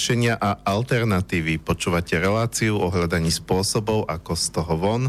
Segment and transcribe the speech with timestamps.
[0.00, 1.60] riešenia a alternatívy.
[1.60, 5.02] Počúvate reláciu o hľadaní spôsobov, ako z toho von.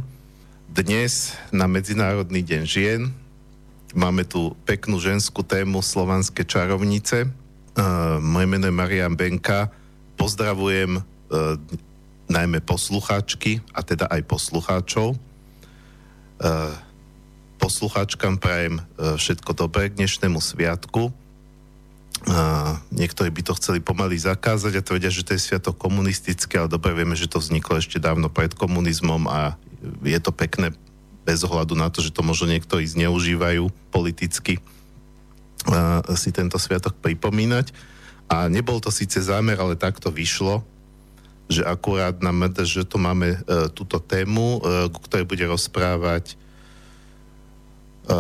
[0.68, 3.02] Dnes na Medzinárodný deň žien
[3.96, 7.24] máme tu peknú ženskú tému Slovanské čarovnice.
[7.24, 9.72] Uh, moje meno je Marian Benka.
[10.20, 11.56] Pozdravujem uh,
[12.28, 15.16] najmä poslucháčky, a teda aj poslucháčov.
[15.16, 16.76] Uh,
[17.64, 21.16] poslucháčkam prajem uh, všetko dobré k dnešnému sviatku
[22.94, 26.94] niektorí by to chceli pomaly zakázať a tvrdia, že to je sviatok komunistické, ale dobre
[26.94, 29.58] vieme, že to vzniklo ešte dávno pred komunizmom a
[30.06, 30.70] je to pekné
[31.26, 34.62] bez ohľadu na to, že to možno niektorí zneužívajú politicky
[35.70, 37.70] a si tento sviatok pripomínať.
[38.32, 40.66] A nebol to síce zámer, ale takto vyšlo,
[41.52, 42.32] že akurát na
[42.64, 43.38] že tu máme e,
[43.76, 48.16] túto tému, e, ktorej bude rozprávať e,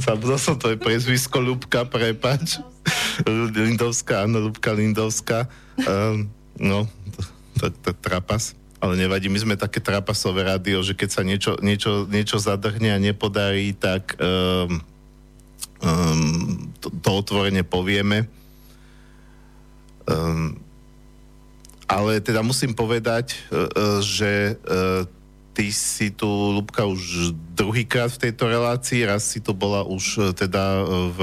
[0.00, 2.62] Zabudol som to je prezvisko Lubka, prepač.
[3.26, 5.50] Lindovská, áno, Lubka Lindovská.
[5.84, 7.20] Um, no, to,
[7.58, 8.56] to, to trapas.
[8.82, 12.98] Ale nevadí, my sme také trapasové rádio, že keď sa niečo, niečo, niečo zadrhne a
[12.98, 14.82] nepodarí, tak um,
[15.82, 18.26] um, to, to otvorene povieme.
[20.02, 20.58] Um,
[21.86, 25.06] ale teda musím povedať, uh, uh, že uh,
[25.52, 30.20] ty si tu, Lubka, už druhýkrát v tejto relácii, raz si to bola už e,
[30.32, 30.82] teda e,
[31.12, 31.18] v,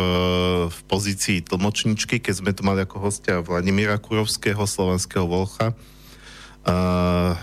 [0.69, 5.73] v pozícii tlmočničky, keď sme tu mali ako hostia Vladimíra Kurovského, slovanského volcha.
[6.61, 7.35] A,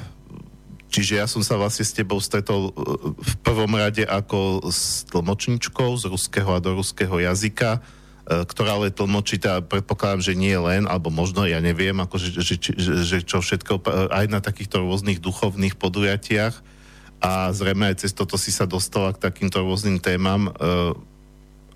[0.86, 2.72] čiže ja som sa vlastne s tebou stretol e,
[3.18, 7.82] v prvom rade ako s tlmočničkou z ruského a do ruského jazyka,
[8.26, 12.58] ktorá ale tlmočí, tá, predpokladám, že nie len, alebo možno, ja neviem, ako že, že,
[12.58, 16.58] že, že čo všetko, aj na takýchto rôznych duchovných podujatiach,
[17.20, 20.92] a zrejme aj cez toto si sa dostala k takýmto rôznym témam, uh,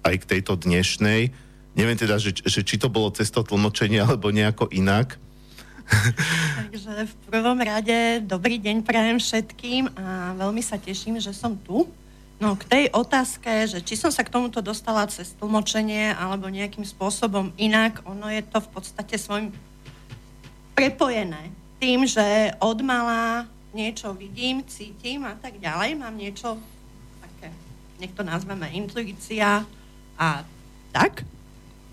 [0.05, 1.33] aj k tejto dnešnej.
[1.77, 5.17] Neviem teda, že, že či to bolo cez to alebo nejako inak.
[6.71, 11.87] Takže v prvom rade dobrý deň prajem všetkým a veľmi sa teším, že som tu.
[12.41, 16.89] No k tej otázke, že či som sa k tomuto dostala cez tlmočenie alebo nejakým
[16.89, 19.53] spôsobom inak, ono je to v podstate svojim
[20.73, 26.59] prepojené tým, že od mala niečo vidím, cítim a tak ďalej, mám niečo
[27.23, 27.55] také,
[28.03, 29.63] nech to nazveme intuícia
[30.19, 30.29] a
[30.91, 31.23] tak.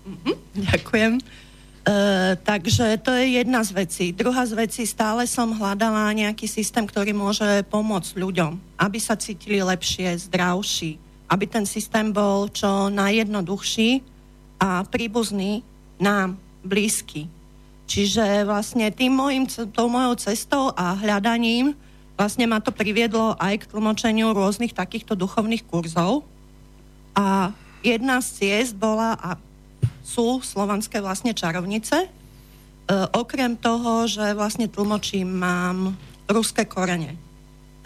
[0.04, 0.32] Mhm,
[0.72, 1.12] ďakujem.
[1.18, 1.92] E,
[2.36, 4.06] takže to je jedna z vecí.
[4.12, 9.62] Druhá z vecí, stále som hľadala nejaký systém, ktorý môže pomôcť ľuďom, aby sa cítili
[9.62, 11.00] lepšie, zdravší,
[11.30, 14.02] aby ten systém bol čo najjednoduchší
[14.60, 15.62] a príbuzný
[16.02, 16.36] nám,
[16.66, 17.30] blízky.
[17.88, 21.72] Čiže vlastne tým mojim, tou mojou cestou a hľadaním
[22.20, 26.28] vlastne ma to priviedlo aj k tlmočeniu rôznych takýchto duchovných kurzov.
[27.16, 29.40] A jedna z ciest bola a
[30.04, 31.96] sú slovanské vlastne čarovnice.
[32.04, 32.08] E,
[33.16, 35.96] okrem toho, že vlastne tlmočím, mám
[36.28, 37.16] ruské korene.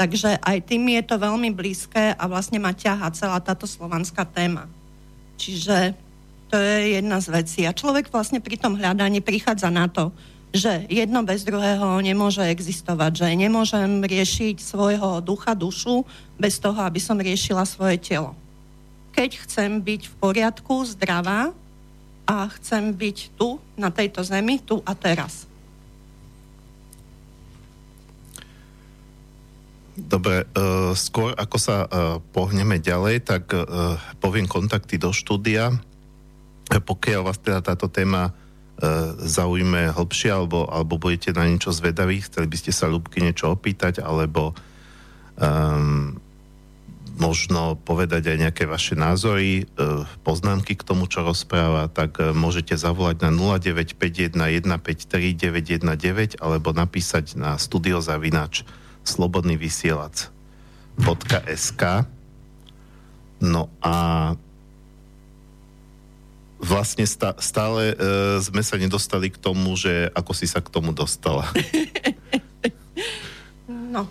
[0.00, 4.66] Takže aj tým je to veľmi blízke a vlastne ma ťaha celá táto slovanská téma.
[5.38, 5.94] Čiže
[6.52, 7.64] to je jedna z vecí.
[7.64, 10.12] A človek vlastne pri tom hľadaní prichádza na to,
[10.52, 16.04] že jedno bez druhého nemôže existovať, že nemôžem riešiť svojho ducha, dušu
[16.37, 18.37] bez toho, aby som riešila svoje telo.
[19.16, 21.56] Keď chcem byť v poriadku, zdravá
[22.28, 25.49] a chcem byť tu, na tejto zemi, tu a teraz.
[29.96, 35.81] Dobre, uh, skôr ako sa uh, pohneme ďalej, tak uh, poviem kontakty do štúdia
[36.81, 38.33] pokiaľ vás teda táto téma e,
[39.29, 44.01] zaujme hlbšie alebo, alebo budete na niečo zvedaví, chceli by ste sa ľubky niečo opýtať
[44.01, 44.57] alebo
[45.37, 46.17] um,
[47.21, 49.65] možno povedať aj nejaké vaše názory, e,
[50.25, 53.31] poznámky k tomu, čo rozpráva, tak e, môžete zavolať na
[54.33, 58.65] 0951153919 alebo napísať na studiozavinač
[59.05, 60.33] slobodný vysielač
[61.57, 62.05] .sk
[63.43, 63.95] No a
[66.62, 67.03] vlastne
[67.43, 71.50] stále uh, sme sa nedostali k tomu, že ako si sa k tomu dostala.
[73.67, 74.06] no.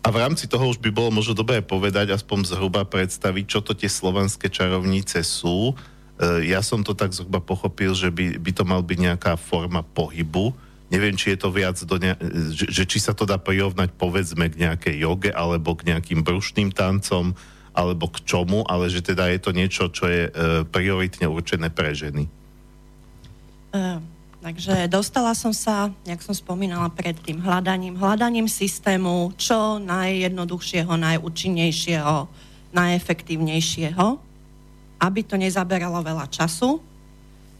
[0.00, 3.76] A v rámci toho už by bolo možno dobré povedať, aspoň zhruba predstaviť, čo to
[3.76, 5.76] tie slovanské čarovnice sú.
[6.16, 9.84] Uh, ja som to tak zhruba pochopil, že by, by to mal byť nejaká forma
[9.84, 10.56] pohybu.
[10.88, 12.16] Neviem, či je to viac do ne-
[12.56, 16.72] že, že či sa to dá prirovnať povedzme k nejakej joge alebo k nejakým brušným
[16.72, 17.36] tancom,
[17.78, 20.30] alebo k čomu, ale že teda je to niečo, čo je e,
[20.66, 22.26] prioritne určené pre ženy.
[23.70, 24.02] Uh,
[24.42, 32.16] takže dostala som sa, jak som spomínala predtým, hľadaním, hľadaním systému čo najjednoduchšieho, najúčinnejšieho,
[32.74, 34.06] najefektívnejšieho.
[34.98, 36.82] aby to nezaberalo veľa času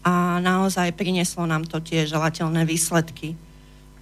[0.02, 3.38] a naozaj prinieslo nám to tie želateľné výsledky.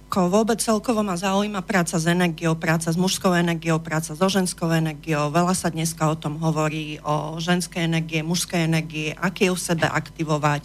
[0.07, 4.71] Ko vôbec celkovo ma zaujíma práca s energiou, práca s mužskou energiou, práca so ženskou
[4.71, 5.27] energiou.
[5.27, 9.83] Veľa sa dneska o tom hovorí, o ženskej energie, mužskej energie, aké ju v sebe
[9.83, 10.63] aktivovať,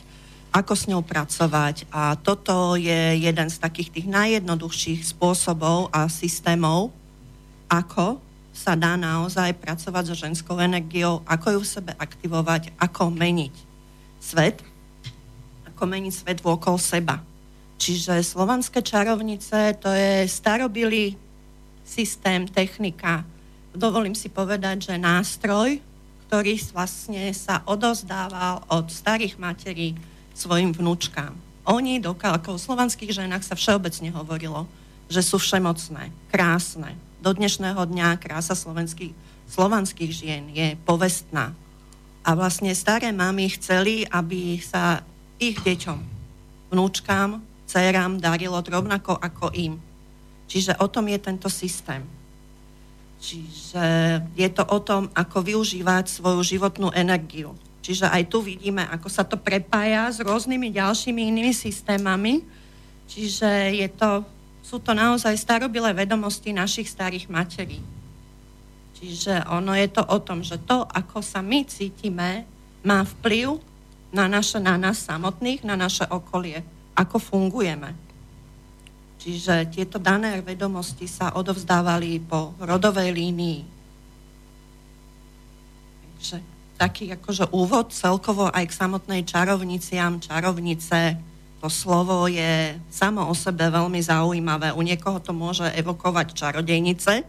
[0.54, 1.90] ako s ňou pracovať.
[1.90, 6.94] A toto je jeden z takých tých najjednoduchších spôsobov a systémov,
[7.66, 8.22] ako
[8.54, 13.54] sa dá naozaj pracovať so ženskou energiou, ako ju v sebe aktivovať, ako meniť
[14.22, 14.62] svet,
[15.66, 17.31] ako meniť svet vôkol seba.
[17.82, 21.18] Čiže slovanské čarovnice to je starobilý
[21.82, 23.26] systém, technika.
[23.74, 25.82] Dovolím si povedať, že nástroj,
[26.30, 29.98] ktorý vlastne sa odozdával od starých materí
[30.30, 31.34] svojim vnúčkám.
[31.66, 34.70] Oni dokážu, v slovanských ženách sa všeobecne hovorilo,
[35.10, 36.94] že sú všemocné, krásne.
[37.18, 39.10] Do dnešného dňa krása slovenských,
[39.50, 41.50] slovanských žien je povestná.
[42.22, 45.02] A vlastne staré mamy chceli, aby sa
[45.42, 45.98] ich deťom,
[46.70, 49.80] vnúčkám, dcerám darilo rovnako ako im.
[50.44, 52.04] Čiže o tom je tento systém.
[53.16, 53.84] Čiže
[54.36, 57.56] je to o tom, ako využívať svoju životnú energiu.
[57.80, 62.44] Čiže aj tu vidíme, ako sa to prepája s rôznymi ďalšími inými systémami.
[63.08, 64.28] Čiže je to,
[64.60, 67.80] sú to naozaj starobilé vedomosti našich starých materí.
[69.00, 72.44] Čiže ono je to o tom, že to, ako sa my cítime,
[72.84, 73.58] má vplyv
[74.14, 76.62] na, naše, na nás samotných, na naše okolie
[76.96, 77.94] ako fungujeme.
[79.22, 83.60] Čiže tieto dané vedomosti sa odovzdávali po rodovej línii.
[86.18, 86.36] Takže
[86.74, 91.14] taký akože úvod celkovo aj k samotnej čarovniciam, čarovnice,
[91.62, 94.74] to slovo je samo o sebe veľmi zaujímavé.
[94.74, 97.22] U niekoho to môže evokovať čarodejnice.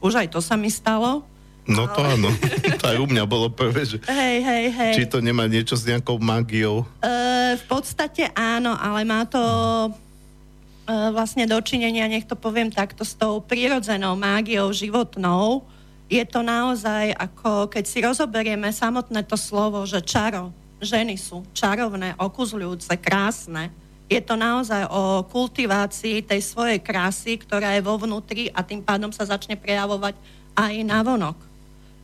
[0.00, 1.28] Už aj to sa mi stalo.
[1.66, 2.30] No to áno.
[2.82, 3.96] To aj u mňa bolo prvé, že...
[4.04, 4.92] Hej, hej, hej.
[5.00, 6.84] Či to nemá niečo s nejakou magiou?
[7.00, 13.16] Uh, v podstate áno, ale má to uh, vlastne dočinenia, nech to poviem takto, s
[13.16, 15.64] tou prírodzenou mágiou životnou.
[16.06, 22.14] Je to naozaj ako, keď si rozoberieme samotné to slovo, že čaro, ženy sú čarovné,
[22.20, 23.72] okuzľujúce, krásne.
[24.06, 29.10] Je to naozaj o kultivácii tej svojej krásy, ktorá je vo vnútri a tým pádom
[29.10, 30.14] sa začne prejavovať
[30.54, 31.55] aj na vonok.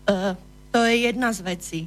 [0.03, 0.35] Uh,
[0.73, 1.81] to je jedna z vecí.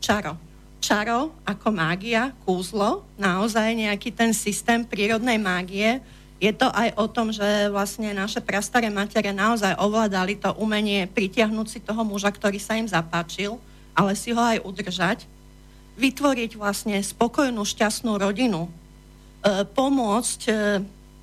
[0.00, 0.38] Čaro.
[0.80, 6.00] Čaro ako mágia, kúzlo, naozaj nejaký ten systém prírodnej mágie.
[6.40, 11.66] Je to aj o tom, že vlastne naše prastaré matere naozaj ovládali to umenie pritiahnuť
[11.68, 13.60] si toho muža, ktorý sa im zapáčil,
[13.92, 15.28] ale si ho aj udržať,
[16.00, 18.70] vytvoriť vlastne spokojnú, šťastnú rodinu, e,
[19.68, 20.52] pomôcť e,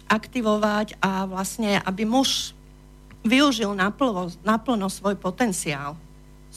[0.06, 2.54] aktivovať a vlastne, aby muž
[3.26, 5.98] využil naplno, naplno svoj potenciál,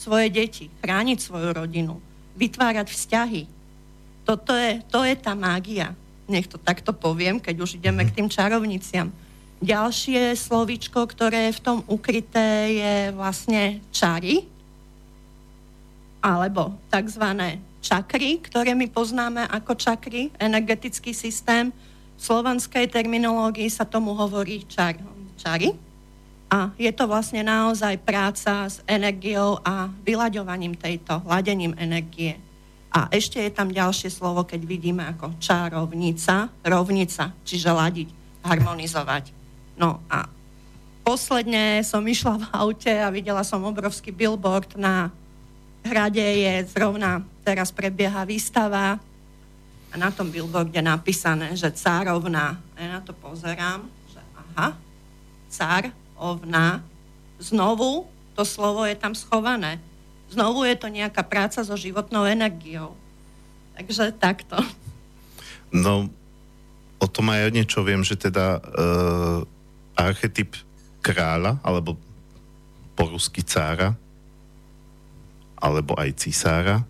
[0.01, 2.01] svoje deti, chrániť svoju rodinu,
[2.33, 3.45] vytvárať vzťahy.
[4.25, 5.93] Toto je, to je tá mágia.
[6.25, 9.13] Nech to takto poviem, keď už ideme k tým čarovniciam.
[9.61, 14.49] Ďalšie slovičko, ktoré je v tom ukryté, je vlastne čary,
[16.21, 17.25] alebo tzv.
[17.81, 21.69] čakry, ktoré my poznáme ako čakry, energetický systém.
[22.17, 24.97] V slovanskej terminológii sa tomu hovorí čar,
[25.37, 25.90] čary.
[26.51, 32.35] A je to vlastne naozaj práca s energiou a vyľaďovaním tejto, ladením energie.
[32.91, 38.09] A ešte je tam ďalšie slovo, keď vidíme ako čarovnica, rovnica, čiže ladiť,
[38.43, 39.31] harmonizovať.
[39.79, 40.27] No a
[41.07, 45.07] posledne som išla v aute a videla som obrovský billboard na
[45.87, 48.99] hrade je zrovna, teraz prebieha výstava
[49.91, 52.59] a na tom billboarde napísané, že cárovna.
[52.75, 54.75] Ja na to pozerám, že aha,
[55.47, 56.85] cár ovna,
[57.41, 58.05] znovu
[58.37, 59.81] to slovo je tam schované.
[60.31, 62.95] Znovu je to nejaká práca so životnou energiou.
[63.75, 64.55] Takže takto.
[65.73, 66.07] No,
[67.01, 69.43] o tom aj niečo viem, že teda uh,
[69.97, 70.55] archetyp
[71.03, 71.97] kráľa, alebo
[72.95, 73.97] po rusky cára,
[75.59, 76.85] alebo aj cisára,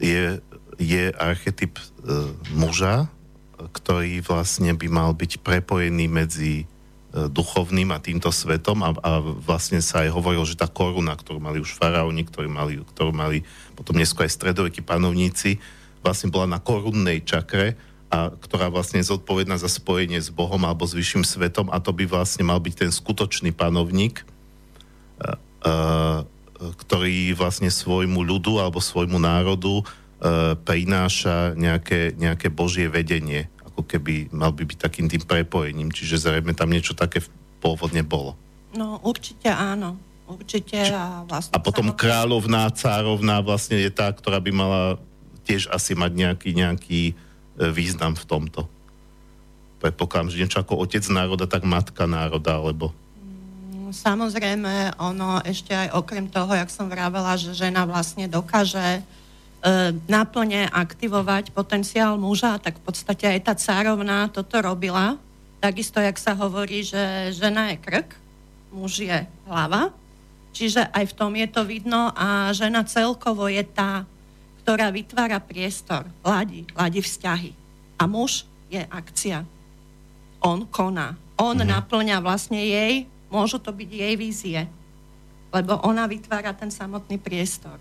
[0.00, 0.40] je,
[0.80, 3.10] je archetyp uh, muža,
[3.56, 6.68] ktorý vlastne by mal byť prepojený medzi
[7.16, 11.64] duchovným a týmto svetom a, a vlastne sa aj hovorilo, že tá koruna, ktorú mali
[11.64, 13.40] už faraóni, ktorú mali, ktorú mali
[13.72, 15.56] potom neskôr aj stredovekí panovníci,
[16.04, 17.74] vlastne bola na korunnej čakre,
[18.06, 21.90] a ktorá vlastne je zodpovedná za spojenie s Bohom alebo s vyšším svetom a to
[21.90, 24.22] by vlastne mal byť ten skutočný panovník,
[26.86, 29.82] ktorý vlastne svojmu ľudu alebo svojmu národu
[30.62, 36.56] prináša nejaké, nejaké božie vedenie ako keby mal by byť takým tým prepojením, čiže zrejme
[36.56, 37.20] tam niečo také
[37.60, 38.32] pôvodne bolo.
[38.72, 40.00] No určite áno.
[40.24, 40.80] určite.
[40.96, 42.00] A, vlastne a potom samotný...
[42.00, 44.82] kráľovná, cárovná vlastne je tá, ktorá by mala
[45.44, 47.14] tiež asi mať nejaký, nejaký e,
[47.68, 48.64] význam v tomto.
[49.84, 52.96] Predpokladám, že niečo ako otec národa, tak matka národa, alebo...
[53.20, 59.04] Mm, samozrejme, ono ešte aj okrem toho, jak som vravela, že žena vlastne dokáže
[59.66, 65.18] e, naplne aktivovať potenciál muža, tak v podstate aj tá cárovná toto robila.
[65.58, 68.14] Takisto, jak sa hovorí, že žena je krk,
[68.70, 69.90] muž je hlava,
[70.56, 74.08] Čiže aj v tom je to vidno a žena celkovo je tá,
[74.64, 77.52] ktorá vytvára priestor, ladí, ladí vzťahy.
[78.00, 79.44] A muž je akcia.
[80.40, 81.12] On koná.
[81.36, 81.68] On mm.
[81.68, 84.60] naplňa vlastne jej, môžu to byť jej vízie,
[85.52, 87.76] lebo ona vytvára ten samotný priestor.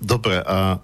[0.00, 0.80] Dobre, a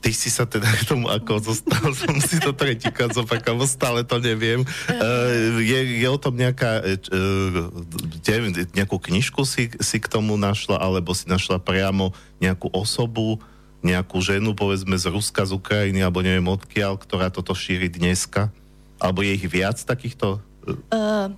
[0.00, 4.16] ty si sa teda k tomu ako zostal, som si to tretíkrát zopakoval, stále to
[4.18, 4.64] neviem.
[4.88, 7.68] Uh, je, je o tom nejaká, uh,
[8.72, 13.38] nejakú knižku si, si k tomu našla, alebo si našla priamo nejakú osobu,
[13.80, 18.52] nejakú ženu, povedzme z Ruska, z Ukrajiny, alebo neviem odkiaľ, ktorá toto šíri dneska?
[19.00, 20.44] Alebo je ich viac takýchto?
[20.92, 21.32] Uh,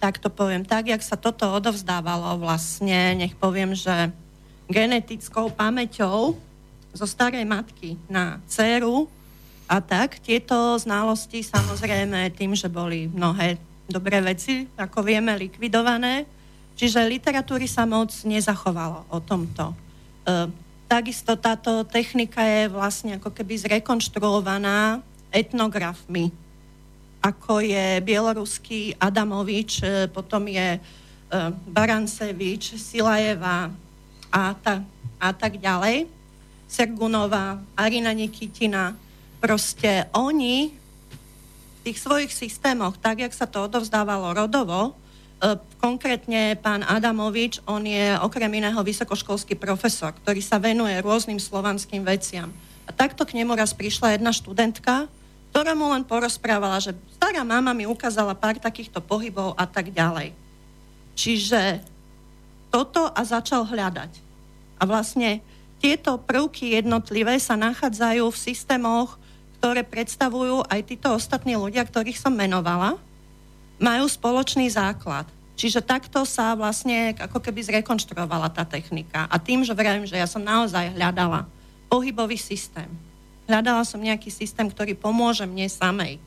[0.00, 0.64] tak to poviem.
[0.64, 4.12] Tak, jak sa toto odovzdávalo vlastne, nech poviem, že
[4.68, 6.36] genetickou pamäťou
[6.94, 9.10] zo starej matky na dceru
[9.66, 10.22] a tak.
[10.22, 13.58] Tieto znalosti samozrejme tým, že boli mnohé
[13.90, 16.24] dobré veci, ako vieme, likvidované.
[16.74, 19.70] Čiže literatúry sa moc nezachovalo o tomto.
[19.70, 19.76] E,
[20.90, 24.98] takisto táto technika je vlastne ako keby zrekonštruovaná
[25.30, 26.34] etnografmi,
[27.22, 30.80] ako je bieloruský Adamovič, e, potom je e,
[31.70, 33.70] Barancevič, Silajeva
[34.34, 34.82] a, ta,
[35.22, 36.10] a tak ďalej.
[36.66, 38.98] Sergunová, Arina Nikitina,
[39.38, 44.92] proste oni v tých svojich systémoch, tak jak sa to odovzdávalo rodovo, e,
[45.78, 52.50] konkrétne pán Adamovič, on je okrem iného vysokoškolský profesor, ktorý sa venuje rôznym slovanským veciam.
[52.88, 55.06] A takto k nemu raz prišla jedna študentka,
[55.54, 60.34] ktorá mu len porozprávala, že stará mama mi ukázala pár takýchto pohybov a tak ďalej.
[61.14, 61.93] Čiže
[62.74, 64.10] toto a začal hľadať.
[64.78, 65.38] A vlastne
[65.78, 69.14] tieto prvky jednotlivé sa nachádzajú v systémoch,
[69.62, 72.98] ktoré predstavujú aj títo ostatní ľudia, ktorých som menovala,
[73.78, 75.30] majú spoločný základ.
[75.54, 79.30] Čiže takto sa vlastne ako keby zrekonštruovala tá technika.
[79.30, 81.46] A tým, že verím, že ja som naozaj hľadala
[81.86, 82.90] pohybový systém.
[83.46, 86.18] Hľadala som nejaký systém, ktorý pomôže mne samej,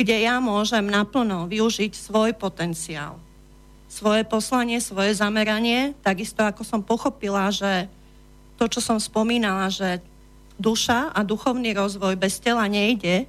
[0.00, 3.20] kde ja môžem naplno využiť svoj potenciál,
[3.86, 7.86] svoje poslanie, svoje zameranie, takisto ako som pochopila, že
[8.58, 10.02] to, čo som spomínala, že
[10.56, 13.28] duša a duchovný rozvoj bez tela nejde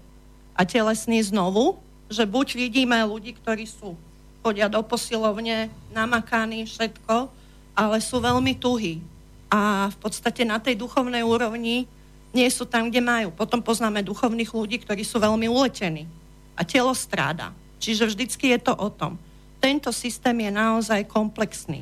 [0.55, 3.99] a telesný znovu, že buď vidíme ľudí, ktorí sú,
[4.39, 7.27] chodia do posilovne, namakaní, všetko,
[7.75, 9.03] ale sú veľmi tuhí.
[9.51, 11.87] A v podstate na tej duchovnej úrovni
[12.31, 13.29] nie sú tam, kde majú.
[13.35, 16.07] Potom poznáme duchovných ľudí, ktorí sú veľmi uletení.
[16.55, 17.51] A telo stráda.
[17.77, 19.19] Čiže vždycky je to o tom.
[19.57, 21.81] Tento systém je naozaj komplexný.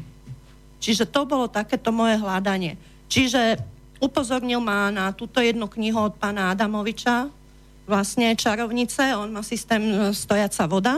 [0.79, 2.77] Čiže to bolo takéto moje hľadanie.
[3.10, 3.60] Čiže
[4.00, 7.32] upozornil ma na túto jednu knihu od pána Adamoviča,
[7.86, 10.96] vlastne čarovnice, on má systém e, stojaca voda,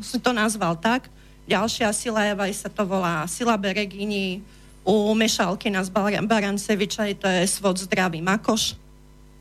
[0.00, 1.08] si to nazval tak.
[1.48, 4.40] Ďalšia sila Evaj sa to volá sila Beregini,
[4.84, 5.90] u Mešalky z
[6.24, 8.80] Baranceviča to je svod zdravý makoš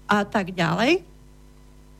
[0.03, 0.99] a tak ďalej.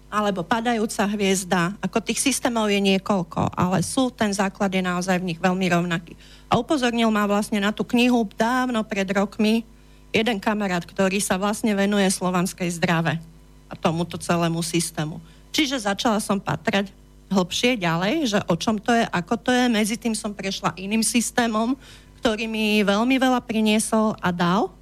[0.10, 5.34] Alebo padajúca hviezda, ako tých systémov je niekoľko, ale sú, ten základ je naozaj v
[5.34, 6.18] nich veľmi rovnaký.
[6.50, 9.62] A upozornil ma vlastne na tú knihu dávno pred rokmi,
[10.10, 13.22] jeden kamarát, ktorý sa vlastne venuje slovanskej zdrave
[13.70, 15.22] a tomuto celému systému.
[15.54, 16.90] Čiže začala som patrať
[17.30, 19.70] hlbšie ďalej, že o čom to je, ako to je.
[19.70, 21.78] Medzi tým som prešla iným systémom,
[22.20, 24.74] ktorý mi veľmi veľa priniesol a dal,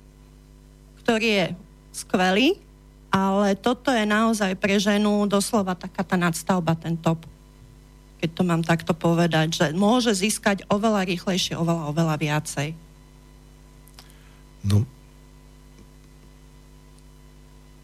[1.04, 1.46] ktorý je
[1.92, 2.56] skvelý,
[3.18, 7.26] ale toto je naozaj pre ženu doslova taká tá nadstavba, ten top.
[8.22, 12.70] Keď to mám takto povedať, že môže získať oveľa rýchlejšie, oveľa, oveľa viacej.
[14.66, 14.86] No,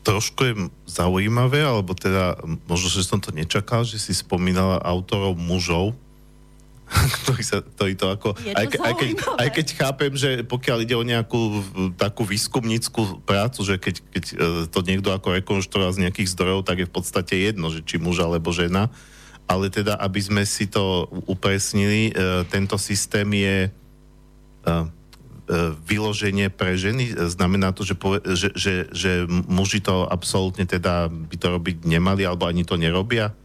[0.04, 0.54] trošku je
[0.86, 2.38] zaujímavé, alebo teda
[2.68, 5.96] možno, že som to nečakal, že si spomínala autorov mužov,
[7.24, 8.38] ktorí, sa, ktorí to ako...
[8.40, 9.10] Je to aj, ke, aj, keď,
[9.40, 11.42] aj keď chápem, že pokiaľ ide o nejakú
[11.98, 14.36] takú výskumníckú prácu, že keď, keď e,
[14.70, 18.22] to niekto ako rekonštruoval z nejakých zdrojov, tak je v podstate jedno, že či muž
[18.22, 18.94] alebo žena.
[19.44, 23.72] Ale teda, aby sme si to upresnili, e, tento systém je e,
[25.84, 27.12] vyloženie pre ženy?
[27.28, 32.24] Znamená to, že, pove, že, že, že muži to absolútne teda by to robiť nemali,
[32.24, 33.36] alebo ani to nerobia?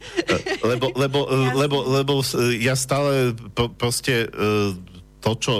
[0.00, 1.18] E, lebo, lebo,
[1.54, 2.12] lebo, lebo
[2.56, 3.36] ja stále
[3.76, 4.74] proste e,
[5.20, 5.54] to, čo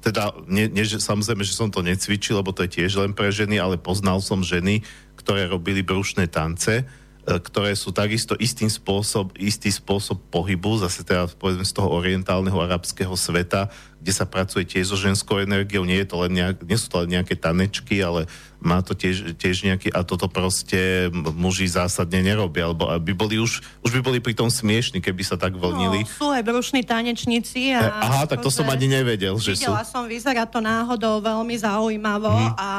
[0.00, 3.32] teda, nie, nie, že, samozrejme, že som to necvičil, lebo to je tiež len pre
[3.32, 4.84] ženy, ale poznal som ženy,
[5.16, 11.24] ktoré robili brušné tance, E, ktoré sú takisto istým spôsob, istý spôsob pohybu, zase teda
[11.40, 13.72] povedzme z toho orientálneho arabského sveta,
[14.04, 17.00] kde sa pracuje tiež so ženskou energiou, nie, je to len nejak, nie sú to
[17.00, 18.28] len nejaké tanečky, ale
[18.60, 23.64] má to tiež, tiež nejaký, a toto proste muži zásadne nerobia, alebo by boli už,
[23.80, 26.04] už by boli pri tom smiešni, keby sa tak vlnili.
[26.04, 27.72] No, sú aj brušní tanečníci.
[27.72, 29.72] A e, Aha, tak to som ani nevedel, že sú.
[29.88, 32.60] som, vyzerá to náhodou veľmi zaujímavo hmm.
[32.60, 32.70] a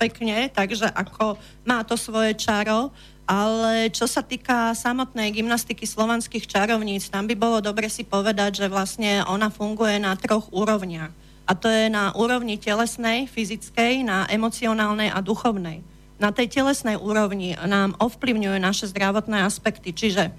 [0.00, 1.36] pekne, takže ako
[1.68, 2.88] má to svoje čaro.
[3.30, 8.66] Ale čo sa týka samotnej gymnastiky slovanských čarovníc, tam by bolo dobre si povedať, že
[8.66, 11.14] vlastne ona funguje na troch úrovniach.
[11.46, 15.78] A to je na úrovni telesnej, fyzickej, na emocionálnej a duchovnej.
[16.18, 20.34] Na tej telesnej úrovni nám ovplyvňujú naše zdravotné aspekty, čiže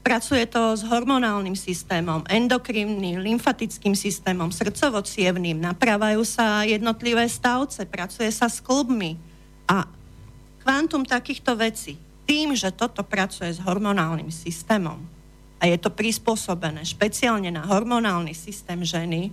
[0.00, 8.48] pracuje to s hormonálnym systémom, endokrínnym, lymfatickým systémom, srdcovo napravajú sa jednotlivé stavce, pracuje sa
[8.48, 9.20] s klubmi
[9.68, 9.84] a
[10.64, 14.98] kvantum takýchto vecí tým, že toto pracuje s hormonálnym systémom.
[15.56, 19.32] A je to prispôsobené špeciálne na hormonálny systém ženy,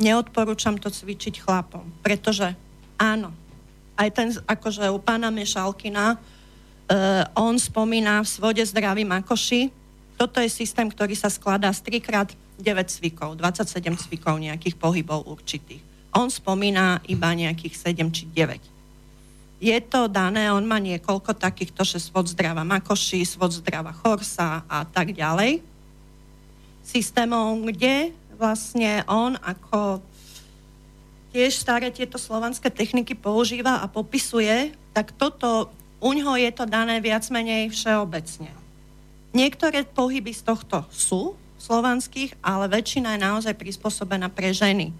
[0.00, 2.56] neodporúčam to cvičiť chlapom, pretože
[2.96, 3.30] áno,
[3.94, 9.70] aj ten, akože u pána Mešalkina, uh, on spomína v svode zdraví makoši,
[10.16, 15.28] toto je systém, ktorý sa skladá z 3 krát 9 cvikov, 27 cvikov nejakých pohybov
[15.28, 15.80] určitých.
[16.16, 18.79] On spomína iba nejakých 7 či 9
[19.60, 24.88] je to dané, on má niekoľko takýchto, že svod zdrava Makoši, svod zdrava Chorsa a
[24.88, 25.60] tak ďalej.
[26.80, 30.00] Systémov, kde vlastne on ako
[31.36, 35.70] tiež staré tieto slovanské techniky používa a popisuje, tak toto,
[36.00, 38.50] u ňoho je to dané viac menej všeobecne.
[39.36, 44.90] Niektoré pohyby z tohto sú slovanských, ale väčšina je naozaj prispôsobená pre ženy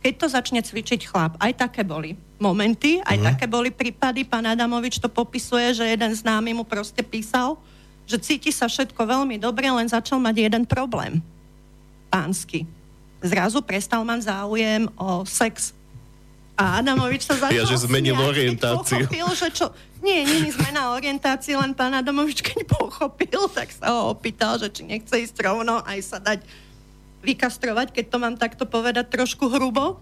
[0.00, 3.24] keď to začne cvičiť chlap, aj také boli momenty, aj mm.
[3.30, 7.60] také boli prípady, pán Adamovič to popisuje, že jeden známy mu proste písal,
[8.08, 11.20] že cíti sa všetko veľmi dobre, len začal mať jeden problém.
[12.08, 12.66] Pánsky.
[13.20, 15.76] Zrazu prestal mať záujem o sex.
[16.56, 19.04] A Adamovič sa začal Ja, že zmenil smiať, orientáciu.
[19.06, 19.66] Pochopil, že čo...
[20.00, 24.72] Nie, nie je zmena orientácie, len pán Adamovič, keď pochopil, tak sa ho opýtal, že
[24.72, 26.40] či nechce ísť rovno aj sa dať
[27.20, 30.00] vykastrovať, keď to mám takto povedať trošku hrubo.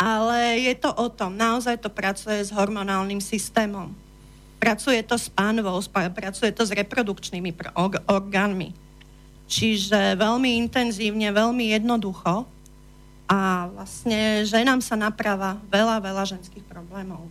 [0.00, 3.92] Ale je to o tom, naozaj to pracuje s hormonálnym systémom.
[4.56, 7.52] Pracuje to s pánvou, pracuje to s reprodukčnými
[8.08, 8.72] orgánmi.
[9.44, 12.48] Čiže veľmi intenzívne, veľmi jednoducho
[13.28, 17.28] a vlastne ženám sa naprava veľa, veľa ženských problémov.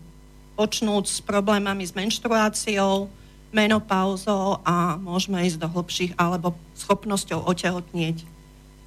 [0.53, 3.09] Počnúť s problémami s menštruáciou,
[3.49, 8.39] menopauzou a môžeme ísť do hlbších alebo schopnosťou otehotnieť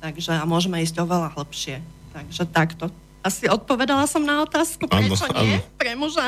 [0.03, 1.79] Takže a môžeme ísť oveľa hlbšie.
[2.11, 2.90] Takže takto.
[3.22, 5.62] Asi odpovedala som na otázku, prečo ano, nie?
[5.62, 5.78] Ano.
[5.78, 6.26] Pre muža.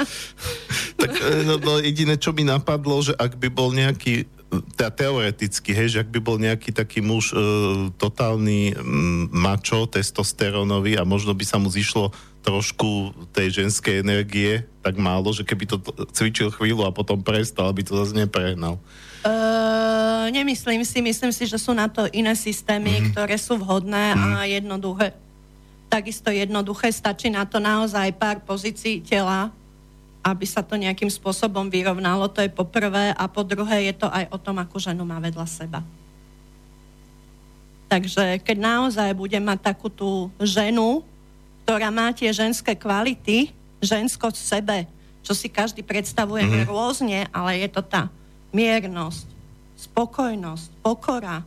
[1.02, 4.30] tak e, no, no, jediné, čo mi napadlo, že ak by bol nejaký
[4.78, 7.38] teda teoreticky, hej, že ak by bol nejaký taký muž e,
[7.98, 15.00] totálny m, mačo, testosterónový a možno by sa mu zišlo trošku tej ženskej energie tak
[15.00, 15.80] málo, že keby to
[16.12, 18.76] cvičil chvíľu a potom prestal, aby to zase neprehnal.
[19.24, 23.10] Uh, nemyslím si, myslím si, že sú na to iné systémy, mm-hmm.
[23.16, 24.36] ktoré sú vhodné mm-hmm.
[24.36, 24.50] a mhm.
[24.60, 25.08] jednoduché.
[25.94, 29.54] Takisto jednoduché, stačí na to naozaj pár pozícií tela,
[30.26, 34.10] aby sa to nejakým spôsobom vyrovnalo, to je po prvé, a po druhé je to
[34.10, 35.86] aj o tom, akú ženu má vedľa seba.
[37.86, 41.06] Takže keď naozaj bude mať takú tú ženu,
[41.62, 44.78] ktorá má tie ženské kvality, žensko v sebe,
[45.22, 46.74] čo si každý predstavuje mm-hmm.
[46.74, 48.10] rôzne, ale je to tá
[48.50, 49.30] miernosť,
[49.78, 51.46] spokojnosť, pokora,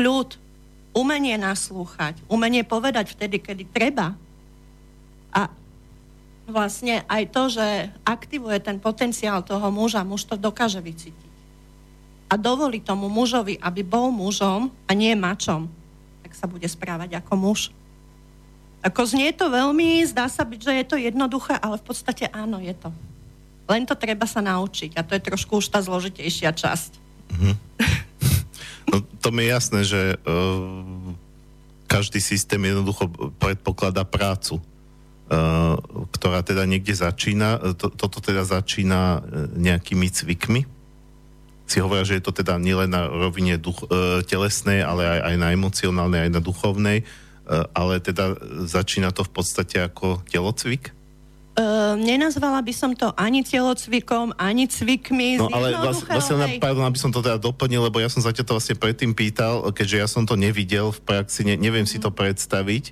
[0.00, 0.40] kľud,
[0.94, 4.14] umenie naslúchať, umenie povedať vtedy, kedy treba.
[5.34, 5.50] A
[6.46, 7.66] vlastne aj to, že
[8.06, 11.32] aktivuje ten potenciál toho muža, muž to dokáže vycítiť.
[12.30, 15.68] A dovolí tomu mužovi, aby bol mužom a nie mačom,
[16.24, 17.60] tak sa bude správať ako muž.
[18.84, 22.60] Ako znie to veľmi, zdá sa byť, že je to jednoduché, ale v podstate áno,
[22.60, 22.92] je to.
[23.64, 26.90] Len to treba sa naučiť a to je trošku už tá zložitejšia časť.
[27.32, 27.54] Mm-hmm.
[28.90, 31.14] No, to mi je jasné, že uh,
[31.88, 33.08] každý systém jednoducho
[33.40, 35.76] predpokladá prácu, uh,
[36.12, 37.76] ktorá teda niekde začína.
[37.76, 39.22] To, toto teda začína
[39.56, 40.64] nejakými cvikmi.
[41.64, 45.34] Si hovoria, že je to teda nielen na rovine duch, uh, telesnej, ale aj, aj
[45.40, 48.36] na emocionálnej, aj na duchovnej, uh, ale teda
[48.68, 50.92] začína to v podstate ako telocvik?
[51.54, 55.38] Uh, nenazvala by som to ani telocvikom, ani cvikmi.
[55.38, 58.58] No ale vlastne, pardon, aby som to teda doplnil, lebo ja som sa ťa to
[58.58, 61.92] vlastne predtým pýtal, keďže ja som to nevidel v praxi, ne, neviem mm.
[61.94, 62.16] si to mhm.
[62.18, 62.84] predstaviť.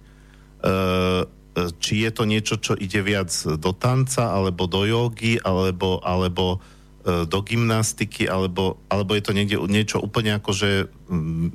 [1.82, 6.62] či je to niečo, čo ide viac do tanca, alebo do jogy, alebo, alebo
[7.02, 10.70] do gymnastiky, alebo, alebo je to niekde niečo úplne ako, že
[11.10, 11.50] mm,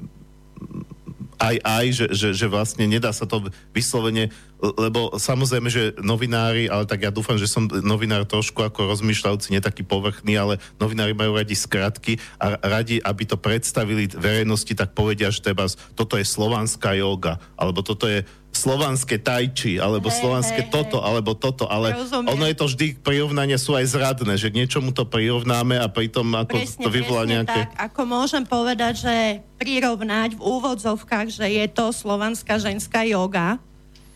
[1.37, 6.89] aj aj, že, že, že vlastne nedá sa to vyslovene, lebo samozrejme, že novinári, ale
[6.89, 11.37] tak ja dúfam, že som novinár trošku ako rozmýšľajúci, nie taký povrchný, ale novinári majú
[11.37, 16.97] radi skratky a radi, aby to predstavili verejnosti, tak povedia, že teba, toto je slovanská
[16.97, 18.25] yoga, alebo toto je
[18.57, 22.33] slovanské tajči, alebo hey, slovanské hey, toto, alebo toto, ale Rozumiem.
[22.33, 26.25] ono je to vždy, prirovnania sú aj zradné, že k niečomu to prirovnáme a pritom
[26.33, 27.69] ako presne, to vyvolá nejaké...
[27.69, 29.15] tak, ako môžem povedať, že
[29.61, 33.61] prirovnať v úvodzovkách, že je to slovanská ženská yoga,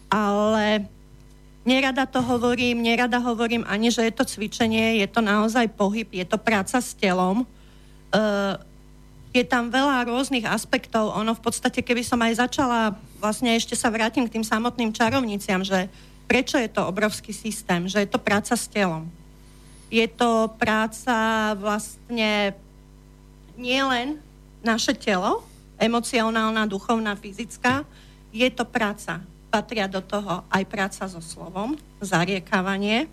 [0.09, 0.89] ale
[1.61, 6.25] nerada to hovorím, nerada hovorím ani, že je to cvičenie, je to naozaj pohyb, je
[6.25, 7.45] to práca s telom.
[8.11, 8.59] Uh,
[9.31, 11.15] je tam veľa rôznych aspektov.
[11.15, 15.63] Ono v podstate, keby som aj začala, vlastne ešte sa vrátim k tým samotným čarovniciam,
[15.63, 15.87] že
[16.27, 19.07] prečo je to obrovský systém, že je to práca s telom.
[19.91, 22.55] Je to práca vlastne
[23.55, 24.19] nielen
[24.63, 25.43] naše telo,
[25.79, 27.83] emocionálna, duchovná, fyzická,
[28.31, 29.19] je to práca.
[29.51, 33.11] Patria do toho aj práca so slovom, zariekávanie.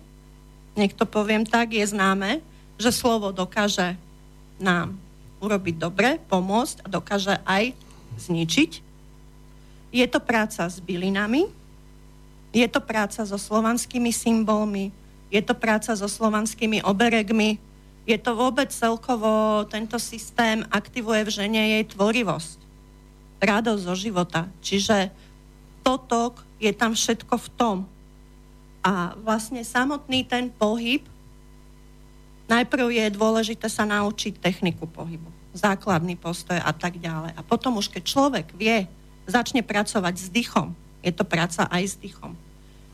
[0.79, 2.39] Nech to poviem tak, je známe,
[2.79, 3.99] že slovo dokáže
[4.55, 4.95] nám
[5.39, 7.75] urobiť dobre, pomôcť a dokáže aj
[8.19, 8.71] zničiť.
[9.89, 11.49] Je to práca s bylinami,
[12.53, 14.93] je to práca so slovanskými symbolmi,
[15.29, 17.61] je to práca so slovanskými oberegmi,
[18.09, 22.57] je to vôbec celkovo, tento systém aktivuje v žene jej tvorivosť,
[23.37, 24.41] radosť zo života.
[24.65, 25.13] Čiže
[25.85, 27.77] toto je tam všetko v tom.
[28.81, 31.05] A vlastne samotný ten pohyb
[32.49, 37.37] Najprv je dôležité sa naučiť techniku pohybu, základný postoj a tak ďalej.
[37.37, 38.89] A potom už keď človek vie,
[39.29, 40.73] začne pracovať s dýchom,
[41.05, 42.33] je to práca aj s dýchom,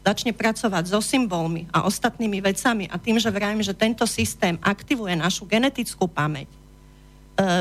[0.03, 5.15] začne pracovať so symbolmi a ostatnými vecami a tým, že vravím, že tento systém aktivuje
[5.15, 6.57] našu genetickú pamäť, e,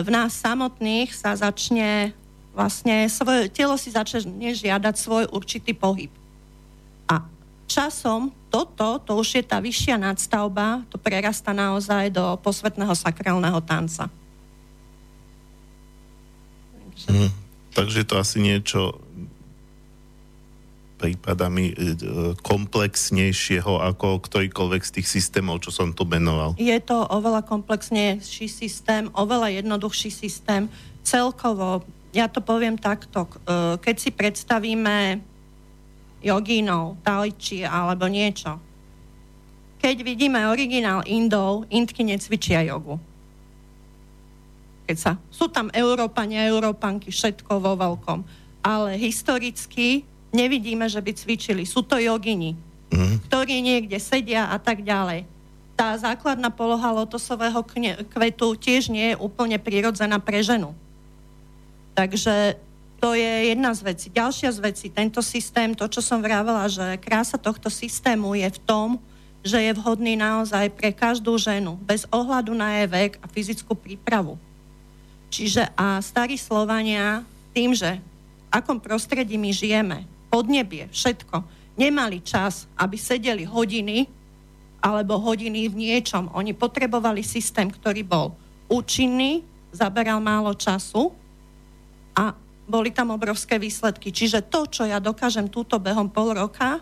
[0.02, 2.10] v nás samotných sa začne
[2.54, 6.10] vlastne svoje telo si začne žiadať svoj určitý pohyb.
[7.10, 7.26] A
[7.66, 14.06] časom toto, to už je tá vyššia nadstavba, to prerasta naozaj do posvetného sakrálneho tanca.
[16.78, 17.08] Takže...
[17.10, 17.32] Mm,
[17.74, 19.02] takže to asi niečo
[20.94, 21.74] prípadami e,
[22.40, 26.56] komplexnejšieho ako ktorýkoľvek z tých systémov, čo som tu menoval.
[26.56, 30.70] Je to oveľa komplexnejší systém, oveľa jednoduchší systém.
[31.04, 31.84] Celkovo,
[32.16, 35.20] ja to poviem takto, e, keď si predstavíme
[36.24, 38.56] jogínov, taliči alebo niečo.
[39.84, 42.96] Keď vidíme originál Indov, Indky necvičia jogu.
[44.88, 48.24] Keď sa, sú tam Európania, Európanky, všetko vo veľkom.
[48.64, 51.68] Ale historicky nevidíme, že by cvičili.
[51.68, 52.56] Sú to jogini,
[52.88, 53.28] mm.
[53.28, 55.28] ktorí niekde sedia a tak ďalej.
[55.76, 57.60] Tá základná poloha lotosového
[58.08, 60.72] kvetu tiež nie je úplne prirodzená pre ženu.
[61.92, 62.56] Takže
[63.04, 64.08] to je jedna z vecí.
[64.08, 68.58] Ďalšia z vecí, tento systém, to, čo som vravela, že krása tohto systému je v
[68.64, 68.96] tom,
[69.44, 74.40] že je vhodný naozaj pre každú ženu, bez ohľadu na jej vek a fyzickú prípravu.
[75.28, 77.20] Čiže a starí Slovania
[77.52, 81.44] tým, že v akom prostredí my žijeme, podnebie, všetko,
[81.76, 84.08] nemali čas, aby sedeli hodiny
[84.80, 86.32] alebo hodiny v niečom.
[86.32, 88.32] Oni potrebovali systém, ktorý bol
[88.72, 89.44] účinný,
[89.76, 91.12] zaberal málo času
[92.16, 92.32] a
[92.64, 94.08] boli tam obrovské výsledky.
[94.08, 96.80] Čiže to, čo ja dokážem túto behom pol roka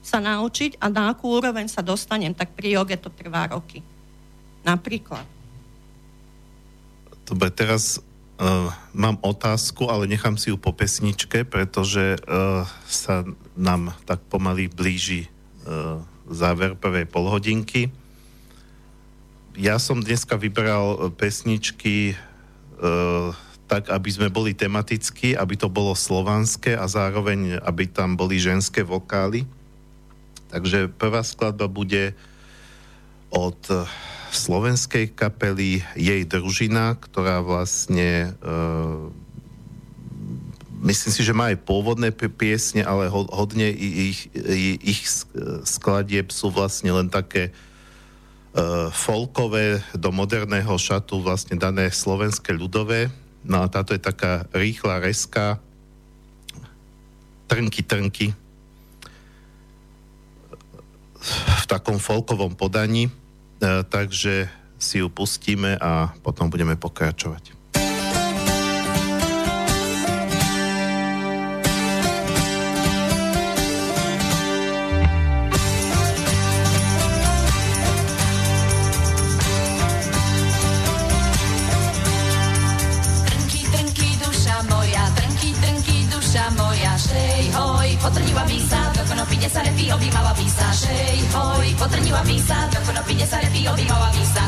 [0.00, 3.84] sa naučiť a na akú úroveň sa dostanem, tak pri joge to trvá roky.
[4.64, 5.24] Napríklad.
[7.28, 13.22] Dobre, teraz uh, mám otázku, ale nechám si ju po pesničke, pretože uh, sa
[13.54, 15.30] nám tak pomaly blíži
[15.62, 17.92] uh, záver prvej polhodinky.
[19.54, 22.16] Ja som dneska vybral pesničky
[22.80, 23.36] uh,
[23.70, 28.82] tak aby sme boli tematicky, aby to bolo slovanské a zároveň, aby tam boli ženské
[28.82, 29.46] vokály.
[30.50, 32.18] Takže prvá skladba bude
[33.30, 33.62] od
[34.34, 38.50] slovenskej kapely Jej družina, ktorá vlastne e,
[40.90, 44.34] myslím si, že má aj pôvodné piesne, ale hodne ich,
[44.82, 45.02] ich,
[45.62, 47.52] skladieb sú vlastne len také e,
[48.90, 55.58] folkové do moderného šatu vlastne dané slovenské ľudové No a táto je taká rýchla reska,
[57.46, 58.26] trnky, trnky,
[61.60, 63.12] v takom folkovom podaní, e,
[63.84, 64.48] takže
[64.80, 67.59] si ju pustíme a potom budeme pokračovať.
[91.80, 94.44] Potrniła visa, do konopy sa repí, objímava visa.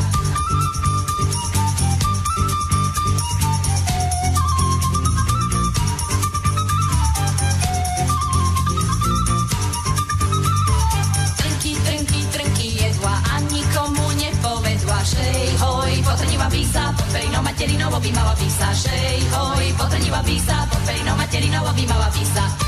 [15.03, 18.71] Šej, hoj, potrniva víza, pod perinou materinou objímava víza.
[18.71, 22.62] Šej, hoj, potrniva víza, pod perinou materinou objímava víza.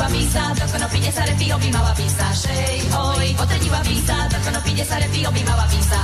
[0.00, 2.32] Potrniła visa, do konopide sa repí, objímava visa.
[2.32, 6.00] Šej, hoj, potrniła visa, do konopide sa repí, objímava visa.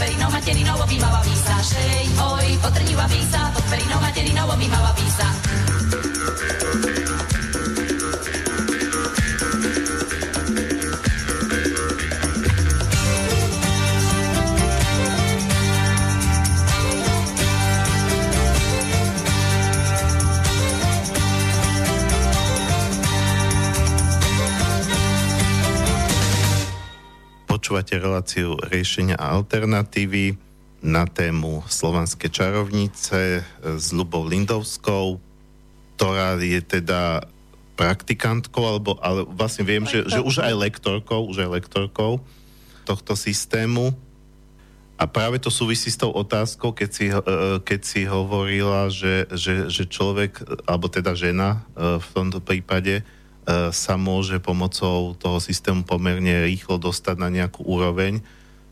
[0.00, 1.62] Perinou materinou objímava vísa.
[1.62, 5.39] Šej, hoj, potrniva vísa, pod perinou materinou objímava vísa.
[27.90, 30.38] Počúvate reláciu riešenia a alternatívy
[30.78, 35.18] na tému Slovanské čarovnice s Ľubou Lindovskou,
[35.98, 37.26] ktorá je teda
[37.74, 42.22] praktikantkou, alebo ale vlastne viem, že, že už aj lektorkou, už aj lektorkou
[42.86, 43.90] tohto systému.
[44.94, 47.18] A práve to súvisí s tou otázkou, keď si, e,
[47.58, 53.02] keď si hovorila, že, že, že človek, alebo teda žena e, v tomto prípade,
[53.70, 58.22] sa môže pomocou toho systému pomerne rýchlo dostať na nejakú úroveň,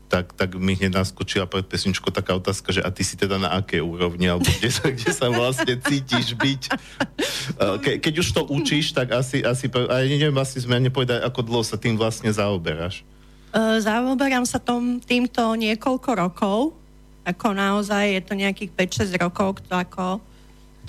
[0.09, 3.53] tak, tak mi hneď naskočila pred pesničkou taká otázka, že a ty si teda na
[3.53, 6.61] aké úrovni, alebo kde sa, kde sa vlastne cítiš byť.
[6.65, 6.71] E,
[7.77, 11.61] ke, keď už to učíš, tak asi, asi a neviem vlastne sme nepovedať, ako dlho
[11.61, 13.05] sa tým vlastne zaoberáš.
[13.53, 16.73] E, zaoberám sa tom, týmto niekoľko rokov,
[17.21, 18.71] ako naozaj je to nejakých
[19.13, 20.17] 5-6 rokov, to ako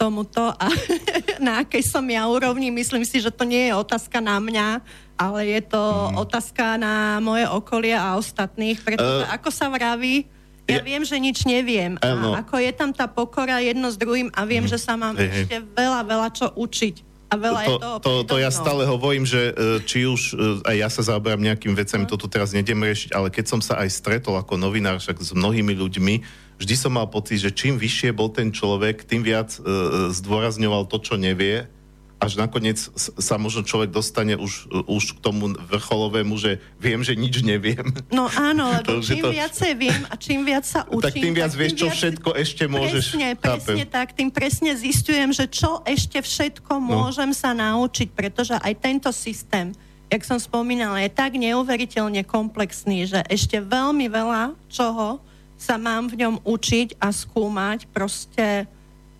[0.01, 0.67] tomuto a
[1.45, 2.73] na akej som ja úrovni.
[2.73, 4.81] Myslím si, že to nie je otázka na mňa,
[5.21, 6.17] ale je to mm.
[6.17, 10.25] otázka na moje okolie a ostatných, pretože uh, ako sa vraví,
[10.65, 12.01] ja, ja viem, že nič neviem.
[12.01, 12.33] A no.
[12.33, 14.71] ako je tam tá pokora jedno s druhým a viem, mm.
[14.73, 17.10] že sa mám hey, ešte veľa, veľa čo učiť.
[17.31, 19.53] A veľa to, je toho to, to ja stále hovorím, že e,
[19.87, 22.11] či už e, aj ja sa zaoberám nejakým vecami, no.
[22.11, 25.31] to tu teraz nedem riešiť, ale keď som sa aj stretol ako novinár však s
[25.31, 26.15] mnohými ľuďmi,
[26.59, 30.99] vždy som mal pocit, že čím vyššie bol ten človek, tým viac uh, zdôrazňoval to,
[31.01, 31.71] čo nevie,
[32.21, 37.41] až nakoniec sa možno človek dostane už, už k tomu vrcholovému, že viem, že nič
[37.41, 37.89] neviem.
[38.13, 39.33] No áno, lebo to, čím to...
[39.33, 41.09] viacej viem a čím viac sa učím...
[41.09, 41.97] Tak tým viac vieš, čo viac...
[41.97, 43.05] všetko ešte môžeš...
[43.17, 47.09] Presne, presne tak, tým presne zistujem, že čo ešte všetko no.
[47.09, 49.73] môžem sa naučiť, pretože aj tento systém,
[50.13, 55.25] jak som spomínala, je tak neuveriteľne komplexný, že ešte veľmi veľa čoho
[55.57, 58.69] sa mám v ňom učiť a skúmať proste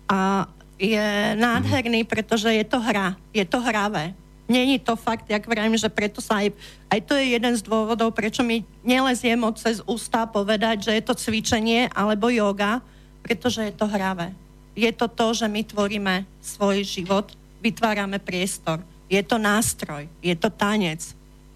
[0.05, 0.45] a
[0.81, 4.17] je nádherný, pretože je to hra, je to hravé.
[4.49, 6.51] Není to fakt, jak vravím, že preto sa aj,
[6.89, 11.03] aj to je jeden z dôvodov, prečo mi nelezie moc cez ústa povedať, že je
[11.05, 12.81] to cvičenie alebo yoga,
[13.21, 14.33] pretože je to hravé.
[14.75, 18.81] Je to to, že my tvoríme svoj život, vytvárame priestor.
[19.07, 20.99] Je to nástroj, je to tanec,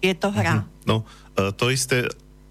[0.00, 0.62] je to hra.
[0.62, 0.66] Mhm.
[0.86, 1.02] No,
[1.34, 2.06] e, to isté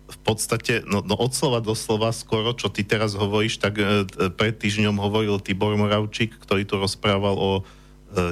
[0.05, 4.05] v podstate, no, no od slova do slova skoro, čo ty teraz hovoríš, tak e,
[4.37, 7.63] pred týždňom hovoril Tibor Moravčík, ktorý tu rozprával o e,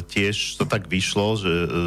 [0.06, 1.78] tiež, to tak vyšlo, že e, e,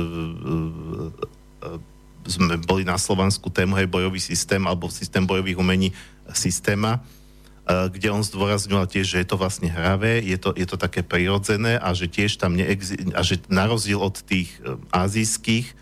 [1.62, 1.94] e
[2.26, 5.94] sme boli na Slovansku tému, hej, bojový systém, alebo systém bojových umení
[6.34, 10.74] systéma, e, kde on zdôrazňoval tiež, že je to vlastne hravé, je to, je to
[10.74, 15.78] také prirodzené a že tiež tam neexi- a že na rozdiel od tých e, azijských,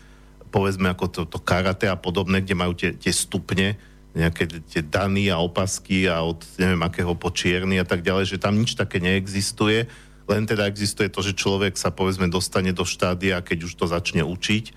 [0.53, 3.75] povedzme ako to, to karate a podobné, kde majú tie, tie stupne,
[4.15, 8.55] nejaké tie dany a opasky a od neviem akého počierny a tak ďalej, že tam
[8.55, 9.91] nič také neexistuje,
[10.25, 14.23] len teda existuje to, že človek sa povedzme dostane do štádia, keď už to začne
[14.23, 14.73] učiť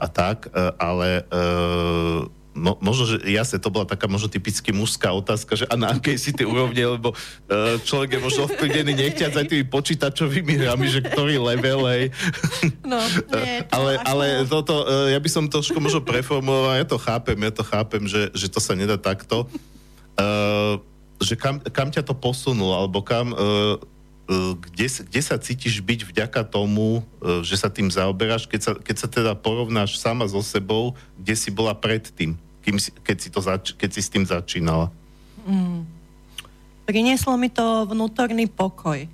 [0.00, 1.38] a tak, e, ale e,
[2.58, 6.18] mo, možno, že jasne, to bola taká možno typicky mužská otázka, že a na akej
[6.18, 11.00] si ty úrovne, lebo uh, človek je možno ovplyvnený nechťať za tými počítačovými hrami, že
[11.06, 12.10] ktorý level, hej.
[12.82, 12.98] No,
[13.38, 17.38] nie, to ale, ale toto, uh, ja by som trošku možno preformuloval, ja to chápem,
[17.38, 19.46] ja to chápem, že, že to sa nedá takto.
[20.18, 20.82] Uh,
[21.22, 26.00] že kam, kam ťa to posunulo, alebo kam, uh, uh, kde, kde sa cítiš byť
[26.10, 30.42] vďaka tomu, uh, že sa tým zaoberáš, keď sa, keď sa teda porovnáš sama so
[30.42, 34.92] sebou, kde si bola predtým, kým keď, si to zač- keď si s tým začínala.
[36.84, 39.08] Prinieslo mi to vnútorný pokoj,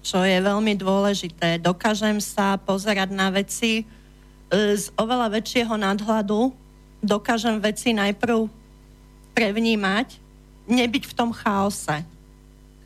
[0.00, 1.60] čo je veľmi dôležité.
[1.60, 3.84] Dokážem sa pozerať na veci e,
[4.72, 6.48] z oveľa väčšieho nadhľadu,
[7.04, 8.48] dokážem veci najprv
[9.36, 10.16] prevnímať,
[10.64, 12.00] nebyť v tom chaose,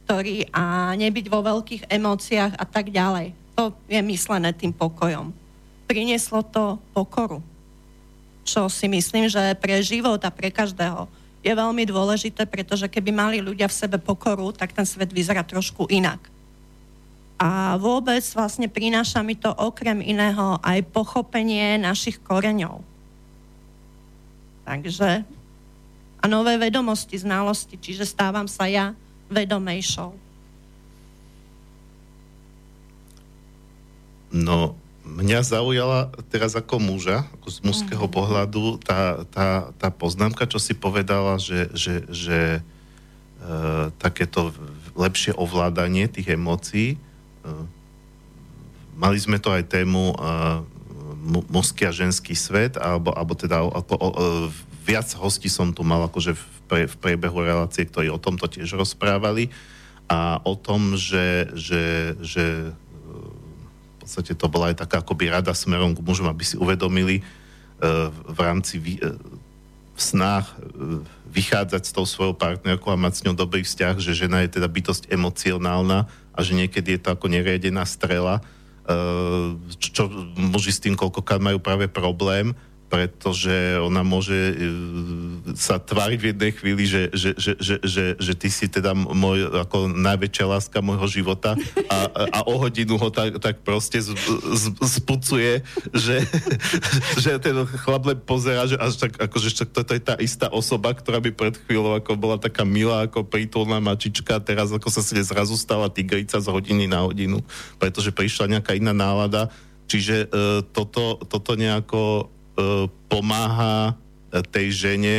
[0.07, 3.39] ktorý a nebyť vo veľkých emóciách a tak ďalej.
[3.55, 5.31] To je myslené tým pokojom.
[5.87, 7.43] Prinieslo to pokoru,
[8.51, 11.07] čo si myslím, že pre život a pre každého
[11.41, 15.87] je veľmi dôležité, pretože keby mali ľudia v sebe pokoru, tak ten svet vyzerá trošku
[15.89, 16.21] inak.
[17.41, 22.85] A vôbec vlastne prináša mi to okrem iného aj pochopenie našich koreňov.
[24.69, 25.25] Takže
[26.21, 28.93] a nové vedomosti, znalosti, čiže stávam sa ja
[29.33, 30.13] vedomejšou.
[34.37, 34.77] No,
[35.11, 38.15] mňa zaujala teraz ako muža, ako z mužského Mhm.
[38.15, 42.61] pohľadu, tá, tá, tá poznámka, čo si povedala, že, že, že e,
[43.99, 44.55] takéto
[44.95, 46.95] lepšie ovládanie tých emócií.
[46.95, 46.99] E,
[48.95, 50.17] mali sme to aj tému e,
[51.21, 54.11] mu- mužský a ženský svet, alebo, alebo teda ako, o, o,
[54.85, 58.79] viac hostí som tu mal akože v, pre, v priebehu relácie, ktorí o tomto tiež
[58.79, 59.53] rozprávali
[60.11, 62.75] a o tom, že, že, že
[64.11, 68.39] podstate to bola aj taká akoby rada smerom k mužom, aby si uvedomili uh, v
[68.43, 69.15] rámci vy, uh,
[69.95, 70.99] v snách uh,
[71.31, 74.67] vychádzať s tou svojou partnerkou a mať s ňou dobrý vzťah, že žena je teda
[74.67, 78.43] bytosť emocionálna a že niekedy je to ako neriadená strela,
[79.79, 82.51] čo muži s tým koľkokrát majú práve problém,
[82.91, 84.55] pretože ona môže e,
[85.55, 89.47] sa tváriť v jednej chvíli, že, že, že, že, že, že ty si teda môj
[89.63, 91.55] ako najväčšia láska môjho života
[91.87, 91.99] a,
[92.35, 94.03] a o hodinu ho tak, tak proste
[94.83, 95.63] spucuje,
[95.95, 96.19] že,
[97.23, 97.55] že ten
[97.87, 101.55] chlap len pozera, že až tak, akože toto je tá istá osoba, ktorá by pred
[101.63, 106.43] chvíľou ako bola taká milá, ako prítulná mačička, teraz ako sa si zrazu stala tigrica
[106.43, 107.39] z hodiny na hodinu,
[107.79, 109.47] pretože prišla nejaká iná nálada.
[109.91, 112.31] Čiže uh, toto, toto nejako
[113.11, 115.17] pomáha uh, tej žene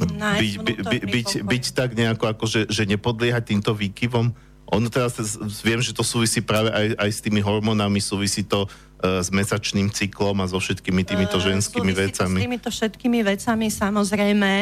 [0.00, 4.32] byť, by, by, byť, byť tak nejako ako, že, že nepodliehať týmto výkyvom.
[4.72, 5.20] Ono teraz,
[5.60, 9.92] viem, že to súvisí práve aj, aj s tými hormónami, súvisí to uh, s mesačným
[9.92, 12.40] cyklom a so všetkými týmito ženskými vecami.
[12.40, 14.52] S týmito všetkými vecami samozrejme,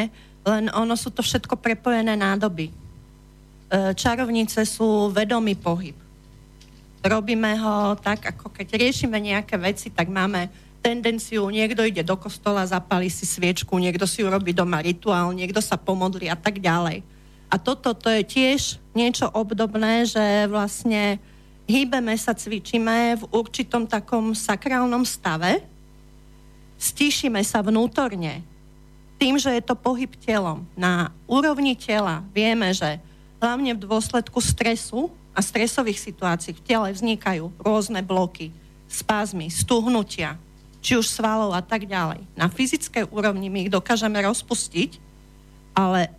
[0.41, 2.81] len ono sú to všetko prepojené nádoby.
[3.71, 5.95] Eh, Čarovnice sú vedomý pohyb.
[7.01, 10.51] Robíme ho tak, ako keď riešime nejaké veci, tak máme
[10.81, 15.77] tendenciu, niekto ide do kostola, zapali si sviečku, niekto si urobí doma rituál, niekto sa
[15.77, 17.05] pomodlí a tak ďalej.
[17.53, 21.21] A toto to je tiež niečo obdobné, že vlastne
[21.69, 25.61] hýbeme sa, cvičíme v určitom takom sakrálnom stave,
[26.81, 28.41] stíšime sa vnútorne
[29.21, 30.65] tým, že je to pohyb telom.
[30.73, 32.97] Na úrovni tela vieme, že
[33.37, 38.49] hlavne v dôsledku stresu a stresových situácií v tele vznikajú rôzne bloky,
[38.89, 40.41] spázmy, stuhnutia,
[40.81, 42.25] či už svalov a tak ďalej.
[42.33, 44.97] Na fyzickej úrovni my ich dokážeme rozpustiť,
[45.77, 46.09] ale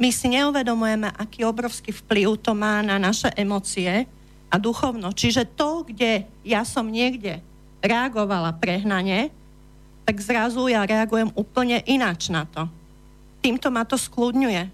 [0.00, 4.08] my si neuvedomujeme, aký obrovský vplyv to má na naše emócie
[4.48, 5.12] a duchovno.
[5.12, 7.44] Čiže to, kde ja som niekde
[7.84, 9.28] reagovala prehnane,
[10.08, 12.64] tak zrazu ja reagujem úplne ináč na to.
[13.44, 14.72] Týmto ma to skľudňuje.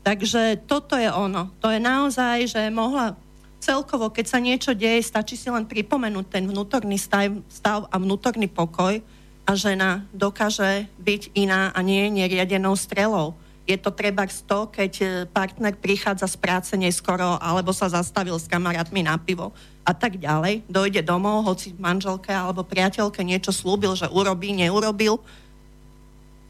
[0.00, 1.52] Takže toto je ono.
[1.60, 3.18] To je naozaj, že mohla
[3.60, 8.46] celkovo, keď sa niečo deje, stačí si len pripomenúť ten vnútorný stav, stav a vnútorný
[8.46, 9.02] pokoj
[9.46, 13.38] a žena dokáže byť iná a nie neriadenou strelou.
[13.66, 18.46] Je to treba to, keď e, partner prichádza z práce neskoro alebo sa zastavil s
[18.46, 19.50] kamarátmi na pivo
[19.82, 20.62] a tak ďalej.
[20.70, 25.18] Dojde domov, hoci manželke alebo priateľke niečo slúbil, že urobí, neurobil.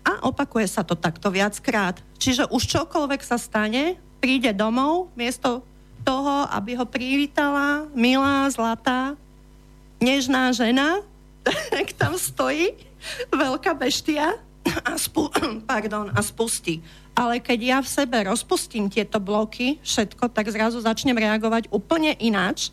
[0.04, 2.04] A opakuje sa to takto viackrát.
[2.20, 5.64] Čiže už čokoľvek sa stane, príde domov, miesto
[6.06, 9.18] toho, aby ho privítala milá, zlatá,
[9.98, 11.02] nežná žena,
[11.74, 12.78] tak tam stojí
[13.34, 14.38] veľká beštia
[14.86, 15.34] a, spu-
[15.70, 16.78] pardon, a spustí.
[17.16, 22.70] Ale keď ja v sebe rozpustím tieto bloky, všetko, tak zrazu začnem reagovať úplne ináč.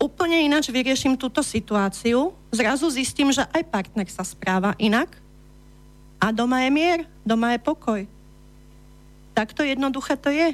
[0.00, 5.12] úplne ináč vyrieším túto situáciu, zrazu zistím, že aj partner sa správa inak
[6.20, 8.00] a doma je mier, doma je pokoj.
[9.32, 10.52] Takto jednoduché to je.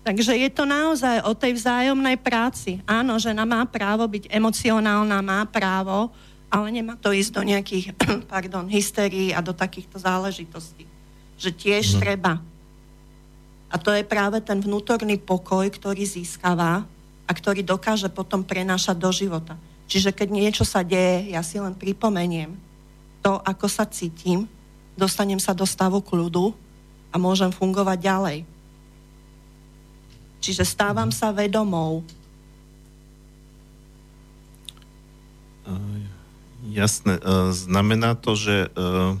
[0.00, 2.80] Takže je to naozaj o tej vzájomnej práci.
[2.88, 6.08] Áno, žena má právo byť emocionálna, má právo,
[6.48, 7.86] ale nemá to ísť do nejakých
[8.32, 10.88] pardon, hystérií a do takýchto záležitostí.
[11.36, 12.00] Že tiež no.
[12.00, 12.32] treba.
[13.70, 16.82] A to je práve ten vnútorný pokoj, ktorý získava
[17.28, 19.54] a ktorý dokáže potom prenášať do života.
[19.86, 22.50] Čiže keď niečo sa deje, ja si len pripomeniem
[23.22, 24.50] to, ako sa cítim,
[24.98, 26.50] dostanem sa do stavu kľudu
[27.14, 28.38] a môžem fungovať ďalej.
[30.40, 32.00] Čiže stávam sa vedomou.
[35.68, 36.00] Uh,
[36.72, 37.20] jasné.
[37.20, 39.14] Uh, znamená to, že uh,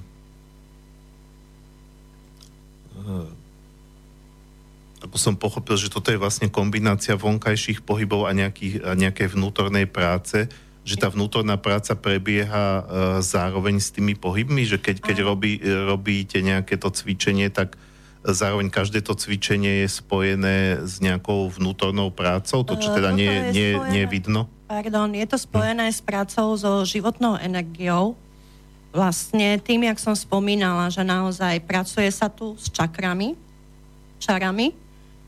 [5.00, 9.88] ako som pochopil, že toto je vlastne kombinácia vonkajších pohybov a, nejakých, a nejakej vnútornej
[9.88, 10.46] práce,
[10.84, 12.84] že tá vnútorná práca prebieha uh,
[13.20, 17.76] zároveň s tými pohybmi, že keď, keď robí, robíte nejaké to cvičenie, tak
[18.24, 23.40] zároveň každé to cvičenie je spojené s nejakou vnútornou prácou, to čo teda nie, je
[23.52, 24.40] nie, nie je vidno?
[24.68, 25.94] Pardon, je to spojené hm.
[25.96, 28.14] s prácou so životnou energiou.
[28.90, 33.38] Vlastne tým, jak som spomínala, že naozaj pracuje sa tu s čakrami,
[34.18, 34.74] čarami.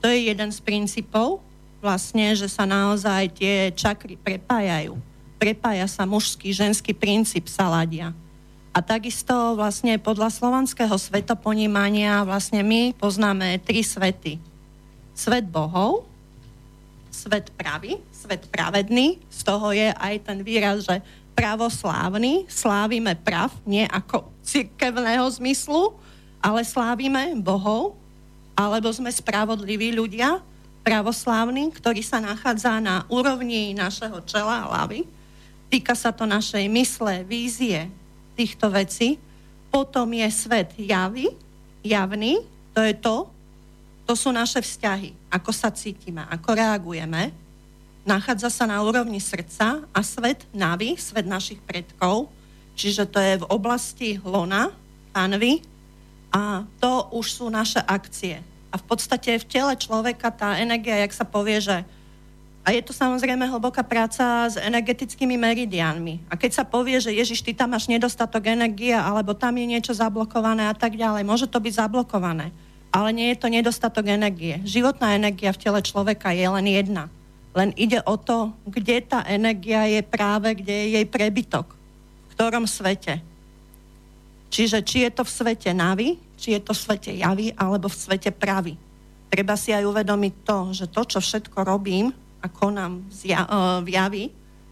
[0.03, 1.39] To je jeden z princípov,
[1.79, 4.99] vlastne, že sa naozaj tie čakry prepájajú.
[5.39, 8.15] Prepája sa mužský, ženský princíp sa ladia.
[8.73, 14.41] A takisto vlastne podľa slovanského svetoponímania vlastne my poznáme tri svety.
[15.13, 16.09] Svet bohov,
[17.13, 21.05] svet pravý, svet pravedný, z toho je aj ten výraz, že
[21.37, 25.93] pravoslávny, slávime prav, nie ako cirkevného zmyslu,
[26.41, 27.93] ale slávime bohov,
[28.57, 30.41] alebo sme spravodliví ľudia,
[30.81, 35.05] pravoslávni, ktorý sa nachádza na úrovni našeho čela a hlavy.
[35.69, 37.87] Týka sa to našej mysle, vízie,
[38.35, 39.17] týchto vecí.
[39.73, 41.33] Potom je svet javy,
[41.81, 43.29] javný, to je to,
[44.05, 47.33] to sú naše vzťahy, ako sa cítime, ako reagujeme.
[48.03, 52.29] Nachádza sa na úrovni srdca a svet navy, svet našich predkov,
[52.75, 54.75] čiže to je v oblasti lona,
[55.15, 55.63] panvy,
[56.33, 58.41] a to už sú naše akcie.
[58.73, 61.85] A v podstate v tele človeka tá energia, jak sa povie, že
[62.63, 66.23] a je to samozrejme hlboká práca s energetickými meridiánmi.
[66.31, 69.91] A keď sa povie, že Ježiš, ty tam máš nedostatok energie, alebo tam je niečo
[69.91, 72.55] zablokované a tak ďalej, môže to byť zablokované.
[72.95, 74.63] Ale nie je to nedostatok energie.
[74.63, 77.11] Životná energia v tele človeka je len jedna.
[77.51, 81.67] Len ide o to, kde tá energia je práve, kde je jej prebytok.
[81.67, 83.19] V ktorom svete.
[84.55, 87.99] Čiže či je to v svete navy, či je to v svete javy, alebo v
[88.07, 88.79] svete pravy.
[89.33, 93.95] Treba si aj uvedomiť to, že to, čo všetko robím, a konám zja, uh, v
[93.95, 94.25] javi,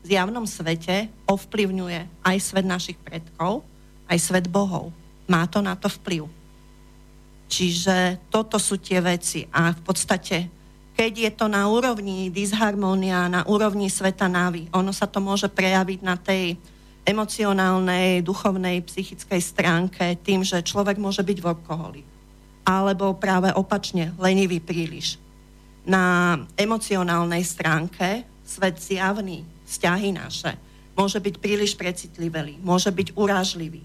[0.02, 3.62] v zjavnom svete, ovplyvňuje aj svet našich predkov,
[4.10, 4.90] aj svet bohov.
[5.30, 6.26] Má to na to vplyv.
[7.46, 9.46] Čiže toto sú tie veci.
[9.54, 10.50] A v podstate,
[10.98, 16.00] keď je to na úrovni disharmónia, na úrovni sveta návy, ono sa to môže prejaviť
[16.02, 16.58] na tej
[17.06, 22.06] emocionálnej, duchovnej, psychickej stránke tým, že človek môže byť workoholik.
[22.66, 25.18] Alebo práve opačne, lenivý príliš
[25.84, 30.58] na emocionálnej stránke svet zjavný, vzťahy naše,
[30.98, 33.80] môže byť príliš precitlivý, môže byť urážlivý.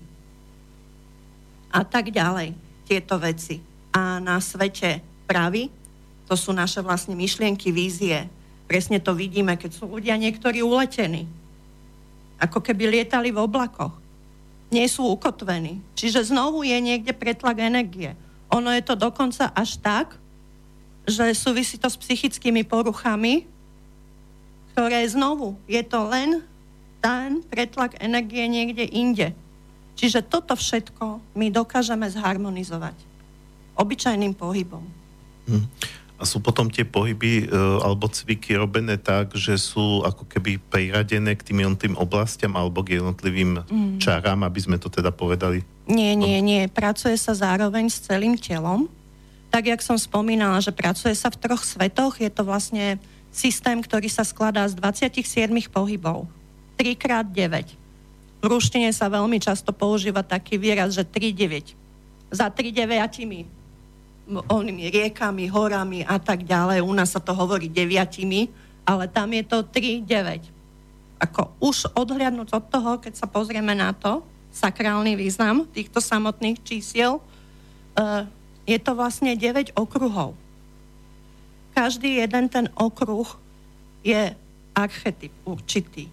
[1.70, 2.56] A tak ďalej,
[2.88, 3.62] tieto veci.
[3.94, 5.70] A na svete pravy,
[6.26, 8.26] to sú naše vlastne myšlienky, vízie.
[8.66, 11.30] Presne to vidíme, keď sú ľudia niektorí uletení.
[12.42, 13.94] Ako keby lietali v oblakoch.
[14.74, 15.80] Nie sú ukotvení.
[15.94, 18.18] Čiže znovu je niekde pretlak energie.
[18.50, 20.18] Ono je to dokonca až tak,
[21.06, 23.46] že súvisí to s psychickými poruchami,
[24.74, 26.44] ktoré znovu, je to len
[27.00, 29.32] ten pretlak energie niekde inde.
[29.96, 32.98] Čiže toto všetko my dokážeme zharmonizovať
[33.80, 34.84] obyčajným pohybom.
[35.48, 35.66] Hm.
[36.16, 37.46] A sú potom tie pohyby e,
[37.84, 43.04] alebo cviky robené tak, že sú ako keby priradené k tým tým oblastiam alebo k
[43.04, 44.00] jednotlivým mm.
[44.00, 45.60] čarám, aby sme to teda povedali?
[45.92, 46.72] Nie, nie, nie.
[46.72, 48.88] Pracuje sa zároveň s celým telom
[49.56, 53.00] tak, jak som spomínala, že pracuje sa v troch svetoch, je to vlastne
[53.32, 56.28] systém, ktorý sa skladá z 27 pohybov.
[56.76, 57.72] 3x9.
[58.44, 61.72] V ruštine sa veľmi často používa taký výraz, že 3-9.
[62.36, 63.48] Za 3 deviatimi
[64.28, 66.84] onými riekami, horami a tak ďalej.
[66.84, 68.52] U nás sa to hovorí deviatimi,
[68.84, 70.52] ale tam je to 3-9.
[71.16, 74.20] Ako už odhliadnúť od toho, keď sa pozrieme na to,
[74.52, 78.28] sakrálny význam týchto samotných čísiel, uh,
[78.66, 80.34] je to vlastne 9 okruhov.
[81.76, 83.28] každý jeden ten okruh
[84.00, 84.32] je
[84.72, 86.08] archetyp určitý,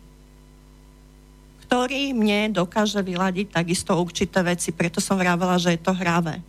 [1.67, 6.45] ktorý mne dokáže vyladiť takisto určité veci, preto som vravela, že je to hravé.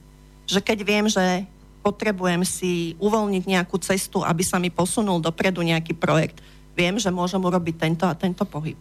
[0.49, 1.47] Že keď viem, že
[1.80, 6.43] potrebujem si uvoľniť nejakú cestu, aby sa mi posunul dopredu nejaký projekt,
[6.76, 8.76] viem, že môžem urobiť tento a tento pohyb.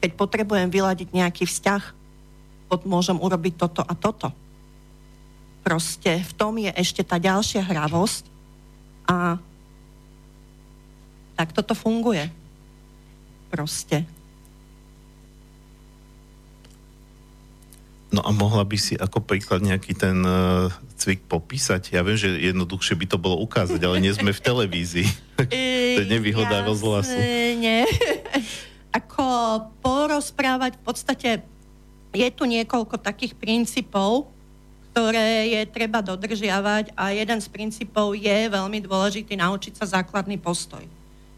[0.00, 1.82] Keď potrebujem vyladiť nejaký vzťah,
[2.86, 4.30] môžem urobiť toto a toto.
[5.66, 8.30] Proste v tom je ešte tá ďalšia hravosť
[9.10, 9.42] a
[11.34, 12.30] tak toto funguje.
[13.50, 14.06] Proste.
[18.14, 21.90] No a mohla by si ako príklad nejaký ten uh, cvik popísať?
[21.90, 25.10] Ja viem, že jednoduchšie by to bolo ukázať, ale nie sme v televízii.
[25.98, 27.18] to je nevýhoda Jasne, rozhlasu.
[27.58, 27.90] Nie.
[29.02, 29.26] ako
[29.82, 31.30] porozprávať v podstate
[32.14, 34.30] je tu niekoľko takých princípov,
[34.96, 40.80] ktoré je treba dodržiavať a jeden z princípov je veľmi dôležitý naučiť sa základný postoj.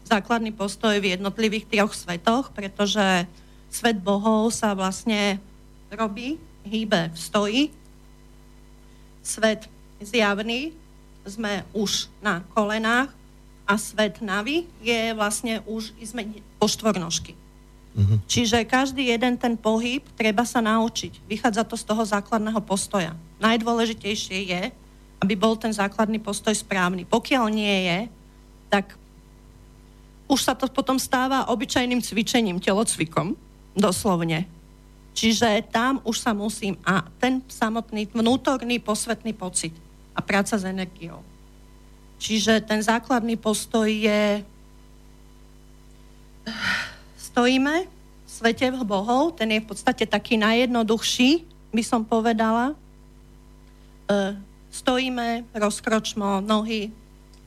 [0.07, 3.27] Základný postoj v jednotlivých troch svetoch, pretože
[3.67, 5.43] svet bohov sa vlastne
[5.91, 7.67] robí, hýbe, stojí.
[9.27, 9.67] Svet
[9.99, 10.71] zjavný,
[11.27, 13.11] sme už na kolenách
[13.67, 16.31] a svet navy je vlastne už, sme
[16.63, 17.35] po štvornožky.
[17.99, 18.19] Mm-hmm.
[18.31, 21.19] Čiže každý jeden ten pohyb treba sa naučiť.
[21.27, 23.11] Vychádza to z toho základného postoja.
[23.43, 24.61] Najdôležitejšie je,
[25.19, 27.03] aby bol ten základný postoj správny.
[27.03, 27.99] Pokiaľ nie je,
[28.71, 28.95] tak
[30.31, 33.35] už sa to potom stáva obyčajným cvičením, telocvikom,
[33.75, 34.47] doslovne.
[35.11, 39.75] Čiže tam už sa musím, a ten samotný vnútorný posvetný pocit
[40.15, 41.19] a práca s energiou.
[42.21, 44.39] Čiže ten základný postoj je
[47.39, 52.75] stojíme v svete bohov, ten je v podstate taký najjednoduchší, by som povedala.
[54.11, 54.35] E,
[54.75, 56.91] stojíme, rozkročmo nohy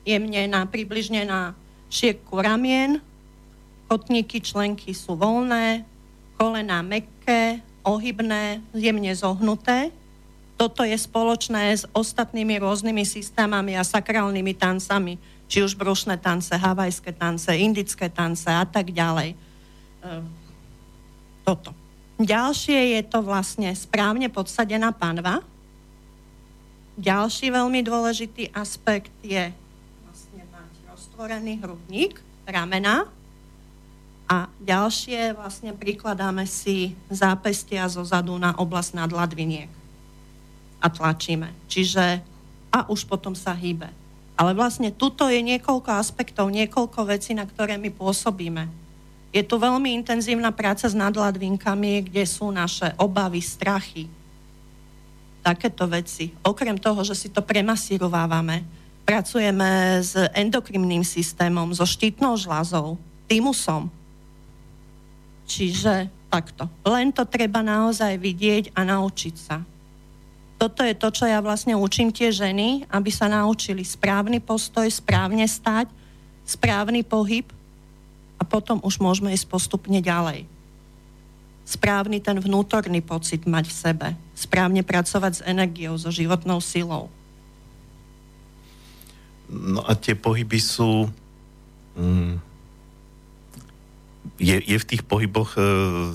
[0.01, 1.53] jemne na, približne na
[1.93, 3.05] šírku ramien,
[3.85, 5.85] kotníky, členky sú voľné,
[6.41, 9.93] kolená mekké, ohybné, jemne zohnuté.
[10.57, 17.13] Toto je spoločné s ostatnými rôznymi systémami a sakrálnymi tancami, či už brušné tance, havajské
[17.13, 19.52] tance, indické tance a tak ďalej
[21.43, 21.71] toto.
[22.21, 25.41] Ďalšie je to vlastne správne podsadená panva.
[26.93, 29.49] Ďalší veľmi dôležitý aspekt je
[30.05, 33.09] vlastne mať roztvorený hrudník, ramena.
[34.29, 39.69] A ďalšie vlastne prikladáme si zápestia zo zadu na oblasť nadladviniek.
[40.79, 41.51] A tlačíme.
[41.67, 42.23] Čiže
[42.73, 43.89] a už potom sa hýbe.
[44.33, 48.82] Ale vlastne tuto je niekoľko aspektov, niekoľko vecí, na ktoré my pôsobíme
[49.33, 54.05] je tu veľmi intenzívna práca s nadladvinkami, kde sú naše obavy, strachy,
[55.41, 56.29] takéto veci.
[56.45, 58.61] Okrem toho, že si to premasírovávame,
[59.03, 63.89] pracujeme s endokrinným systémom, so štítnou žľazou, tymusom.
[65.49, 66.69] Čiže takto.
[66.85, 69.65] Len to treba naozaj vidieť a naučiť sa.
[70.61, 75.43] Toto je to, čo ja vlastne učím tie ženy, aby sa naučili správny postoj, správne
[75.43, 75.91] stať,
[76.47, 77.49] správny pohyb,
[78.43, 80.43] a potom už môžeme ísť postupne ďalej.
[81.63, 84.07] Správny ten vnútorný pocit mať v sebe.
[84.35, 87.07] Správne pracovať s energiou, so životnou silou.
[89.47, 91.07] No a tie pohyby sú...
[91.95, 92.43] Mm,
[94.43, 95.61] je, je v tých pohyboch e,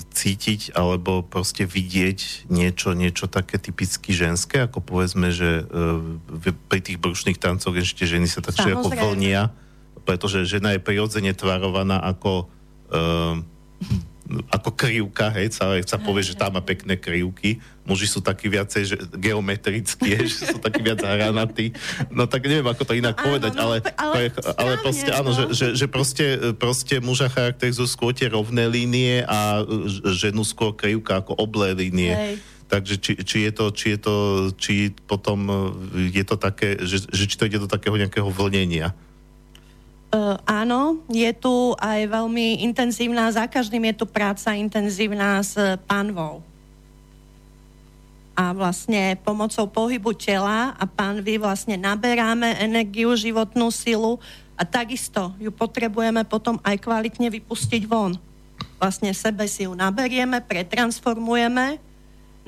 [0.05, 7.01] cítiť alebo proste vidieť niečo, niečo také typicky ženské, ako povedzme, že e, pri tých
[7.01, 9.49] brušných tancoch ešte ženy sa tak ako vlnia
[10.03, 12.47] pretože žena je prirodzene tvarovaná ako,
[12.91, 13.37] uh,
[14.53, 17.57] ako krivka, hej, sa, sa povie, že tá má pekné krivky.
[17.81, 21.73] Muži sú takí viacej že, geometrickí, že sú takí viac hranatí.
[22.13, 25.49] No tak neviem, ako to inak áno, povedať, no, ale, ale, ale proste áno, že,
[25.49, 29.65] že, že proste, proste muža charakterizujú skôr tie rovné línie a
[30.13, 32.13] ženu skôr krivka ako oblé línie.
[32.13, 32.35] Hej.
[32.69, 34.15] Takže či, či je to, či je to,
[34.53, 34.73] či
[35.09, 35.49] potom
[35.97, 38.93] je to také, že, že či to ide do takého nejakého vlnenia.
[40.09, 45.53] Uh, áno, je tu aj veľmi intenzívna, za každým je tu práca intenzívna s
[45.85, 46.41] pánvou.
[48.33, 54.17] A vlastne pomocou pohybu tela a pánvy vlastne naberáme energiu, životnú silu
[54.57, 58.17] a takisto ju potrebujeme potom aj kvalitne vypustiť von.
[58.81, 61.77] Vlastne sebe si ju naberieme, pretransformujeme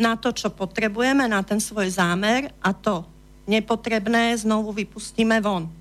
[0.01, 3.05] na to, čo potrebujeme, na ten svoj zámer a to
[3.45, 5.80] nepotrebné znovu vypustíme von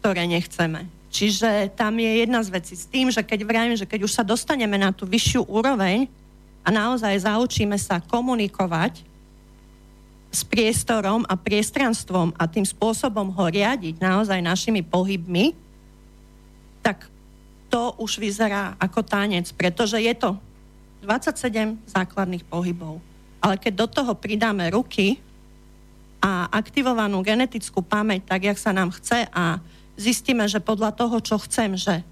[0.00, 0.88] ktoré nechceme.
[1.10, 4.24] Čiže tam je jedna z vecí s tým, že keď vravím, že keď už sa
[4.24, 6.08] dostaneme na tú vyššiu úroveň
[6.64, 9.02] a naozaj zaučíme sa komunikovať
[10.30, 15.52] s priestorom a priestranstvom a tým spôsobom ho riadiť naozaj našimi pohybmi,
[16.80, 17.10] tak
[17.66, 20.38] to už vyzerá ako tanec, pretože je to
[21.02, 23.02] 27 základných pohybov.
[23.42, 25.18] Ale keď do toho pridáme ruky
[26.22, 29.58] a aktivovanú genetickú pamäť, tak jak sa nám chce a
[29.98, 32.02] zistíme, že podľa toho, čo chcem, že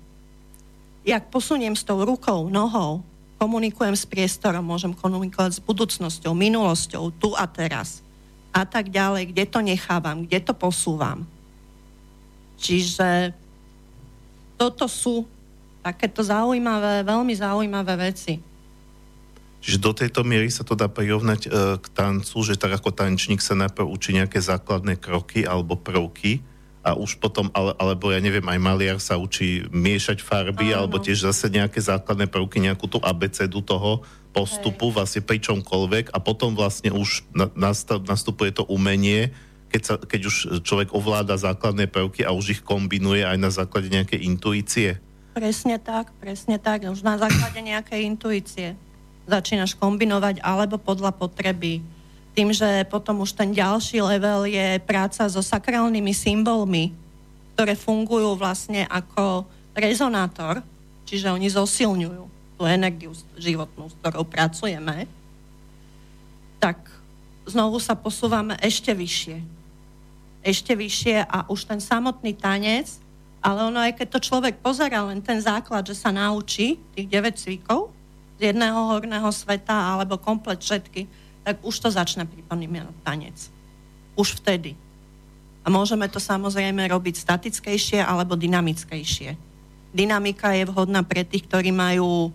[1.07, 3.03] jak posuniem s tou rukou, nohou,
[3.39, 8.03] komunikujem s priestorom, môžem komunikovať s budúcnosťou, minulosťou, tu a teraz
[8.53, 11.22] a tak ďalej, kde to nechávam, kde to posúvam.
[12.59, 13.31] Čiže
[14.59, 15.22] toto sú
[15.79, 18.43] takéto zaujímavé, veľmi zaujímavé veci.
[19.62, 21.49] Čiže do tejto miery sa to dá prirovnať e,
[21.79, 26.43] k tancu, že tak ako tančník sa najprv učí nejaké základné kroky alebo prvky
[26.83, 30.87] a už potom, ale, alebo ja neviem, aj maliar sa učí miešať farby Áno.
[30.87, 34.95] alebo tiež zase nejaké základné prvky, nejakú tú abecedu toho postupu Hej.
[34.95, 37.26] vlastne pri čomkoľvek a potom vlastne už
[38.07, 39.35] nastupuje to umenie,
[39.68, 43.93] keď, sa, keď už človek ovláda základné prvky a už ich kombinuje aj na základe
[43.93, 44.97] nejakej intuície.
[45.37, 46.89] Presne tak, presne tak.
[46.89, 48.74] Už na základe nejakej intuície
[49.29, 51.85] začínaš kombinovať alebo podľa potreby.
[52.39, 56.95] Tým, že potom už ten ďalší level je práca so sakrálnymi symbolmi,
[57.59, 59.43] ktoré fungujú vlastne ako
[59.74, 60.62] rezonátor,
[61.03, 62.22] čiže oni zosilňujú
[62.55, 65.11] tú energiu životnú, s ktorou pracujeme,
[66.62, 66.78] tak
[67.43, 69.43] znovu sa posúvame ešte vyššie.
[70.47, 73.03] Ešte vyššie a už ten samotný tanec,
[73.43, 77.34] ale ono aj keď to človek pozera len ten základ, že sa naučí tých 9
[77.34, 77.91] cvikov
[78.39, 83.49] z jedného horného sveta alebo komplet všetky, tak už to začne pripomínať tanec.
[84.12, 84.76] Už vtedy.
[85.64, 89.32] A môžeme to samozrejme robiť statickejšie alebo dynamickejšie.
[89.96, 92.28] Dynamika je vhodná pre tých, ktorí majú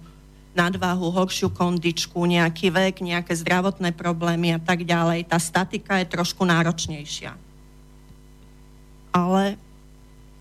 [0.58, 5.30] nadváhu, horšiu kondičku, nejaký vek, nejaké zdravotné problémy a tak ďalej.
[5.30, 7.38] Tá statika je trošku náročnejšia.
[9.14, 9.62] Ale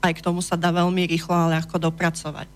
[0.01, 2.49] aj k tomu sa dá veľmi rýchlo a ľahko dopracovať.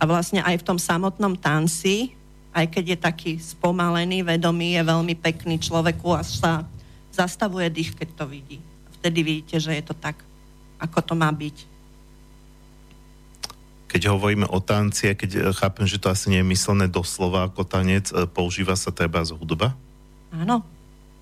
[0.00, 2.15] A vlastne aj v tom samotnom tanci,
[2.56, 6.64] aj keď je taký spomalený, vedomý, je veľmi pekný človeku a sa
[7.12, 8.58] zastavuje dých, keď to vidí.
[8.96, 10.16] Vtedy vidíte, že je to tak,
[10.80, 11.76] ako to má byť
[13.86, 17.64] keď hovoríme o tanci, keď e, chápem, že to asi nie je myslené doslova ako
[17.64, 19.72] tanec, e, používa sa treba z hudba?
[20.28, 20.60] Áno,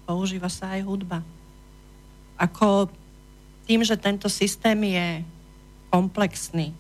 [0.09, 1.23] používa sa aj hudba.
[2.35, 2.91] Ako
[3.71, 5.23] tým, že tento systém je
[5.87, 6.75] komplexný,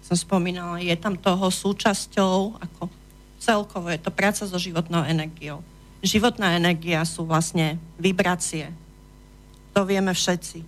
[0.00, 2.88] som spomínala, je tam toho súčasťou, ako
[3.46, 5.62] celkovo je to práca so životnou energiou.
[6.02, 8.74] Životná energia sú vlastne vibrácie.
[9.70, 10.58] To vieme všetci.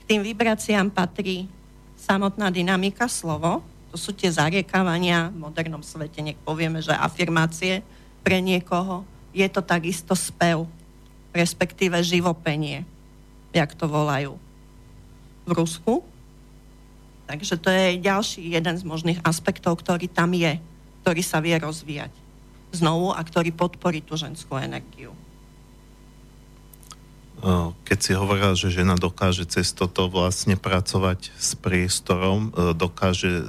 [0.00, 1.52] K tým vibráciám patrí
[2.00, 3.60] samotná dynamika slovo,
[3.92, 7.84] to sú tie zariekávania v modernom svete, nech povieme, že afirmácie
[8.24, 9.04] pre niekoho,
[9.36, 10.64] je to takisto spev,
[11.36, 12.88] respektíve živopenie,
[13.52, 14.40] jak to volajú
[15.44, 16.00] v Rusku.
[17.28, 20.56] Takže to je ďalší jeden z možných aspektov, ktorý tam je,
[21.02, 22.14] ktorý sa vie rozvíjať
[22.72, 25.12] znovu a ktorý podporí tú ženskú energiu
[27.82, 33.44] keď si hovorila, že žena dokáže cez toto vlastne pracovať s priestorom, e, dokáže e,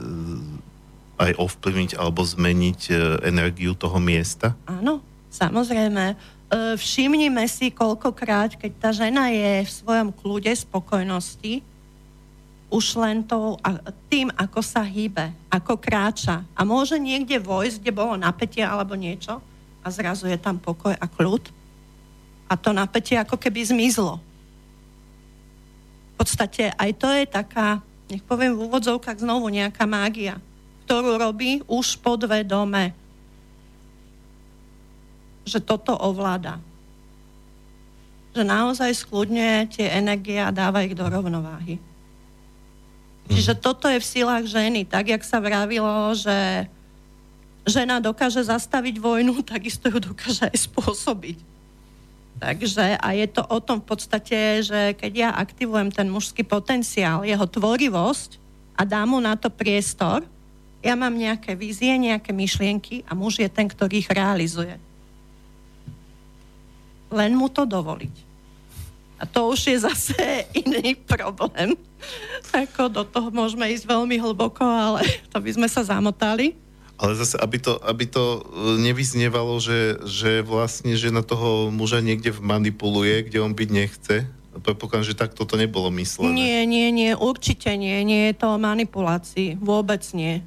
[1.22, 2.94] aj ovplyvniť alebo zmeniť e,
[3.30, 4.58] energiu toho miesta?
[4.66, 5.00] Áno,
[5.30, 6.18] samozrejme.
[6.54, 11.66] Všimnime si, koľkokrát, keď tá žena je v svojom kľude, spokojnosti,
[12.74, 13.54] už len to,
[14.10, 16.42] tým, ako sa hýbe, ako kráča.
[16.58, 19.38] A môže niekde vojsť, kde bolo napätie alebo niečo
[19.86, 21.54] a zrazu je tam pokoj a kľud
[22.50, 24.18] a to napätie ako keby zmizlo.
[26.14, 30.42] V podstate aj to je taká, nech poviem v úvodzovkách znovu nejaká mágia,
[30.86, 32.94] ktorú robí už podvedome.
[35.44, 36.58] Že toto ovláda.
[38.34, 41.93] Že naozaj skľudňuje tie energie a dáva ich do rovnováhy.
[43.34, 43.38] Mhm.
[43.42, 44.86] Čiže toto je v silách ženy.
[44.86, 46.70] Tak, jak sa vravilo, že
[47.66, 51.38] žena dokáže zastaviť vojnu, takisto ju dokáže aj spôsobiť.
[52.38, 57.24] Takže a je to o tom v podstate, že keď ja aktivujem ten mužský potenciál,
[57.24, 58.42] jeho tvorivosť
[58.76, 60.26] a dám mu na to priestor,
[60.84, 64.76] ja mám nejaké vízie, nejaké myšlienky a muž je ten, ktorý ich realizuje.
[67.08, 68.33] Len mu to dovoliť.
[69.24, 70.20] A to už je zase
[70.68, 71.80] iný problém.
[72.52, 76.60] Ako do toho môžeme ísť veľmi hlboko, ale to by sme sa zamotali.
[77.00, 78.40] Ale zase, aby to, aby to e,
[78.84, 84.16] nevyznievalo, že, že vlastne žena toho muža niekde manipuluje, kde on byť nechce.
[84.54, 86.38] Predpokladám, že tak toto nebolo myslené.
[86.38, 88.06] Nie, nie, nie, určite nie.
[88.06, 89.58] Nie je to o manipulácii.
[89.58, 90.46] Vôbec nie.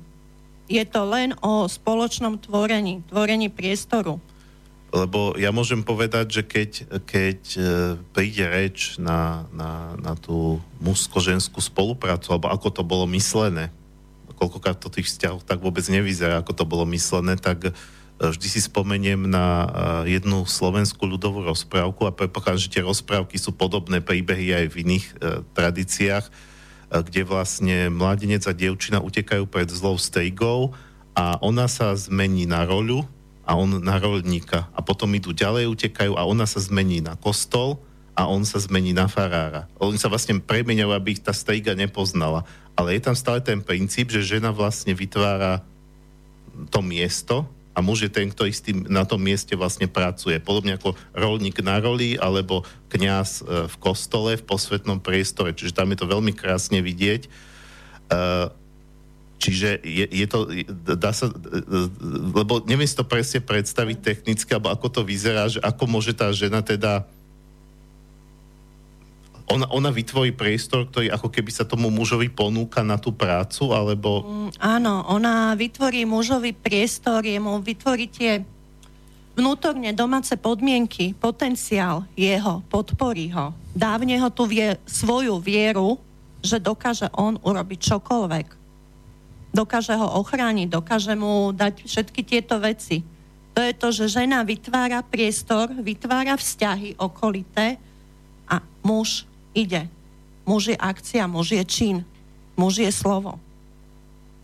[0.70, 4.22] Je to len o spoločnom tvorení, tvorení priestoru.
[4.94, 6.70] Lebo ja môžem povedať, že keď,
[7.02, 7.60] keď e,
[8.14, 13.74] príde reč na, na, na tú mužsko-ženskú spoluprácu, alebo ako to bolo myslené,
[14.36, 17.70] koľkokrát to tých vzťahov tak vôbec nevyzerá, ako to bolo myslené, tak e,
[18.22, 19.68] vždy si spomeniem na e,
[20.22, 25.06] jednu slovenskú ľudovú rozprávku a predpokladám, že tie rozprávky sú podobné príbehy aj v iných
[25.50, 26.26] tradíciách,
[26.86, 30.70] kde vlastne mladenec a dievčina utekajú pred zlou strigou
[31.18, 33.02] a ona sa zmení na roľu
[33.46, 34.66] a on na rolníka.
[34.74, 37.78] A potom idú ďalej, utekajú a ona sa zmení na kostol
[38.18, 39.70] a on sa zmení na farára.
[39.78, 42.42] Oni sa vlastne premeniajú, aby ich tá striga nepoznala.
[42.74, 45.62] Ale je tam stále ten princíp, že žena vlastne vytvára
[46.74, 50.40] to miesto a muž je ten, ktorý s tým, na tom mieste vlastne pracuje.
[50.40, 55.52] Podobne ako rolník na roli alebo kňaz e, v kostole, v posvetnom priestore.
[55.52, 57.28] Čiže tam je to veľmi krásne vidieť.
[58.06, 58.54] Uh,
[59.36, 60.48] Čiže je, je to,
[60.96, 61.28] dá sa,
[62.32, 66.32] lebo neviem si to presne predstaviť technicky, alebo ako to vyzerá, že ako môže tá
[66.32, 67.04] žena teda
[69.46, 74.26] ona, ona vytvorí priestor, ktorý ako keby sa tomu mužovi ponúka na tú prácu, alebo...
[74.26, 78.42] Mm, áno, ona vytvorí mužovi priestor, jemu vytvorí tie
[79.38, 83.54] vnútorne domáce podmienky, potenciál jeho, podporí ho.
[83.70, 86.00] Dávne ho tu vie svoju vieru,
[86.42, 88.65] že dokáže on urobiť čokoľvek
[89.56, 93.00] dokáže ho ochrániť, dokáže mu dať všetky tieto veci.
[93.56, 97.80] To je to, že žena vytvára priestor, vytvára vzťahy okolité
[98.44, 99.24] a muž
[99.56, 99.88] ide.
[100.44, 101.96] Muž je akcia, muž je čin,
[102.52, 103.40] muž je slovo.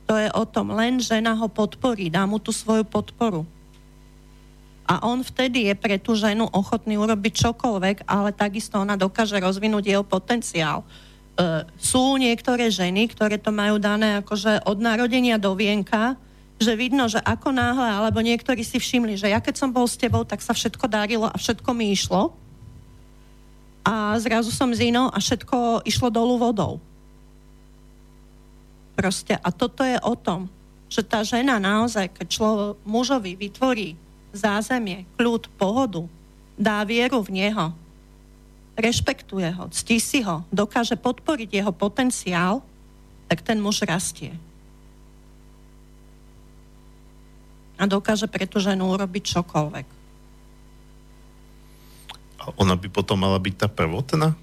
[0.08, 3.44] To je o tom, len žena ho podporí, dá mu tú svoju podporu.
[4.88, 9.84] A on vtedy je pre tú ženu ochotný urobiť čokoľvek, ale takisto ona dokáže rozvinúť
[9.92, 10.82] jeho potenciál
[11.80, 16.14] sú niektoré ženy, ktoré to majú dané akože od narodenia do vienka,
[16.60, 19.98] že vidno, že ako náhle, alebo niektorí si všimli, že ja keď som bol s
[19.98, 22.30] tebou, tak sa všetko darilo a všetko mi išlo.
[23.82, 26.78] A zrazu som z inou a všetko išlo dolu vodou.
[28.94, 30.46] Proste, a toto je o tom,
[30.86, 33.98] že tá žena naozaj, keď človek mužovi vytvorí
[34.30, 36.06] zázemie, kľud, pohodu,
[36.54, 37.74] dá vieru v neho,
[38.76, 42.64] rešpektuje ho, ctí si ho, dokáže podporiť jeho potenciál,
[43.28, 44.32] tak ten muž rastie.
[47.76, 49.86] A dokáže pre tú ženu urobiť čokoľvek.
[52.42, 54.34] A ona by potom mala byť tá prvotná?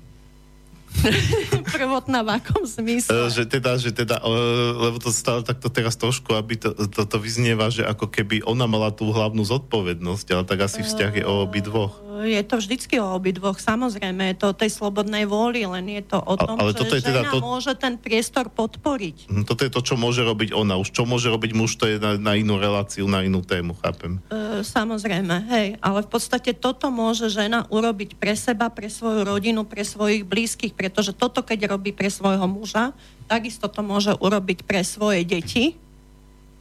[1.77, 3.13] Prvotná v akom zmysle?
[3.13, 4.33] E, že teda, že teda, e,
[4.73, 8.65] lebo to stále takto teraz trošku, aby to, to, to vyznieva, že ako keby ona
[8.65, 12.95] mala tú hlavnú zodpovednosť, ale tak asi vzťah je o obi dvoch je to vždycky
[12.99, 16.71] o obidvoch, samozrejme, je to o tej slobodnej vôli, len je to o tom, ale,
[16.71, 17.37] ale že je teda žena to...
[17.39, 19.31] môže ten priestor podporiť.
[19.31, 20.75] Mhm, toto je to, čo môže robiť ona.
[20.75, 24.19] Už čo môže robiť muž, to je na, na inú reláciu, na inú tému, chápem.
[24.27, 29.63] E, samozrejme, hej, ale v podstate toto môže žena urobiť pre seba, pre svoju rodinu,
[29.63, 32.91] pre svojich blízkych, pretože toto, keď robí pre svojho muža,
[33.31, 35.77] takisto to môže urobiť pre svoje deti,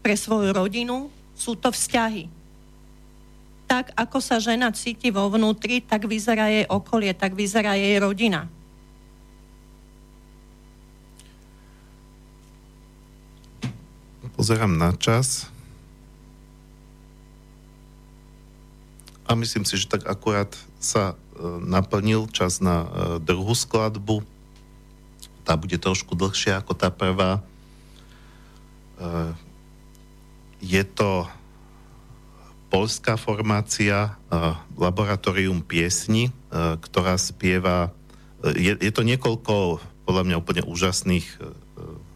[0.05, 2.38] pre svoju rodinu, sú to vzťahy
[3.69, 8.49] tak, ako sa žena cíti vo vnútri, tak vyzerá jej okolie, tak vyzerá jej rodina.
[14.33, 15.53] Pozerám na čas.
[19.29, 20.49] A myslím si, že tak akurát
[20.81, 21.15] sa e,
[21.69, 22.89] naplnil čas na e,
[23.21, 24.25] druhú skladbu.
[25.45, 27.37] Tá bude trošku dlhšia ako tá prvá.
[27.37, 27.43] E,
[30.65, 31.29] je to
[32.69, 40.41] polská formácia uh, Laboratorium piesni, uh, ktorá spieva, uh, je, je to niekoľko podľa mňa
[40.41, 41.37] úplne úžasných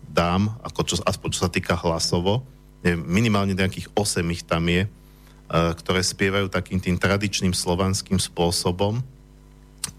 [0.08, 2.40] dám, ako čo, aspoň čo sa týka hlasovo,
[2.84, 4.88] minimálne nejakých 8 ich tam je,
[5.52, 9.04] ktoré spievajú takým tým tradičným slovanským spôsobom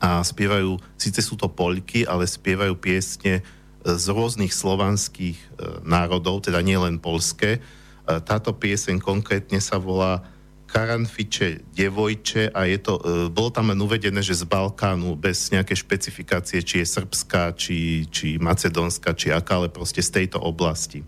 [0.01, 3.45] a spievajú, síce sú to poľky, ale spievajú piesne
[3.85, 5.37] z rôznych slovanských
[5.85, 7.61] národov, teda nielen polské.
[8.07, 10.25] Táto pieseň konkrétne sa volá
[10.73, 15.77] Karanfiče devojče a je to, e, bolo tam len uvedené, že z Balkánu bez nejaké
[15.77, 21.05] špecifikácie, či je srbská, či, či macedónska, či aká, ale proste z tejto oblasti.
[21.05, 21.07] E,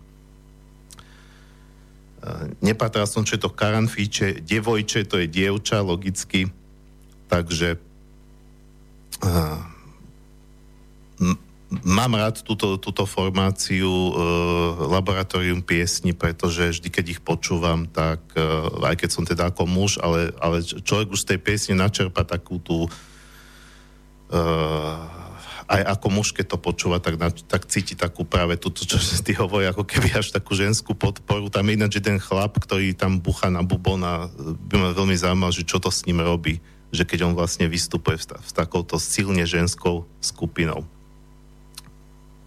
[2.62, 6.46] nepatral som, čo je to Karanfiče, devojče, to je dievča, logicky,
[7.26, 7.74] takže
[9.18, 9.30] e,
[11.70, 14.12] mám rád túto, túto formáciu e,
[14.86, 18.42] laboratórium piesni, pretože vždy, keď ich počúvam, tak e,
[18.86, 22.62] aj keď som teda ako muž, ale, ale človek už z tej piesne načerpa takú
[22.62, 22.86] tú
[24.30, 24.36] e,
[25.66, 29.34] aj ako muž, keď to počúva, tak, na, tak cíti takú práve túto, čo ty
[29.34, 31.50] hovorí, ako keby až takú ženskú podporu.
[31.50, 34.30] Tam je ináč jeden chlap, ktorý tam bucha na bubon a
[34.70, 36.62] by ma veľmi zaujímal, že čo to s ním robí,
[36.94, 40.86] že keď on vlastne vystupuje s, s takouto silne ženskou skupinou.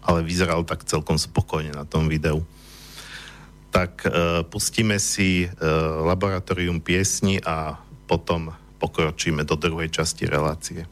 [0.00, 2.44] Ale vyzeral tak celkom spokojne na tom videu.
[3.70, 4.12] Tak uh,
[4.48, 5.52] pustíme si uh,
[6.04, 7.78] laboratórium piesni a
[8.10, 10.88] potom pokročíme do druhej časti relácie.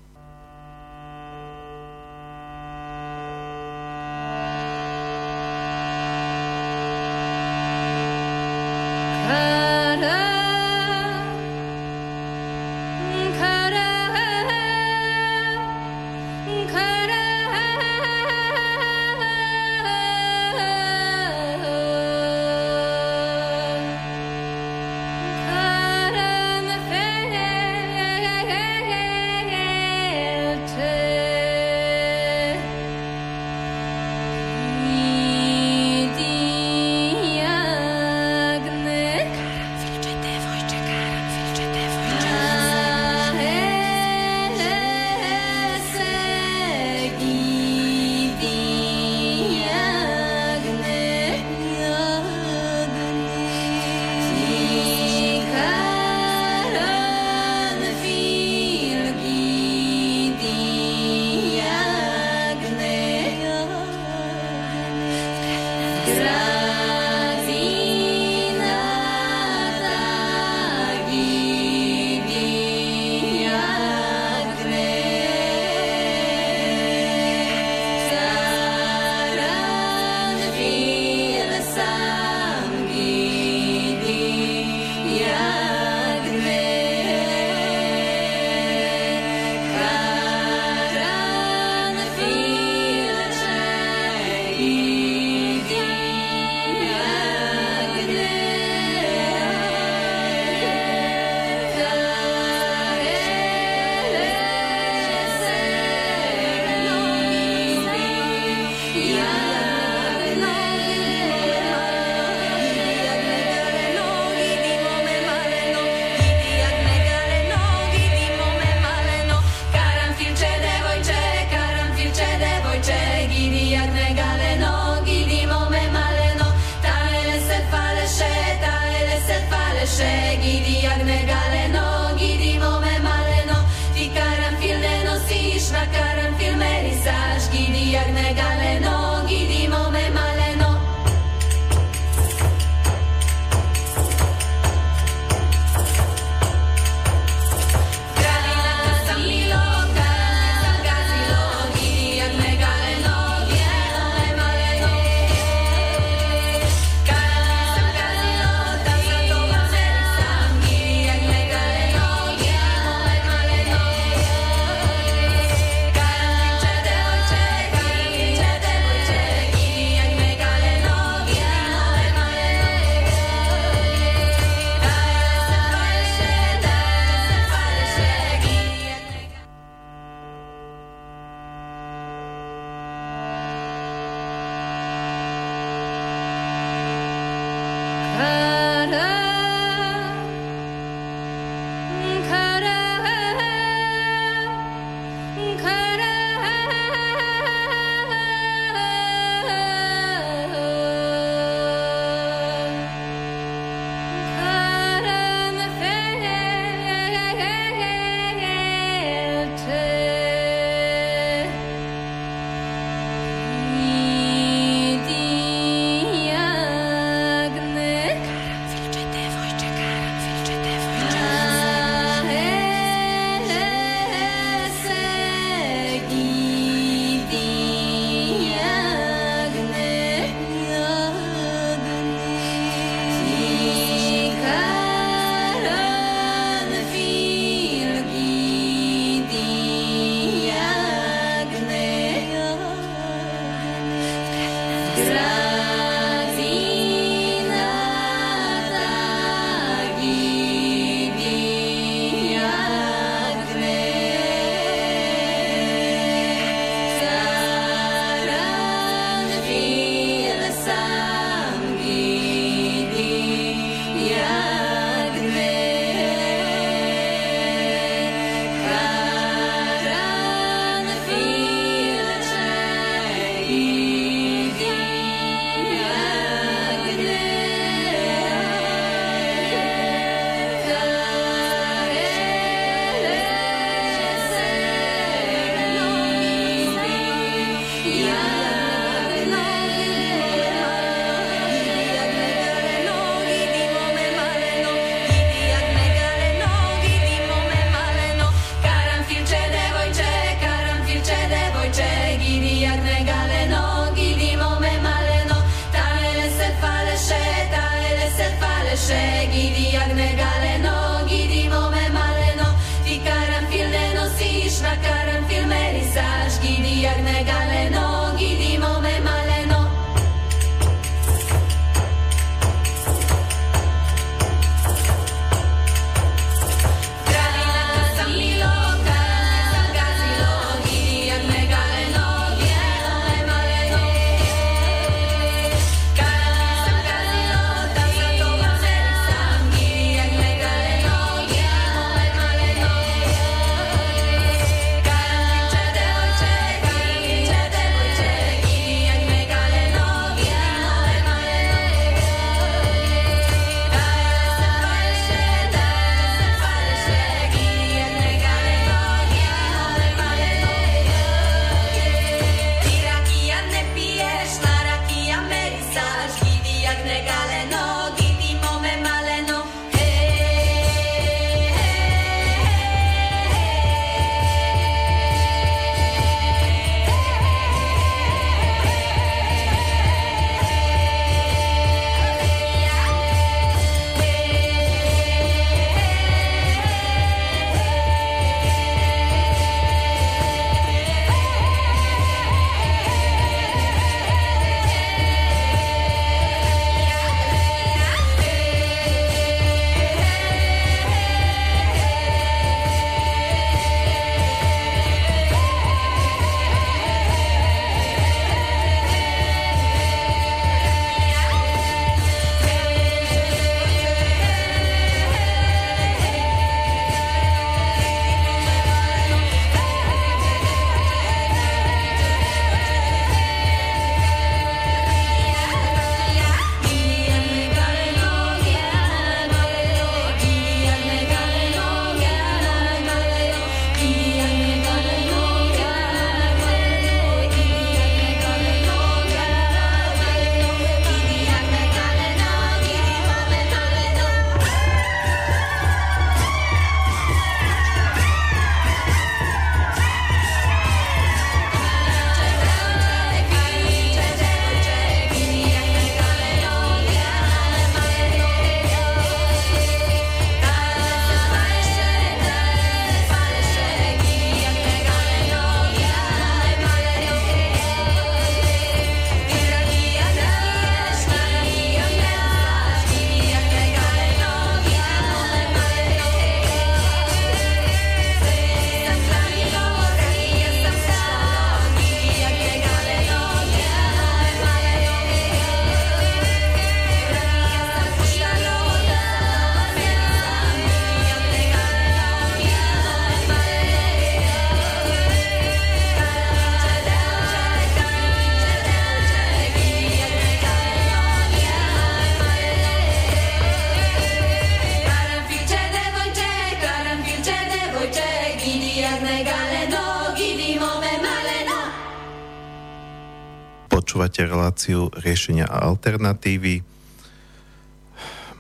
[514.59, 516.67] Reláciu riešenia a alternatívy.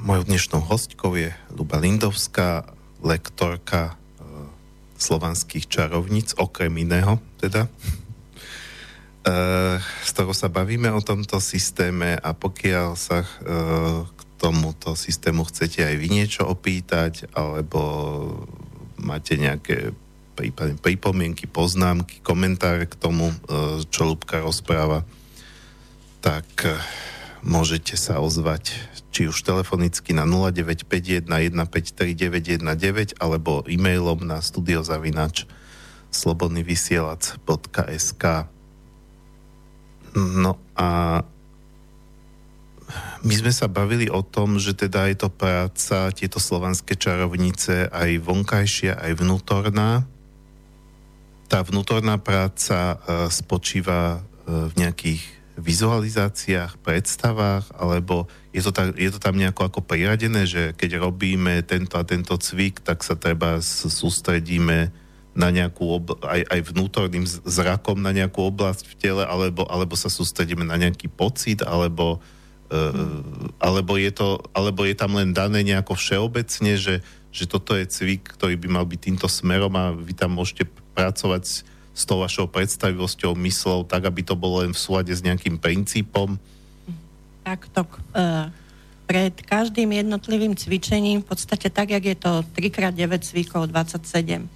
[0.02, 2.66] Mojou dnešnou hostkou je Luba Lindovská,
[3.06, 4.18] lektorka e,
[4.98, 7.72] slovanských čarovníc, okrem iného teda, e,
[9.78, 13.28] s ktorou sa bavíme o tomto systéme a pokiaľ sa e,
[14.02, 17.78] k tomuto systému chcete aj vy niečo opýtať, alebo
[18.98, 19.94] máte nejaké
[20.34, 23.30] prípadne pripomienky, poznámky, komentáre k tomu,
[23.90, 25.06] čo Lubka rozpráva,
[26.18, 26.74] tak e,
[27.46, 28.74] môžete sa ozvať
[29.08, 31.24] či už telefonicky na 0951
[33.18, 35.46] alebo e-mailom na studiozavinač
[36.12, 38.24] slobodnyvysielac.sk
[40.18, 41.22] No a
[43.20, 48.16] my sme sa bavili o tom, že teda je to práca, tieto slovanské čarovnice aj
[48.24, 50.08] vonkajšia, aj vnútorná.
[51.50, 54.20] Tá vnútorná práca e, spočíva e,
[54.70, 60.70] v nejakých vizualizáciách, predstavách, alebo je to, tak, je to tam nejako ako priradené, že
[60.78, 64.94] keď robíme tento a tento cvik, tak sa treba sústredíme
[65.38, 70.10] na nejakú obl- aj, aj vnútorným zrakom na nejakú oblasť v tele, alebo, alebo sa
[70.10, 72.22] sústredíme na nejaký pocit, alebo,
[72.70, 73.22] uh,
[73.58, 78.34] alebo, je to, alebo je tam len dané nejako všeobecne, že, že toto je cvik,
[78.34, 81.66] ktorý by mal byť týmto smerom a vy tam môžete pracovať
[81.98, 86.38] s tou vašou predstavivosťou, myslou, tak, aby to bolo len v súlade s nejakým princípom?
[87.42, 87.82] Takto.
[88.14, 88.54] Uh,
[89.10, 94.46] pred každým jednotlivým cvičením, v podstate tak, jak je to 3x9 cvikov, 27,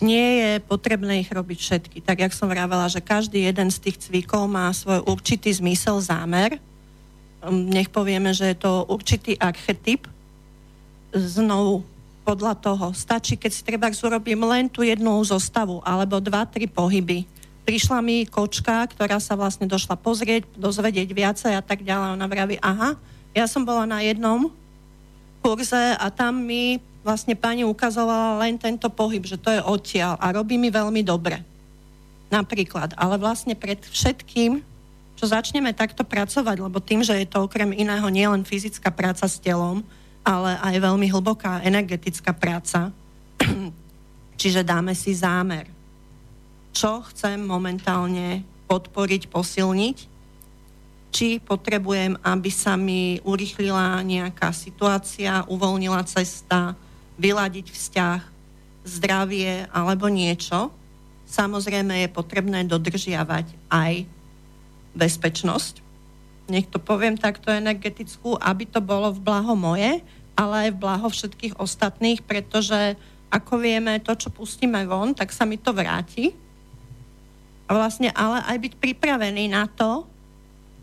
[0.00, 1.96] nie je potrebné ich robiť všetky.
[2.00, 6.56] Tak, jak som vravela, že každý jeden z tých cvikov má svoj určitý zmysel, zámer.
[7.44, 10.08] Hm, nech povieme, že je to určitý archetyp.
[11.12, 11.84] Znovu
[12.30, 12.94] podľa toho.
[12.94, 17.26] Stačí, keď si treba urobím len tú jednu zostavu, alebo dva, tri pohyby.
[17.66, 22.14] Prišla mi kočka, ktorá sa vlastne došla pozrieť, dozvedieť viacej a tak ďalej.
[22.14, 22.94] Ona vraví, aha,
[23.34, 24.54] ja som bola na jednom
[25.42, 30.30] kurze a tam mi vlastne pani ukazovala len tento pohyb, že to je odtiaľ a
[30.30, 31.42] robí mi veľmi dobre.
[32.30, 32.94] Napríklad.
[32.94, 34.62] Ale vlastne pred všetkým,
[35.18, 39.42] čo začneme takto pracovať, lebo tým, že je to okrem iného nielen fyzická práca s
[39.42, 39.82] telom,
[40.30, 42.94] ale aj veľmi hlboká energetická práca.
[44.40, 45.66] Čiže dáme si zámer.
[46.70, 49.98] Čo chcem momentálne podporiť, posilniť?
[51.10, 56.78] Či potrebujem, aby sa mi urychlila nejaká situácia, uvoľnila cesta,
[57.18, 58.20] vyladiť vzťah,
[58.86, 60.70] zdravie alebo niečo.
[61.26, 64.06] Samozrejme je potrebné dodržiavať aj
[64.94, 65.90] bezpečnosť,
[66.50, 70.02] nech to poviem takto energetickú, aby to bolo v blaho moje,
[70.40, 72.96] ale aj v blaho všetkých ostatných, pretože
[73.28, 76.32] ako vieme, to, čo pustíme von, tak sa mi to vráti.
[77.68, 80.08] A vlastne ale aj byť pripravený na to,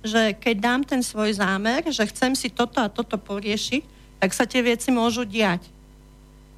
[0.06, 3.84] že keď dám ten svoj zámer, že chcem si toto a toto poriešiť,
[4.22, 5.66] tak sa tie veci môžu diať.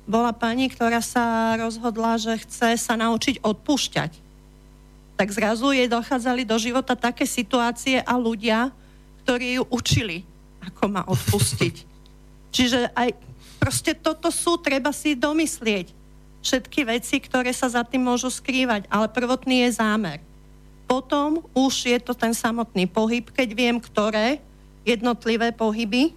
[0.03, 4.11] Bola pani, ktorá sa rozhodla, že chce sa naučiť odpúšťať.
[5.15, 8.69] Tak zrazu jej dochádzali do života také situácie a ľudia,
[9.23, 10.27] ktorí ju učili,
[10.61, 11.76] ako má odpustiť.
[12.49, 13.13] Čiže aj
[13.61, 15.93] proste toto sú, treba si domyslieť.
[16.39, 20.19] Všetky veci, ktoré sa za tým môžu skrývať, ale prvotný je zámer.
[20.89, 24.41] Potom už je to ten samotný pohyb, keď viem, ktoré
[24.88, 26.15] jednotlivé pohyby,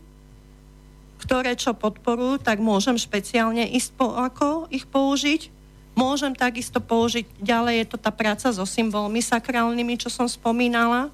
[1.20, 5.52] ktoré čo podporujú, tak môžem špeciálne ísť po, ako ich použiť.
[5.92, 11.12] Môžem takisto použiť, ďalej je to tá práca so symbolmi sakrálnymi, čo som spomínala,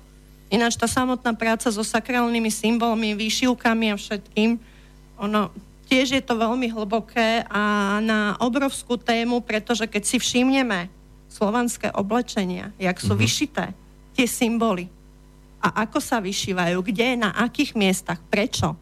[0.48, 4.56] Ináč tá samotná práca so sakrálnymi symbolmi, výšivkami a všetkým,
[5.18, 5.50] ono,
[5.90, 10.88] tiež je to veľmi hlboké a na obrovskú tému, pretože keď si všimneme
[11.28, 13.24] slovanské oblečenia, jak sú mm-hmm.
[13.24, 13.66] vyšité
[14.16, 14.88] tie symboly
[15.58, 18.78] a ako sa vyšívajú, kde, na akých miestach, prečo,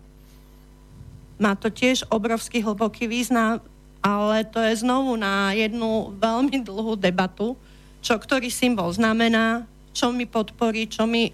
[1.37, 3.61] má to tiež obrovský hlboký význam,
[4.01, 7.57] ale to je znovu na jednu veľmi dlhú debatu,
[8.01, 11.33] čo ktorý symbol znamená, čo mi podporí, čo mi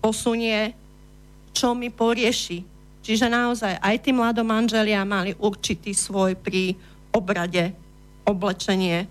[0.00, 0.72] posunie,
[1.52, 2.64] čo mi porieši.
[3.08, 6.76] Čiže naozaj aj tí mladomanželia mali určitý svoj pri
[7.08, 7.72] obrade
[8.28, 9.08] oblečenie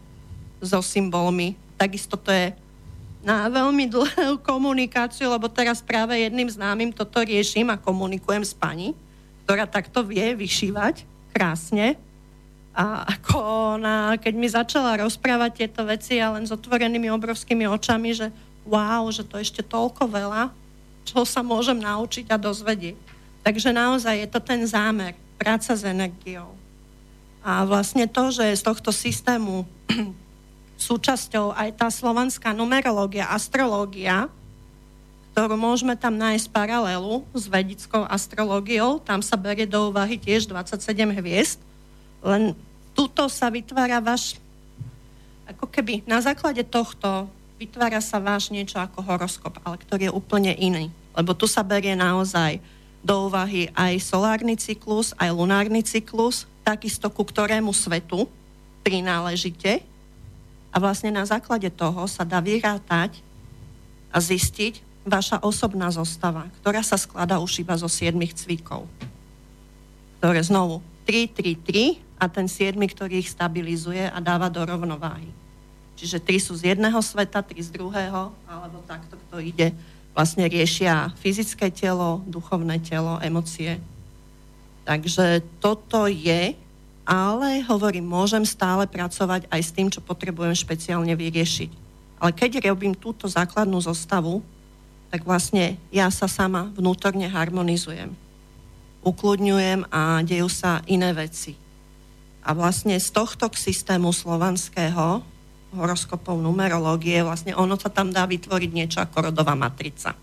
[0.62, 1.58] so symbolmi.
[1.82, 2.54] Takisto to je
[3.26, 8.94] na veľmi dlhú komunikáciu, lebo teraz práve jedným známym toto riešim a komunikujem s pani,
[9.50, 11.02] ktorá takto vie vyšívať
[11.34, 11.98] krásne.
[12.78, 13.42] A ako
[13.82, 18.30] ona, keď mi začala rozprávať tieto veci a len s otvorenými obrovskými očami, že
[18.62, 20.54] wow, že to ešte toľko veľa,
[21.02, 23.07] čo sa môžem naučiť a dozvedieť.
[23.48, 26.52] Takže naozaj je to ten zámer, práca s energiou.
[27.40, 29.64] A vlastne to, že z tohto systému
[30.76, 34.28] súčasťou aj tá slovanská numerológia, astrológia,
[35.32, 39.00] ktorú môžeme tam nájsť paralelu s vedickou astrológiou.
[39.00, 40.84] Tam sa berie do úvahy tiež 27
[41.16, 41.64] hviezd.
[42.20, 42.52] Len
[42.92, 44.44] tuto sa vytvára váš,
[45.48, 50.52] ako keby na základe tohto vytvára sa váš niečo ako horoskop, ale ktorý je úplne
[50.52, 50.92] iný.
[51.16, 52.60] Lebo tu sa berie naozaj
[53.08, 58.28] do úvahy aj solárny cyklus, aj lunárny cyklus, takisto ku ktorému svetu
[58.84, 59.80] prináležite.
[60.76, 63.24] A vlastne na základe toho sa dá vyrátať
[64.12, 68.84] a zistiť vaša osobná zostava, ktorá sa skladá už iba zo 7 cvikov.
[70.20, 75.32] Ktoré znovu 3, 3, 3 a ten 7, ktorý ich stabilizuje a dáva do rovnováhy.
[75.96, 79.72] Čiže 3 sú z jedného sveta, 3 z druhého, alebo takto, kto ide,
[80.18, 83.78] vlastne riešia fyzické telo, duchovné telo, emócie.
[84.82, 86.58] Takže toto je,
[87.06, 91.70] ale hovorím, môžem stále pracovať aj s tým, čo potrebujem špeciálne vyriešiť.
[92.18, 94.42] Ale keď robím túto základnú zostavu,
[95.14, 98.10] tak vlastne ja sa sama vnútorne harmonizujem.
[99.06, 101.54] Ukludňujem a dejú sa iné veci.
[102.42, 105.22] A vlastne z tohto systému slovanského
[105.78, 110.18] horoskopov numerológie, vlastne ono sa tam dá vytvoriť niečo ako rodová matrica.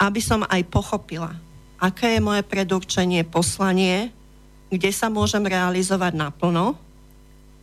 [0.00, 1.36] Aby som aj pochopila,
[1.78, 4.10] aké je moje predurčenie, poslanie,
[4.68, 6.76] kde sa môžem realizovať naplno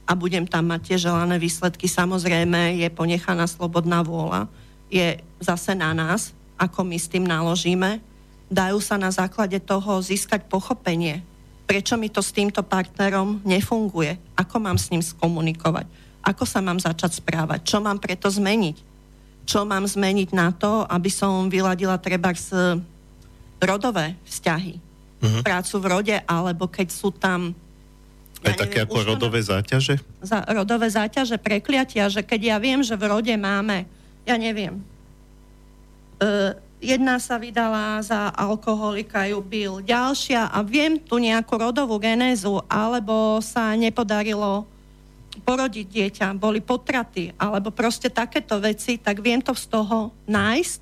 [0.06, 1.90] a budem tam mať tie želané výsledky.
[1.90, 4.46] Samozrejme je ponechaná slobodná vôľa,
[4.90, 8.00] je zase na nás, ako my s tým naložíme.
[8.48, 11.26] Dajú sa na základe toho získať pochopenie,
[11.66, 15.90] prečo mi to s týmto partnerom nefunguje, ako mám s ním skomunikovať,
[16.26, 18.78] ako sa mám začať správať, čo mám preto zmeniť,
[19.46, 22.50] čo mám zmeniť na to, aby som vyladila treba s
[23.62, 24.74] rodové vzťahy,
[25.22, 25.42] uh-huh.
[25.46, 27.54] prácu v rode, alebo keď sú tam
[28.46, 29.96] aj ja také ako rodové na, záťaže?
[30.22, 33.90] Za, rodové záťaže, prekliatia, že keď ja viem, že v rode máme
[34.26, 34.82] ja neviem,
[36.18, 42.60] uh, jedna sa vydala za alkoholika, ju bil ďalšia a viem tu nejakú rodovú genézu,
[42.66, 44.66] alebo sa nepodarilo
[45.44, 50.82] porodiť dieťa, boli potraty, alebo proste takéto veci, tak viem to z toho nájsť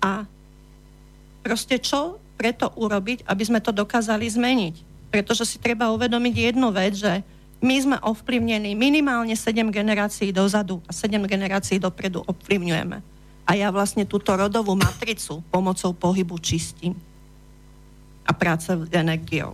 [0.00, 0.24] a
[1.44, 4.74] proste čo preto urobiť, aby sme to dokázali zmeniť.
[5.12, 7.20] Pretože si treba uvedomiť jednu vec, že
[7.60, 12.98] my sme ovplyvnení minimálne 7 generácií dozadu a 7 generácií dopredu ovplyvňujeme.
[13.44, 16.96] A ja vlastne túto rodovú matricu pomocou pohybu čistím.
[18.24, 19.52] A práce s energiou.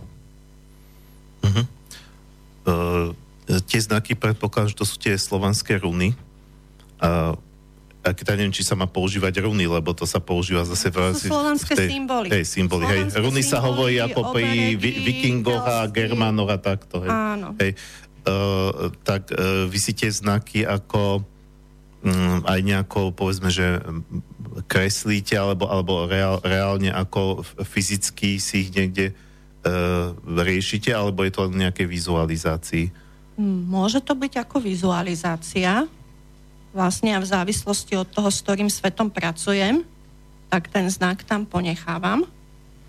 [1.43, 1.65] Uh-huh.
[2.67, 3.09] Uh,
[3.47, 6.11] tie znaky predpokladám, že to sú tie slovanské runy.
[6.99, 7.39] Uh,
[8.07, 11.27] a keď neviem, či sa má používať runy, lebo to sa používa zase v, to
[11.27, 12.27] sú slovanské tej, symboly.
[12.31, 13.01] Tej symboly hej.
[13.19, 17.03] Runy sa hovorí ako pri vikingoch a germánoch a takto.
[17.03, 17.11] Hej.
[17.11, 17.47] Áno.
[17.59, 17.75] Hej.
[18.27, 21.23] Uh, tak uh, vy si tie znaky ako
[22.03, 23.79] um, aj nejako, povedzme, že
[24.67, 31.47] kreslíte, alebo, alebo reál, reálne ako fyzicky si ich niekde uh, riešite, alebo je to
[31.47, 33.06] len nejaké vizualizácii?
[33.37, 35.85] Môže to byť ako vizualizácia,
[36.73, 39.85] vlastne a v závislosti od toho, s ktorým svetom pracujem,
[40.49, 42.25] tak ten znak tam ponechávam.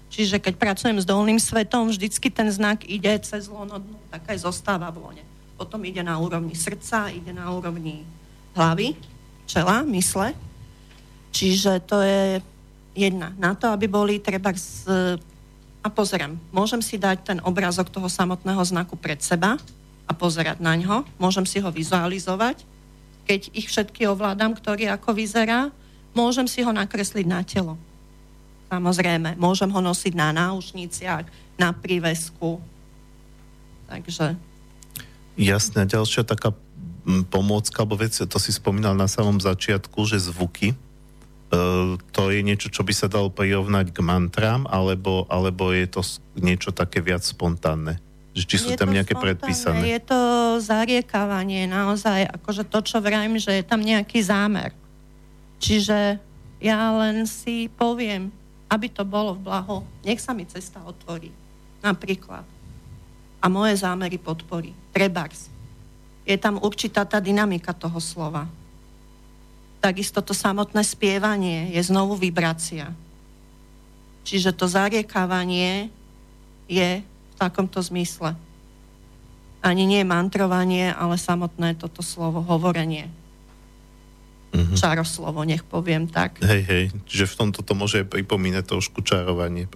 [0.09, 4.89] Čiže keď pracujem s dolným svetom, vždycky ten znak ide cez lono tak aj zostáva
[4.89, 5.25] v lone.
[5.61, 8.09] Potom ide na úrovni srdca, ide na úrovni
[8.57, 8.97] hlavy,
[9.45, 10.33] čela, mysle.
[11.29, 12.41] Čiže to je
[12.97, 13.37] jedna.
[13.37, 14.89] Na to, aby boli treba z...
[15.85, 19.61] A pozerám, môžem si dať ten obrázok toho samotného znaku pred seba
[20.09, 21.05] a pozerať na ňo.
[21.21, 22.65] Môžem si ho vizualizovať
[23.29, 25.69] keď ich všetky ovládam, ktorý ako vyzerá,
[26.17, 27.77] môžem si ho nakresliť na telo.
[28.73, 31.29] Samozrejme, môžem ho nosiť na náušniciach,
[31.61, 32.57] na prívesku.
[33.93, 34.33] Takže...
[35.37, 36.57] Jasné, ďalšia taká
[37.29, 40.73] pomôcka, alebo vec, to si spomínal na samom začiatku, že zvuky,
[41.49, 46.05] Uh, to je niečo, čo by sa dalo prirovnať k mantrám, alebo, alebo je to
[46.37, 47.97] niečo také viac spontánne?
[48.39, 49.83] Že či sú je tam nejaké predpísané?
[49.83, 50.21] Je to
[50.63, 54.71] zariekávanie naozaj, akože to, čo vrajím, že je tam nejaký zámer.
[55.59, 56.23] Čiže
[56.63, 58.31] ja len si poviem,
[58.71, 61.35] aby to bolo v blaho, nech sa mi cesta otvorí.
[61.83, 62.47] Napríklad.
[63.43, 64.71] A moje zámery podporí.
[64.95, 65.51] Trebars.
[66.23, 68.47] Je tam určitá tá dynamika toho slova.
[69.83, 72.95] Takisto to samotné spievanie je znovu vibrácia.
[74.23, 75.91] Čiže to zariekávanie
[76.71, 77.03] je
[77.39, 78.35] takomto zmysle.
[79.63, 83.11] Ani nie mantrovanie, ale samotné toto slovo, hovorenie.
[84.55, 84.77] Mm-hmm.
[84.79, 86.41] Čaroslovo, nech poviem tak.
[86.41, 89.69] Hej, hej, čiže v tomto to môže pripomínať trošku čarovanie.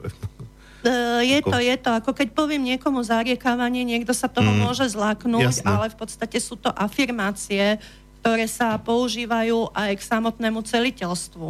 [0.86, 1.90] Uh, je to, je to.
[1.92, 5.68] Ako keď poviem niekomu zariekávanie, niekto sa toho mm, môže zlaknúť, jasne.
[5.68, 7.76] ale v podstate sú to afirmácie,
[8.22, 11.46] ktoré sa používajú aj k samotnému celiteľstvu.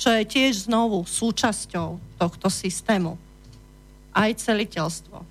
[0.00, 3.20] čo je tiež znovu súčasťou tohto systému.
[4.10, 5.22] Aj celiteľstvo.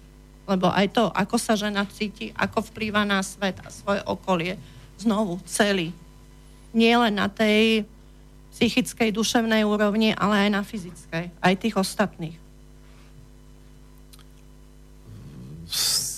[0.49, 4.57] Lebo aj to, ako sa žena cíti, ako vplýva na svet a svoje okolie,
[4.97, 5.93] znovu celý.
[6.73, 7.85] Nie len na tej
[8.57, 12.49] psychickej, duševnej úrovni, ale aj na fyzickej, aj tých ostatných.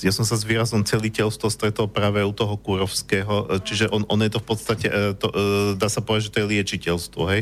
[0.02, 4.32] ja som sa s výrazom celiteľstvo stretol práve u toho Kurovského, čiže on, on je
[4.34, 5.36] to v podstate, e, to, e,
[5.78, 7.42] dá sa povedať, že to je liečiteľstvo, hej?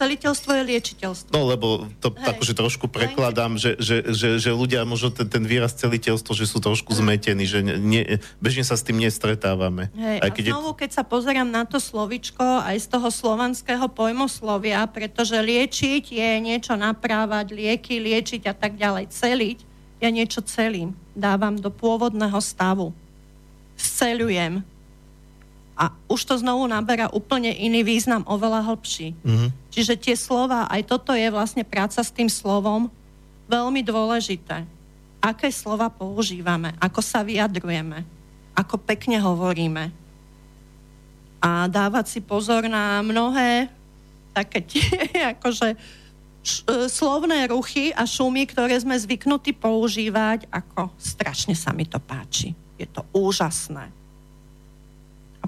[0.00, 1.28] Celiteľstvo je liečiteľstvo.
[1.28, 2.32] No, lebo to Hej.
[2.32, 6.56] akože trošku prekladám, že, že, že, že ľudia možno ten, ten výraz celiteľstvo, že sú
[6.56, 9.92] trošku zmetení, že nie, bežne sa s tým nestretávame.
[9.92, 10.78] Hej, aj keď a znovu, je...
[10.80, 16.80] keď sa pozerám na to slovičko aj z toho slovanského pojmoslovia, pretože liečiť je niečo
[16.80, 19.58] naprávať, lieky liečiť a tak ďalej, celiť
[20.00, 22.96] ja niečo celým dávam do pôvodného stavu.
[23.76, 24.64] Sceľujem.
[25.80, 29.16] A už to znovu naberá úplne iný význam, oveľa hlbší.
[29.16, 29.50] Mm-hmm.
[29.72, 32.92] Čiže tie slova, aj toto je vlastne práca s tým slovom,
[33.48, 34.68] veľmi dôležité.
[35.24, 38.04] Aké slova používame, ako sa vyjadrujeme,
[38.52, 39.88] ako pekne hovoríme.
[41.40, 43.72] A dávať si pozor na mnohé
[44.36, 44.84] také tie,
[45.32, 45.80] akože
[46.40, 52.56] E, slovné ruchy a šumy, ktoré sme zvyknutí používať, ako strašne sa mi to páči.
[52.80, 53.92] Je to úžasné.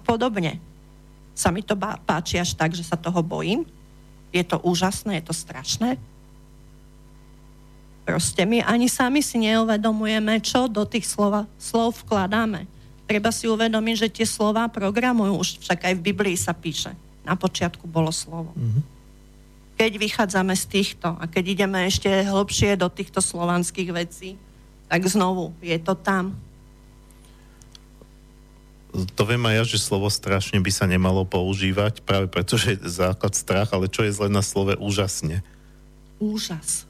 [0.03, 0.59] Podobne.
[1.33, 3.65] Sa mi to páči až tak, že sa toho bojím.
[4.35, 5.97] Je to úžasné, je to strašné.
[8.03, 12.67] Proste my ani sami si neuvedomujeme, čo do tých slova, slov vkladáme.
[13.07, 16.93] Treba si uvedomiť, že tie slova programujú, už však aj v Biblii sa píše.
[17.23, 18.51] Na počiatku bolo slovo.
[18.59, 18.93] Mm-hmm
[19.83, 24.39] keď vychádzame z týchto a keď ideme ešte hlbšie do týchto slovanských vecí,
[24.87, 26.39] tak znovu je to tam.
[28.93, 32.85] To viem aj ja, že slovo strašne by sa nemalo používať, práve preto, že je
[32.93, 35.41] základ strach, ale čo je zle na slove úžasne?
[36.21, 36.85] Úžas.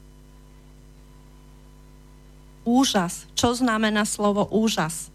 [2.67, 3.23] Úžas.
[3.39, 5.07] Čo znamená slovo úžas?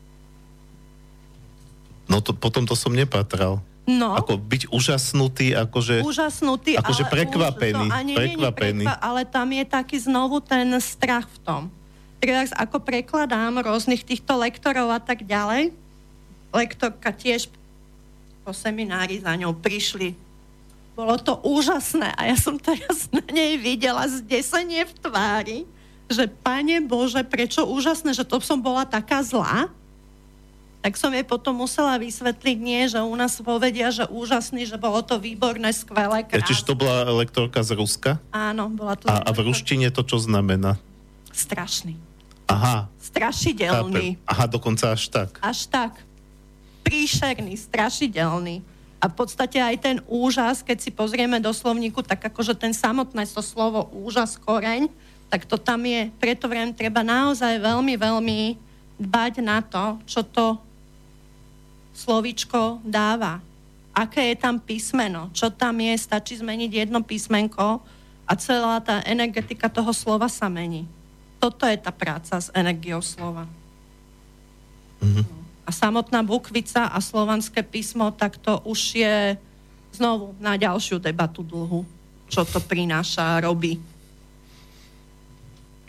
[2.08, 3.60] No to, potom to som nepatral.
[3.88, 4.16] No.
[4.16, 6.04] Ako byť úžasnutý, akože...
[6.04, 7.84] Úžasnutý, akože ale prekvapený.
[7.84, 8.84] Už, no, ani prekvapený.
[8.84, 11.62] Prekva, ale tam je taký znovu ten strach v tom.
[12.20, 15.72] Teraz ako prekladám rôznych týchto lektorov a tak ďalej,
[16.52, 17.52] lektorka tiež
[18.44, 20.16] po seminári za ňou prišli.
[20.96, 25.58] Bolo to úžasné a ja som teraz na nej videla zdesenie v tvári,
[26.08, 29.68] že Pane Bože, prečo úžasné, že to som bola taká zlá,
[30.78, 35.04] tak som jej potom musela vysvetliť, nie, že u nás povedia, že úžasný, že bolo
[35.04, 36.48] to výborné, skvelé, krásne.
[36.48, 38.16] Čiže to bola lektorka z Ruska?
[38.32, 39.10] Áno, bola to.
[39.10, 40.80] A, a v ruštine to čo znamená?
[41.34, 41.98] Strašný.
[42.48, 42.88] Aha.
[42.96, 44.16] Strašidelný.
[44.24, 45.36] Aha, dokonca až tak.
[45.44, 46.07] Až tak.
[46.88, 48.64] Príšerný, strašidelný.
[48.98, 53.28] A v podstate aj ten úžas, keď si pozrieme do slovníku, tak akože ten samotné
[53.28, 54.88] to slovo úžas, koreň,
[55.28, 56.08] tak to tam je.
[56.16, 58.38] Preto vrem, treba naozaj veľmi, veľmi
[58.98, 60.56] dbať na to, čo to
[61.94, 63.38] slovičko dáva.
[63.94, 67.84] Aké je tam písmeno, čo tam je, stačí zmeniť jedno písmenko
[68.26, 70.88] a celá tá energetika toho slova sa mení.
[71.38, 73.46] Toto je tá práca s energiou slova.
[74.98, 75.37] Mm-hmm.
[75.68, 79.36] A samotná bukvica a slovanské písmo, tak to už je
[79.92, 81.84] znovu na ďalšiu debatu dlhu,
[82.32, 83.76] čo to prináša a robí.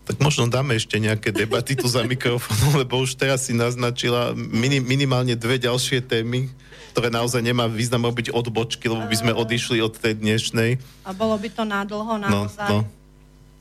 [0.04, 4.84] Tak možno dáme ešte nejaké debaty tu za mikrofónom, lebo už teraz si naznačila minim,
[4.84, 6.52] minimálne dve ďalšie témy,
[6.92, 10.82] ktoré naozaj nemá význam byť odbočky, lebo by sme odišli od tej dnešnej.
[11.08, 12.68] A bolo by to nádlho no, naozaj.
[12.68, 12.90] No, no.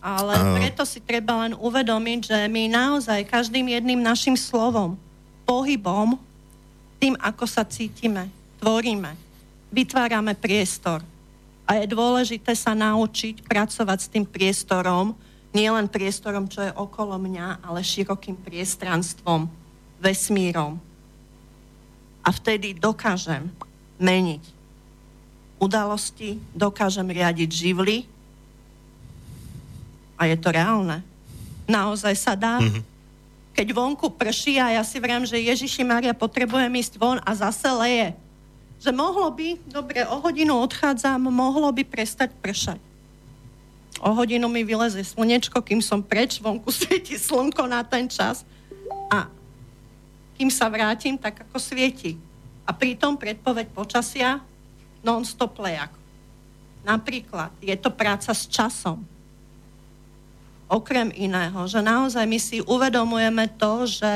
[0.03, 0.43] Ale a...
[0.57, 4.97] preto si treba len uvedomiť, že my naozaj každým jedným našim slovom,
[5.49, 6.21] pohybom,
[7.01, 8.29] tým, ako sa cítime,
[8.61, 9.17] tvoríme,
[9.73, 11.01] vytvárame priestor.
[11.65, 15.17] A je dôležité sa naučiť pracovať s tým priestorom,
[15.57, 19.49] nie len priestorom, čo je okolo mňa, ale širokým priestranstvom,
[19.97, 20.77] vesmírom.
[22.21, 23.49] A vtedy dokážem
[23.97, 24.45] meniť
[25.57, 28.05] udalosti, dokážem riadiť živly
[30.15, 31.01] a je to reálne.
[31.67, 32.61] Naozaj sa dá.
[32.61, 32.98] Mm-hmm.
[33.59, 37.67] Keď vonku prší a ja si vrám, že Ježiši Maria potrebujem ísť von a zase
[37.75, 38.15] leje.
[38.79, 42.79] Že mohlo by, dobre, o hodinu odchádzam, mohlo by prestať pršať
[44.03, 48.47] o hodinu mi vyleze slnečko, kým som preč, vonku svieti slnko na ten čas
[49.11, 49.27] a
[50.39, 52.15] kým sa vrátim, tak ako svieti.
[52.63, 54.39] A pritom predpoveď počasia
[55.03, 55.91] non-stop lejak.
[56.87, 59.03] Napríklad je to práca s časom.
[60.69, 64.13] Okrem iného, že naozaj my si uvedomujeme to, že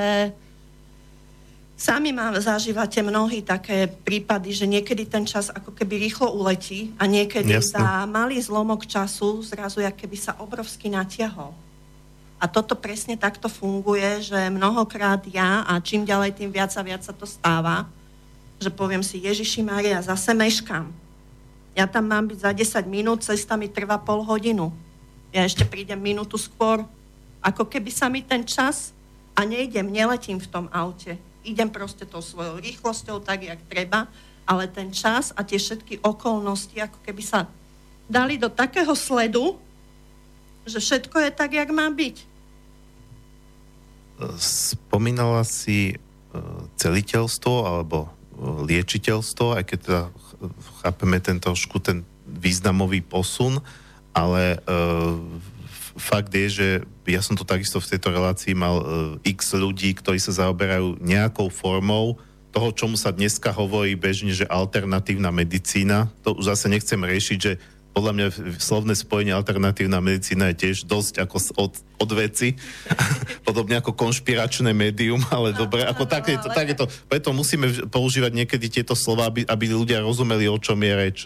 [1.82, 7.10] Sami má, zažívate mnohí také prípady, že niekedy ten čas ako keby rýchlo uletí a
[7.10, 7.74] niekedy Jasne.
[7.74, 11.50] za malý zlomok času zrazu keby sa obrovsky natiahol.
[12.38, 17.02] A toto presne takto funguje, že mnohokrát ja a čím ďalej, tým viac a viac
[17.02, 17.90] sa to stáva,
[18.62, 20.86] že poviem si, Ježiši Maria, zase meškám.
[21.74, 22.50] Ja tam mám byť za
[22.82, 24.70] 10 minút, cesta mi trvá pol hodinu.
[25.32, 26.84] Ja ešte prídem minútu skôr.
[27.40, 28.92] Ako keby sa mi ten čas
[29.32, 31.16] a nejdem, neletím v tom aute.
[31.42, 34.06] Idem proste tou svojou rýchlosťou tak, jak treba,
[34.44, 37.48] ale ten čas a tie všetky okolnosti ako keby sa
[38.06, 39.56] dali do takého sledu,
[40.68, 42.16] že všetko je tak, jak má byť.
[44.38, 45.96] Spomínala si e,
[46.78, 48.08] celiteľstvo alebo e,
[48.70, 50.36] liečiteľstvo, aj keď teda ch-
[50.84, 53.58] chápeme ten trošku ten významový posun,
[54.12, 55.16] ale uh,
[55.96, 56.68] fakt je, že
[57.08, 58.84] ja som to takisto v tejto relácii mal uh,
[59.24, 62.20] x ľudí, ktorí sa zaoberajú nejakou formou
[62.52, 66.12] toho, čomu sa dneska hovorí bežne, že alternatívna medicína.
[66.20, 67.52] To už zase nechcem riešiť, že
[67.92, 68.26] podľa mňa
[68.56, 72.56] slovné spojenie alternatívna medicína je tiež dosť ako od, od veci,
[73.48, 76.88] podobne ako konšpiračné médium, ale dobre, ako tak je, to, tak je to.
[76.88, 81.18] Preto musíme používať niekedy tieto slova, aby, aby ľudia rozumeli, o čom je reč.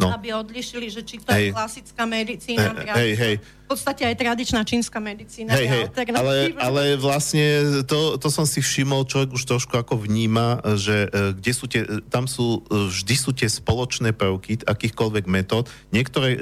[0.00, 0.08] No.
[0.08, 1.52] Aby odlišili, že či to hej.
[1.52, 3.34] je klasická medicína, hej, hej.
[3.36, 5.52] v podstate aj tradičná čínska medicína.
[5.52, 5.82] Hej, hej,
[6.16, 7.44] ale, ale vlastne
[7.84, 11.04] to, to som si všimol, človek už trošku ako vníma, že
[11.36, 15.68] kde sú tie, tam sú, vždy sú tie spoločné prvky akýchkoľvek metód.
[15.92, 16.40] Niektoré,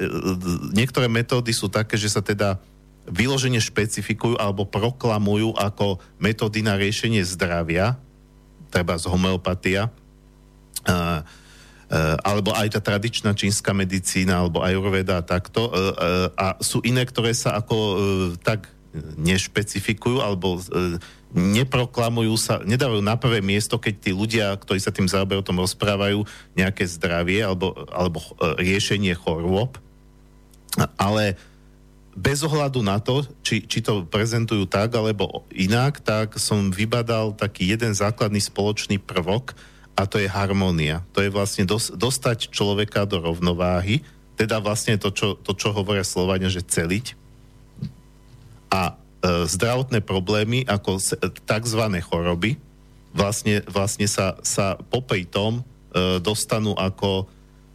[0.71, 2.63] niektoré metódy sú také, že sa teda
[3.11, 7.99] vyložene špecifikujú alebo proklamujú ako metódy na riešenie zdravia,
[8.71, 9.91] treba z homeopatia,
[10.87, 11.25] uh,
[12.21, 15.73] alebo aj tá tradičná čínska medicína, alebo ajurveda a takto.
[16.37, 17.75] A sú iné, ktoré sa ako
[18.45, 18.69] tak
[19.17, 20.61] nešpecifikujú, alebo
[21.29, 25.61] neproklamujú sa, nedávajú na prvé miesto, keď tí ľudia, ktorí sa tým zaoberajú, o tom
[25.61, 26.25] rozprávajú,
[26.57, 28.17] nejaké zdravie alebo, alebo
[28.57, 29.77] riešenie chorôb.
[30.97, 31.37] Ale
[32.17, 37.69] bez ohľadu na to, či, či to prezentujú tak alebo inak, tak som vybadal taký
[37.69, 39.53] jeden základný spoločný prvok,
[39.99, 41.03] a to je harmónia.
[41.11, 43.99] To je vlastne dos, dostať človeka do rovnováhy,
[44.39, 47.19] teda vlastne to, čo, to, čo hovoria Slovania, že celiť.
[48.71, 51.83] A e, zdravotné problémy ako se, tzv.
[51.99, 52.55] choroby
[53.11, 57.27] vlastne, vlastne sa, sa popri tom e, dostanú ako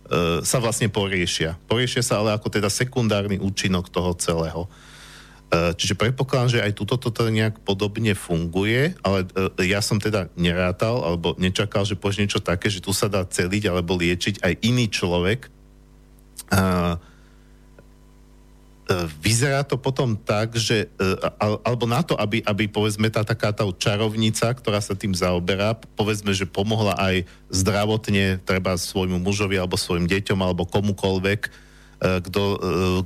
[0.09, 1.60] e, sa vlastne poriešia.
[1.68, 4.64] Poriešia sa ale ako teda sekundárny účinok toho celého.
[5.55, 9.22] Čiže predpokladám, že aj tuto toto nejak podobne funguje, ale
[9.62, 13.70] ja som teda nerátal, alebo nečakal, že pože niečo také, že tu sa dá celiť
[13.70, 15.47] alebo liečiť aj iný človek.
[19.22, 20.90] Vyzerá to potom tak, že
[21.39, 26.35] alebo na to, aby, aby povedzme tá taká tá čarovnica, ktorá sa tým zaoberá, povedzme,
[26.35, 31.40] že pomohla aj zdravotne treba svojmu mužovi alebo svojim deťom alebo komukoľvek,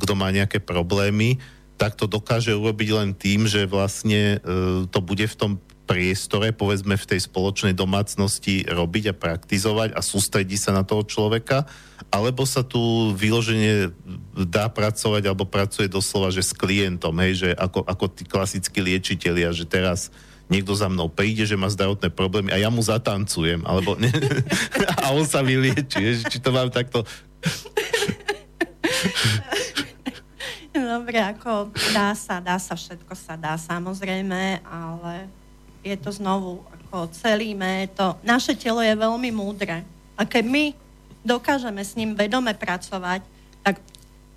[0.01, 1.39] kto má nejaké problémy,
[1.79, 5.53] tak to dokáže urobiť len tým, že vlastne e, to bude v tom
[5.89, 11.65] priestore, povedzme v tej spoločnej domácnosti robiť a praktizovať a sústredí sa na toho človeka,
[12.13, 13.89] alebo sa tu vyloženie
[14.37, 19.49] dá pracovať, alebo pracuje doslova, že s klientom, hej, že ako, ako tí klasickí liečitelia,
[19.57, 20.13] že teraz
[20.53, 24.13] niekto za mnou príde, že má zdravotné problémy a ja mu zatancujem, alebo ne,
[25.05, 27.01] a on sa vylieči, či to mám takto
[30.79, 35.27] Dobre, ako dá sa, dá sa, všetko sa dá samozrejme, ale
[35.83, 38.15] je to znovu, ako celíme to.
[38.23, 39.83] Naše telo je veľmi múdre.
[40.15, 40.65] A keď my
[41.27, 43.27] dokážeme s ním vedome pracovať,
[43.67, 43.83] tak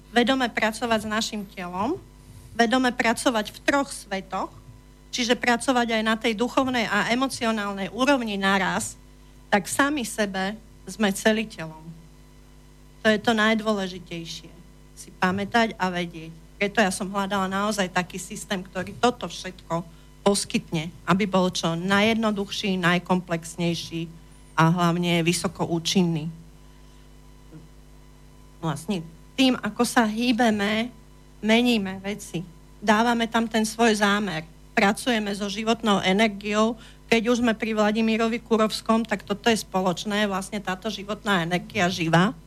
[0.09, 1.97] vedome pracovať s našim telom,
[2.57, 4.51] vedome pracovať v troch svetoch,
[5.13, 8.97] čiže pracovať aj na tej duchovnej a emocionálnej úrovni naraz,
[9.51, 10.55] tak sami sebe
[10.87, 11.83] sme celý telom.
[13.03, 14.50] To je to najdôležitejšie
[15.01, 16.29] si pamätať a vedieť.
[16.61, 19.81] Preto ja som hľadala naozaj taký systém, ktorý toto všetko
[20.21, 24.05] poskytne, aby bol čo najjednoduchší, najkomplexnejší
[24.53, 26.29] a hlavne vysoko účinný.
[28.61, 29.01] Vlastne
[29.33, 30.93] tým, ako sa hýbeme,
[31.41, 32.45] meníme veci.
[32.77, 34.45] Dávame tam ten svoj zámer.
[34.77, 36.77] Pracujeme so životnou energiou.
[37.09, 42.37] Keď už sme pri Vladimírovi Kurovskom, tak toto je spoločné, vlastne táto životná energia živá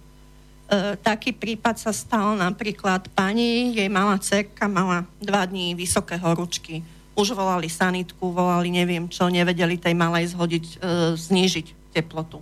[0.65, 6.81] E, taký prípad sa stal napríklad pani, jej malá cerka mala dva dní vysoké horúčky.
[7.13, 10.77] Už volali sanitku, volali neviem čo, nevedeli tej malej zhodiť, e,
[11.21, 12.41] znížiť teplotu.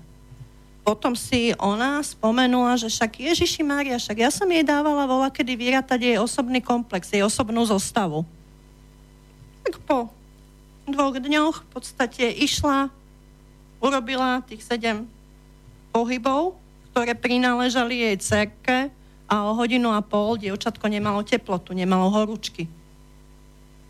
[0.82, 5.54] Potom si ona spomenula, že však Ježiši Mária, však ja som jej dávala vola, kedy
[5.54, 8.26] vyrátať jej osobný komplex, jej osobnú zostavu.
[9.62, 10.10] Tak po
[10.86, 12.90] dvoch dňoch v podstate išla,
[13.78, 15.06] urobila tých sedem
[15.94, 16.61] pohybov,
[16.92, 18.92] ktoré prináležali jej cerke
[19.24, 22.68] a o hodinu a pol dievčatko nemalo teplotu, nemalo horúčky.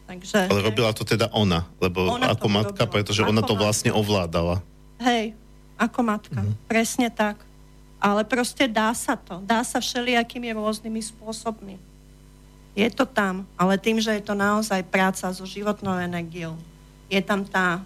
[0.06, 2.94] Takže, Ale robila to teda ona, lebo ona ako matka, robila.
[2.94, 4.62] pretože ako ona to vlastne ovládala.
[5.02, 5.34] Hej,
[5.74, 6.54] ako matka, mm.
[6.70, 7.42] presne tak.
[7.98, 9.42] Ale proste dá sa to.
[9.42, 11.74] Dá sa všelijakými rôznymi spôsobmi.
[12.78, 16.56] Je to tam, ale tým, že je to naozaj práca so životnou energiou,
[17.10, 17.84] je tam tá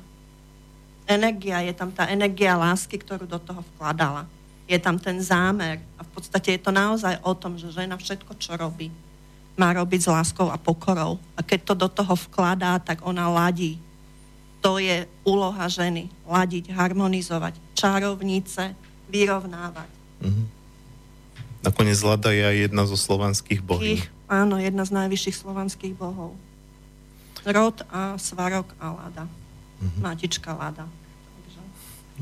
[1.10, 4.30] energia, je tam tá energia lásky, ktorú do toho vkladala.
[4.66, 8.34] Je tam ten zámer a v podstate je to naozaj o tom, že žena všetko,
[8.34, 8.90] čo robí,
[9.56, 11.22] má robiť s láskou a pokorou.
[11.38, 13.78] A keď to do toho vkladá, tak ona ladí.
[14.60, 16.10] To je úloha ženy.
[16.26, 18.74] Ladiť, harmonizovať, čarovnice,
[19.06, 19.90] vyrovnávať.
[20.20, 20.47] Mm-hmm.
[21.62, 23.82] Nakoniec Lada je aj jedna zo slovanských bohov.
[24.26, 26.34] Áno, jedna z najvyšších slovanských bohov.
[27.47, 29.24] Rod a Svarok a Lada.
[29.26, 30.01] Mm-hmm.
[30.02, 30.90] Matička Lada.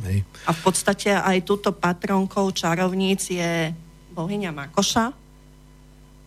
[0.03, 0.27] Hej.
[0.47, 3.71] A v podstate aj túto patronkou čarovníc je
[4.11, 5.07] bohyňa Makoša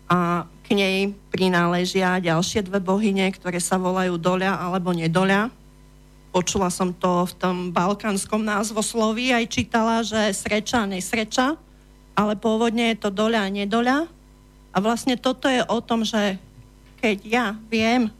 [0.07, 5.52] a k nej prináležia ďalšie dve bohyne, ktoré sa volajú Doľa alebo Nedoľa.
[6.31, 11.56] Počula som to v tom balkánskom názvosloví, aj čítala, že sreča, nesreča,
[12.15, 13.98] ale pôvodne je to Doľa a Nedoľa.
[14.72, 16.39] A vlastne toto je o tom, že
[16.99, 18.11] keď ja viem,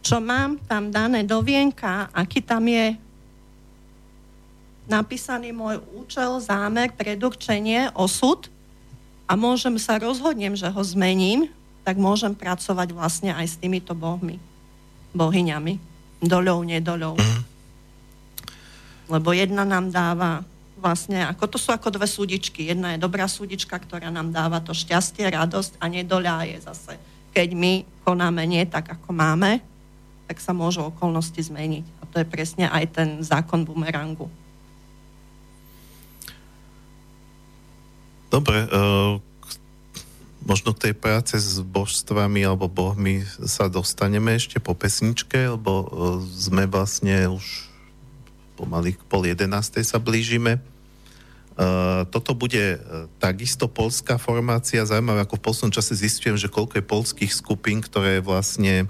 [0.00, 2.96] čo mám tam dané do vienka, aký tam je
[4.90, 8.50] napísaný môj účel, zámer, predurčenie, osud
[9.30, 11.46] a môžem sa rozhodnem, že ho zmením,
[11.86, 14.42] tak môžem pracovať vlastne aj s týmito bohmi,
[15.14, 15.78] bohyňami,
[16.18, 17.14] doľou, nedoľou.
[17.14, 17.42] Mm.
[19.10, 20.42] Lebo jedna nám dáva
[20.74, 22.66] vlastne, ako to sú ako dve súdičky.
[22.66, 26.94] Jedna je dobrá súdička, ktorá nám dáva to šťastie, radosť a nedoľa je zase,
[27.30, 27.72] keď my
[28.02, 29.62] konáme nie tak, ako máme,
[30.26, 31.84] tak sa môžu okolnosti zmeniť.
[32.00, 34.30] A to je presne aj ten zákon bumerangu.
[38.30, 39.18] Dobre, uh,
[40.46, 45.88] možno k tej práce s božstvami alebo bohmi sa dostaneme ešte po pesničke, lebo uh,
[46.22, 47.66] sme vlastne už
[48.54, 50.62] pomaly k pol jedenástej sa blížime.
[51.58, 52.78] Uh, toto bude
[53.18, 54.86] takisto polská formácia.
[54.86, 58.86] Zaujímavé, ako v poslednom čase zistujem, že koľko je polských skupín, ktoré vlastne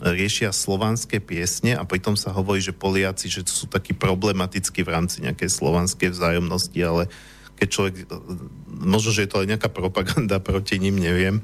[0.00, 5.26] riešia slovanské piesne a pritom sa hovorí, že Poliaci, že sú takí problematickí v rámci
[5.26, 7.10] nejakej slovanskej vzájomnosti, ale
[7.58, 7.94] keď človek,
[8.68, 11.40] možno, že je to aj nejaká propaganda proti ním, neviem.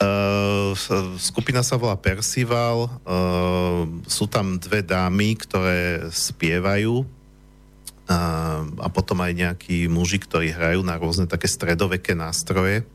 [0.00, 0.72] Uh,
[1.20, 9.32] skupina sa volá Percival, uh, sú tam dve dámy, ktoré spievajú uh, a potom aj
[9.36, 12.88] nejakí muži, ktorí hrajú na rôzne také stredoveké nástroje,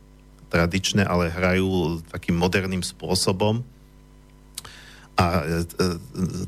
[0.50, 3.62] tradičné, ale hrajú takým moderným spôsobom.
[5.16, 5.86] A e, e,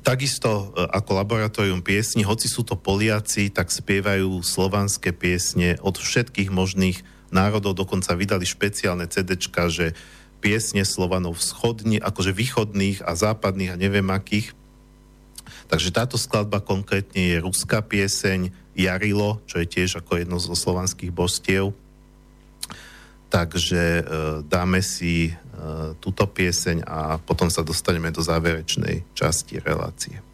[0.04, 6.52] takisto e, ako laboratórium piesni, hoci sú to Poliaci, tak spievajú slovanské piesne od všetkých
[6.52, 7.00] možných
[7.32, 9.96] národov, dokonca vydali špeciálne CDčka, že
[10.44, 14.54] piesne Slovanov schodní, akože východných a západných a neviem akých.
[15.68, 21.12] Takže táto skladba konkrétne je ruská pieseň Jarilo, čo je tiež ako jedno zo slovanských
[21.12, 21.72] božstiev.
[23.28, 24.04] Takže e,
[24.48, 25.36] dáme si
[25.98, 30.27] túto pieseň a potom sa dostaneme do záverečnej časti relácie.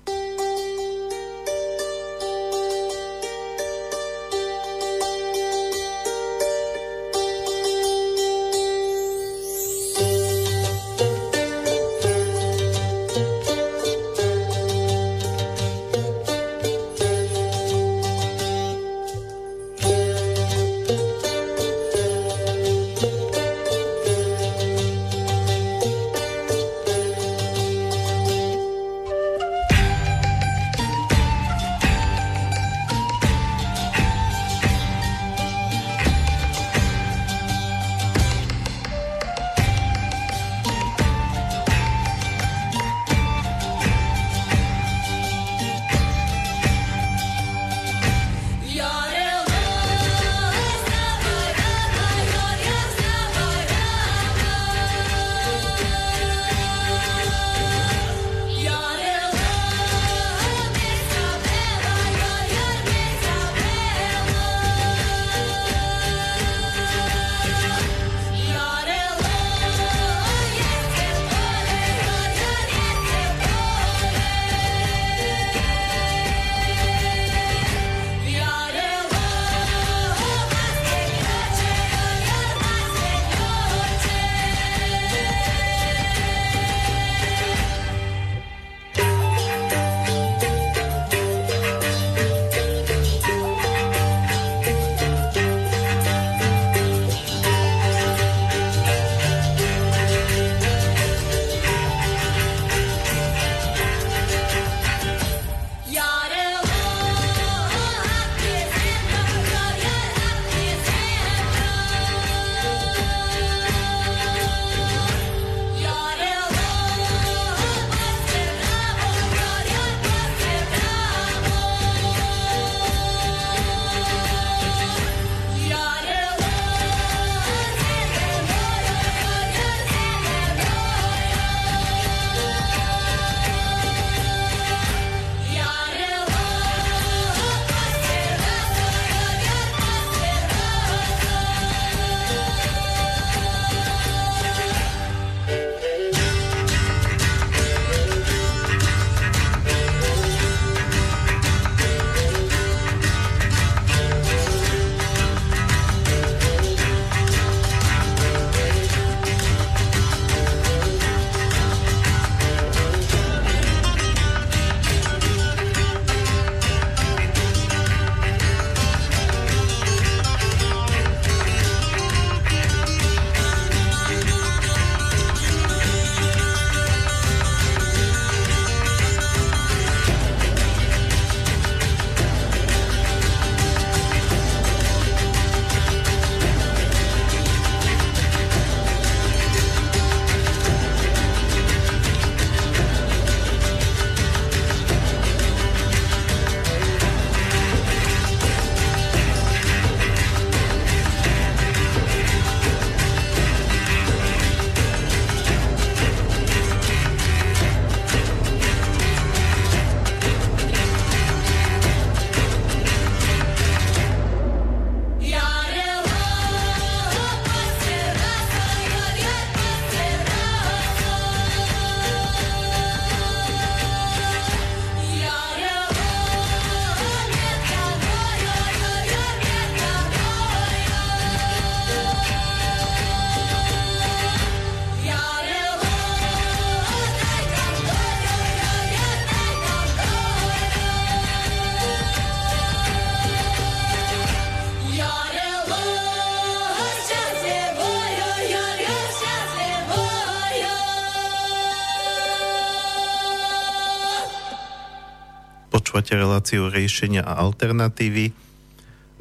[256.13, 258.29] Reláciu riešenia a alternatívy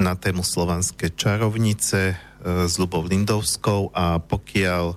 [0.01, 2.17] na tému slovanské čarovnice e,
[2.69, 4.97] s Lubou Lindovskou a pokiaľ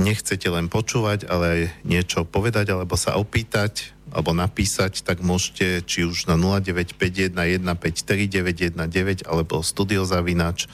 [0.00, 6.02] nechcete len počúvať, ale aj niečo povedať alebo sa opýtať alebo napísať, tak môžete či
[6.02, 10.66] už na 0951153919 alebo studiozavinač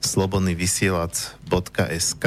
[0.00, 2.24] slobodnyvysielac.sk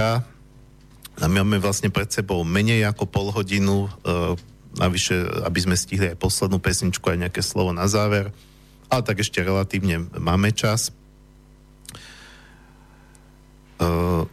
[1.20, 3.90] a my máme vlastne pred sebou menej ako pol hodinu e,
[4.80, 8.32] navyše, aby sme stihli aj poslednú pesničku, aj nejaké slovo na záver.
[8.88, 10.90] Ale tak ešte relatívne máme čas.
[13.80, 14.28] Uh,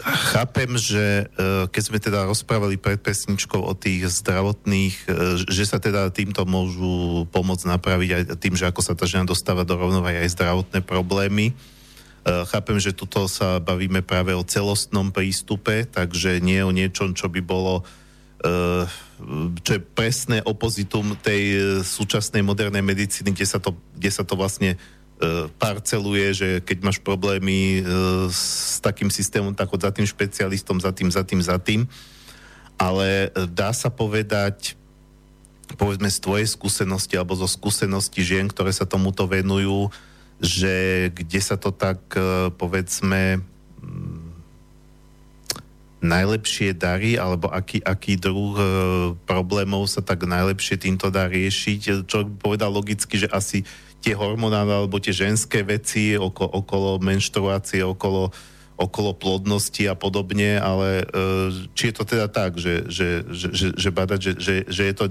[0.00, 5.80] chápem, že uh, keď sme teda rozprávali pred pesničkou o tých zdravotných, uh, že sa
[5.80, 10.24] teda týmto môžu pomôcť napraviť aj tým, že ako sa tá žena dostáva do rovnováhy
[10.24, 11.56] aj zdravotné problémy.
[12.20, 17.32] Eh, chápem, že tuto sa bavíme práve o celostnom prístupe, takže nie o niečom, čo
[17.32, 17.80] by bolo
[18.44, 18.84] eh,
[19.64, 24.36] čo je presné opozitum tej eh, súčasnej modernej medicíny, kde sa to, kde sa to
[24.36, 24.76] vlastne
[25.60, 27.84] parceluje, že keď máš problémy
[28.32, 31.84] s takým systémom, tak od za tým špecialistom, za tým, za tým, za tým.
[32.80, 34.80] Ale dá sa povedať,
[35.76, 39.92] povedzme z tvojej skúsenosti alebo zo skúsenosti žien, ktoré sa tomuto venujú,
[40.40, 43.44] že kde sa to tak, e, povedzme,
[43.84, 44.20] mm,
[46.00, 48.64] najlepšie darí, alebo aký, aký druh e,
[49.28, 52.08] problémov sa tak najlepšie týmto dá riešiť.
[52.08, 53.68] Čo povedal logicky, že asi
[54.00, 58.32] tie hormonálne alebo tie ženské veci okolo, okolo menštruácie, okolo,
[58.80, 63.66] okolo plodnosti a podobne, ale e, či je to teda tak, že, že, že, že,
[63.76, 65.04] že badať, že, že, že je to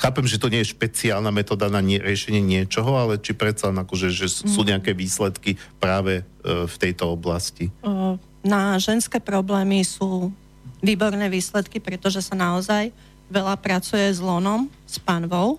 [0.00, 4.08] chápem, že to nie je špeciálna metóda na nie, riešenie niečoho, ale či predsa akože,
[4.08, 4.68] že sú mhm.
[4.76, 7.68] nejaké výsledky práve e, v tejto oblasti?
[8.46, 10.32] Na ženské problémy sú
[10.80, 12.94] výborné výsledky, pretože sa naozaj
[13.26, 15.58] veľa pracuje s lonom, s panvou.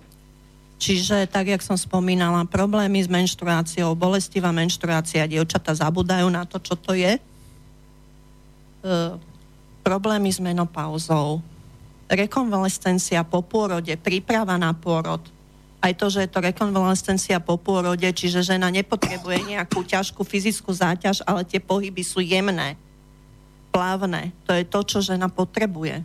[0.78, 6.78] Čiže, tak, jak som spomínala, problémy s menštruáciou, bolestivá menštruácia, dievčata zabudajú na to, čo
[6.78, 7.18] to je.
[7.18, 7.20] E,
[9.82, 11.42] problémy s menopauzou,
[12.08, 15.20] rekonvalescencia po pôrode, príprava na pôrod,
[15.78, 21.22] aj to, že je to rekonvalescencia po pôrode, čiže žena nepotrebuje nejakú ťažkú fyzickú záťaž,
[21.22, 22.74] ale tie pohyby sú jemné,
[23.70, 24.34] plávne.
[24.50, 26.02] To je to, čo žena potrebuje.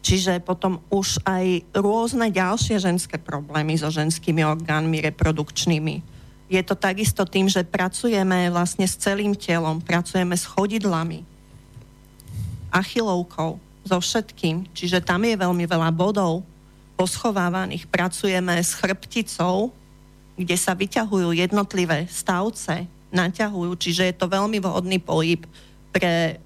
[0.00, 6.00] Čiže potom už aj rôzne ďalšie ženské problémy so ženskými orgánmi reprodukčnými.
[6.46, 11.26] Je to takisto tým, že pracujeme vlastne s celým telom, pracujeme s chodidlami,
[12.70, 13.58] achilovkou,
[13.90, 16.46] so všetkým, čiže tam je veľmi veľa bodov
[16.94, 17.90] poschovávaných.
[17.90, 19.74] Pracujeme s chrbticou,
[20.38, 25.42] kde sa vyťahujú jednotlivé stavce, naťahujú, čiže je to veľmi vhodný pohyb
[25.90, 26.38] pre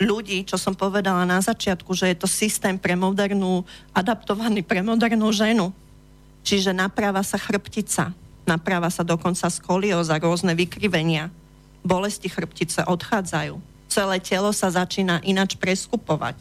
[0.00, 5.28] ľudí, čo som povedala na začiatku, že je to systém pre modernú, adaptovaný pre modernú
[5.34, 5.68] ženu.
[6.46, 8.14] Čiže naprava sa chrbtica,
[8.48, 11.28] naprava sa dokonca skolióza, rôzne vykrivenia,
[11.84, 16.36] bolesti chrbtice odchádzajú celé telo sa začína inač preskupovať.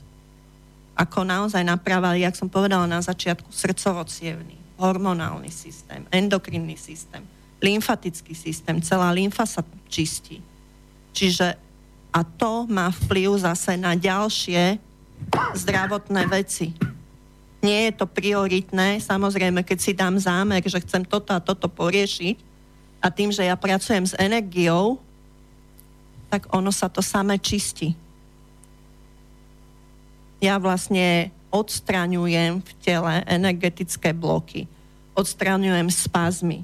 [0.98, 4.04] Ako naozaj napravali, jak som povedala na začiatku, srdcovo
[4.78, 7.26] hormonálny systém, endokrinný systém,
[7.58, 10.42] lymfatický systém, celá lymfa sa čistí.
[11.18, 11.58] Čiže
[12.14, 14.78] a to má vplyv zase na ďalšie
[15.54, 16.74] zdravotné veci.
[17.62, 22.38] Nie je to prioritné, samozrejme, keď si dám zámer, že chcem toto a toto poriešiť
[23.02, 25.02] a tým, že ja pracujem s energiou,
[26.28, 27.96] tak ono sa to samé čistí.
[30.44, 34.70] Ja vlastne odstraňujem v tele energetické bloky,
[35.18, 36.62] odstraňujem spazmy.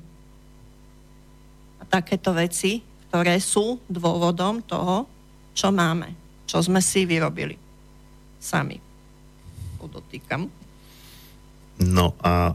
[1.81, 5.09] A takéto veci, ktoré sú dôvodom toho,
[5.53, 6.13] čo máme,
[6.45, 7.57] čo sme si vyrobili
[8.37, 8.77] sami.
[9.79, 10.49] Podotýkam.
[11.81, 12.53] No a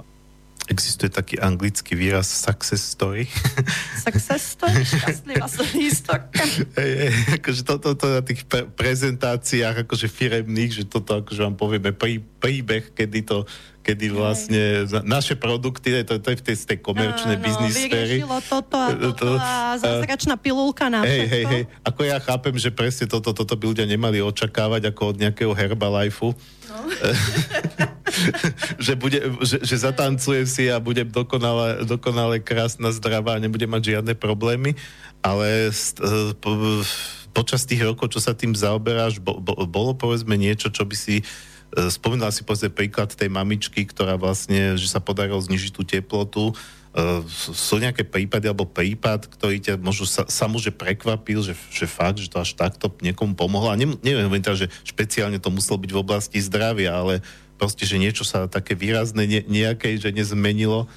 [0.68, 3.24] Existuje taký anglický výraz success story.
[4.06, 6.44] Success story, šťastlivá historka.
[6.76, 11.40] Hey, hey, akože toto to, to na tých pre- prezentáciách akože firemných, že toto akože
[11.40, 13.48] vám povieme prí, príbeh, kedy to
[13.88, 18.20] kedy vlastne naše produkty, to, to je v tej, tej komerčnej biznis sféry.
[18.44, 21.62] toto a toto a zázračná pilulka na hej, hej, hej.
[21.88, 26.36] Ako ja chápem, že presne toto, toto by ľudia nemali očakávať ako od nejakého Herbalife.
[26.68, 26.78] No.
[28.84, 33.96] že, bude, že, že zatancujem si a budem dokonale, dokonale krásna, zdravá a nebudem mať
[33.96, 34.76] žiadne problémy,
[35.24, 36.84] ale uh, po,
[37.32, 41.24] počas tých rokov, čo sa tým zaoberáš, bo, bo, bolo povedzme niečo, čo by si
[41.24, 41.57] E,
[41.92, 46.56] spomínal si povedzme príklad tej mamičky, ktorá vlastne, že sa podarilo znižiť tú teplotu.
[46.96, 47.20] Uh,
[47.52, 52.18] sú nejaké prípady alebo prípad, ktorý ťa možno sa, sa že prekvapil, že, že fakt,
[52.18, 53.68] že to až takto niekomu pomohlo.
[53.68, 57.20] A ne, neviem, teda, že špeciálne to muselo byť v oblasti zdravia, ale
[57.60, 60.88] proste, že niečo sa také výrazné ne, nejakej, že nezmenilo.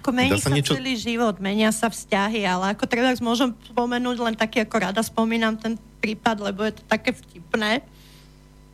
[0.00, 0.74] Ako mení sa, sa niečo...
[0.74, 5.54] celý život, menia sa vzťahy, ale ako treba môžem spomenúť len taký, ako rada spomínam
[5.60, 7.84] ten prípad, lebo je to také vtipné.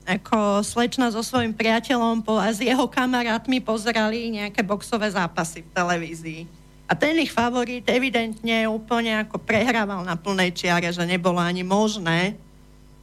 [0.09, 5.73] Ako slečna so svojím priateľom po, a s jeho kamarátmi pozerali nejaké boxové zápasy v
[5.77, 6.43] televízii.
[6.89, 12.41] A ten ich favorit evidentne úplne ako prehrával na plnej čiare, že nebolo ani možné,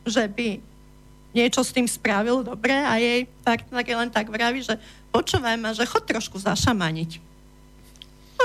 [0.02, 0.58] že by
[1.38, 4.82] niečo s tým spravil dobre a jej partner len tak vraví, že
[5.14, 7.22] počúvaj ma, že chod trošku zašamaniť.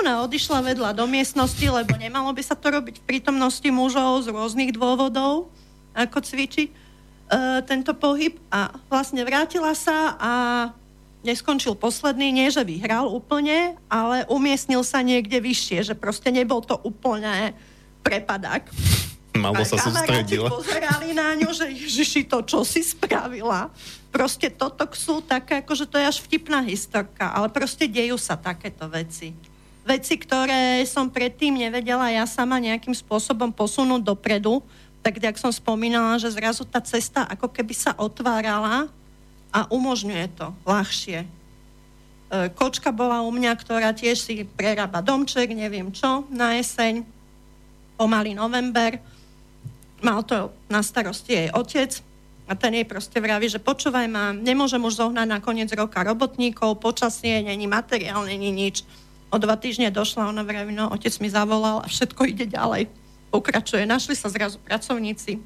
[0.04, 4.36] Ona odišla vedľa do miestnosti, lebo nemalo by sa to robiť v prítomnosti mužov z
[4.36, 5.48] rôznych dôvodov,
[5.96, 6.89] ako cvičiť
[7.64, 10.32] tento pohyb a vlastne vrátila sa a
[11.22, 16.74] neskončil posledný, nie že vyhral úplne, ale umiestnil sa niekde vyššie, že proste nebol to
[16.82, 17.54] úplne
[18.02, 18.66] prepadák.
[19.36, 20.50] Malo sa sústredila.
[20.50, 23.70] pozerali na ňu, že Ježiši, to čo si spravila.
[24.10, 28.90] Proste toto sú také, akože to je až vtipná historka, ale proste dejú sa takéto
[28.90, 29.30] veci.
[29.86, 34.66] Veci, ktoré som predtým nevedela ja sama nejakým spôsobom posunúť dopredu,
[35.00, 38.88] tak jak som spomínala, že zrazu tá cesta ako keby sa otvárala
[39.50, 41.24] a umožňuje to ľahšie.
[41.24, 41.28] E,
[42.52, 47.02] kočka bola u mňa, ktorá tiež si prerába domček, neviem čo, na jeseň,
[47.96, 48.96] pomaly november
[50.00, 52.00] mal to na starosti jej otec
[52.48, 56.82] a ten jej proste vraví, že počúvaj ma, nemôžem už zohnať na koniec roka robotníkov,
[56.82, 58.82] počasie, není materiál, není nič.
[59.30, 62.90] O dva týždne došla, ona vraví, no otec mi zavolal a všetko ide ďalej.
[63.30, 65.38] Pokračuje, našli sa zrazu pracovníci,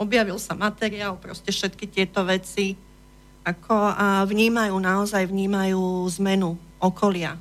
[0.00, 2.76] objavil sa materiál, proste všetky tieto veci
[3.46, 7.38] ako a vnímajú, naozaj vnímajú zmenu okolia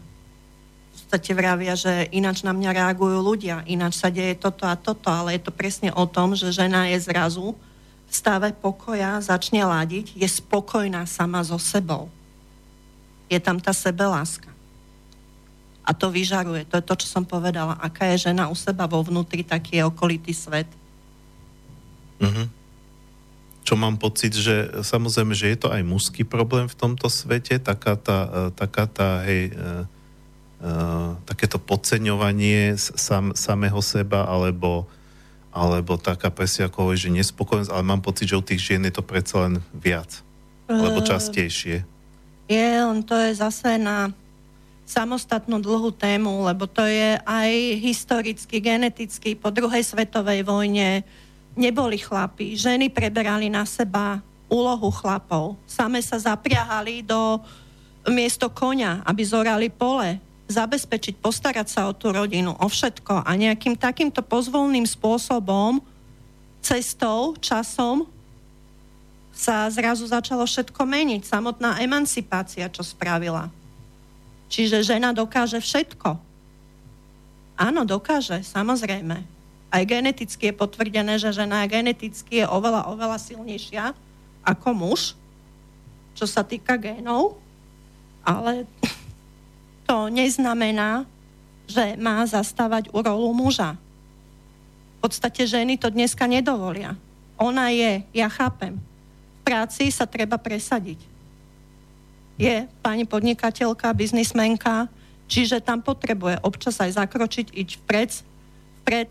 [1.06, 5.38] podstate vravia, že ináč na mňa reagujú ľudia, ináč sa deje toto a toto, ale
[5.38, 7.54] je to presne o tom, že žena je zrazu
[8.10, 12.10] v stave pokoja, začne ladiť, je spokojná sama so sebou.
[13.30, 14.50] Je tam tá sebeláska.
[15.86, 16.66] A to vyžaruje.
[16.74, 17.78] To je to, čo som povedala.
[17.78, 20.68] Aká je žena u seba vo vnútri, taký je okolitý svet.
[22.18, 22.48] Mm-hmm.
[23.66, 27.98] Čo mám pocit, že samozrejme, že je to aj mužský problém v tomto svete, taká
[27.98, 29.90] tá, e, taká tá hej, e,
[30.66, 34.90] Eh, takéto podceňovanie sam, samého seba, alebo,
[35.54, 38.96] alebo taká presne ako hovorí, že nespokojnosť, ale mám pocit, že u tých žien je
[38.98, 40.26] to predsa len viac,
[40.66, 41.86] alebo eh, častejšie.
[42.50, 44.10] Je, on to je zase na
[44.86, 47.52] samostatnú dlhú tému, lebo to je aj
[47.82, 51.02] historicky, geneticky, po druhej svetovej vojne
[51.58, 52.54] neboli chlapi.
[52.54, 55.58] Ženy preberali na seba úlohu chlapov.
[55.66, 57.42] Same sa zapriahali do
[58.14, 63.74] miesto konia, aby zorali pole zabezpečiť, postarať sa o tú rodinu, o všetko a nejakým
[63.74, 65.82] takýmto pozvolným spôsobom,
[66.62, 68.06] cestou, časom
[69.34, 71.22] sa zrazu začalo všetko meniť.
[71.26, 73.50] Samotná emancipácia, čo spravila.
[74.50, 76.22] Čiže žena dokáže všetko.
[77.56, 79.24] Áno, dokáže, samozrejme.
[79.72, 83.96] Aj geneticky je potvrdené, že žena geneticky je oveľa, oveľa silnejšia
[84.46, 85.18] ako muž,
[86.16, 87.40] čo sa týka génov,
[88.24, 88.70] ale
[89.90, 91.04] to neznamená,
[91.66, 93.74] že má zastávať rolu muža.
[95.02, 96.94] V podstate ženy to dneska nedovolia.
[97.36, 101.15] Ona je, ja chápem, v práci sa treba presadiť.
[102.36, 104.92] Je pani podnikateľka, biznismenka,
[105.32, 108.12] čiže tam potrebuje občas aj zakročiť, iť vpred,
[108.84, 109.10] vpred,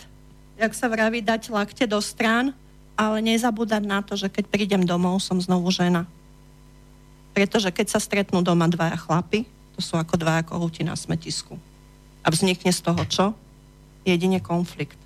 [0.60, 2.52] jak sa vraví, dať lakte do strán,
[2.94, 6.06] ale nezabúdať na to, že keď prídem domov, som znovu žena.
[7.34, 11.59] Pretože keď sa stretnú doma dvaja chlapy, to sú ako dva kohúti na smetisku.
[12.22, 13.26] A vznikne z toho čo?
[14.06, 14.96] Jedine konflikt.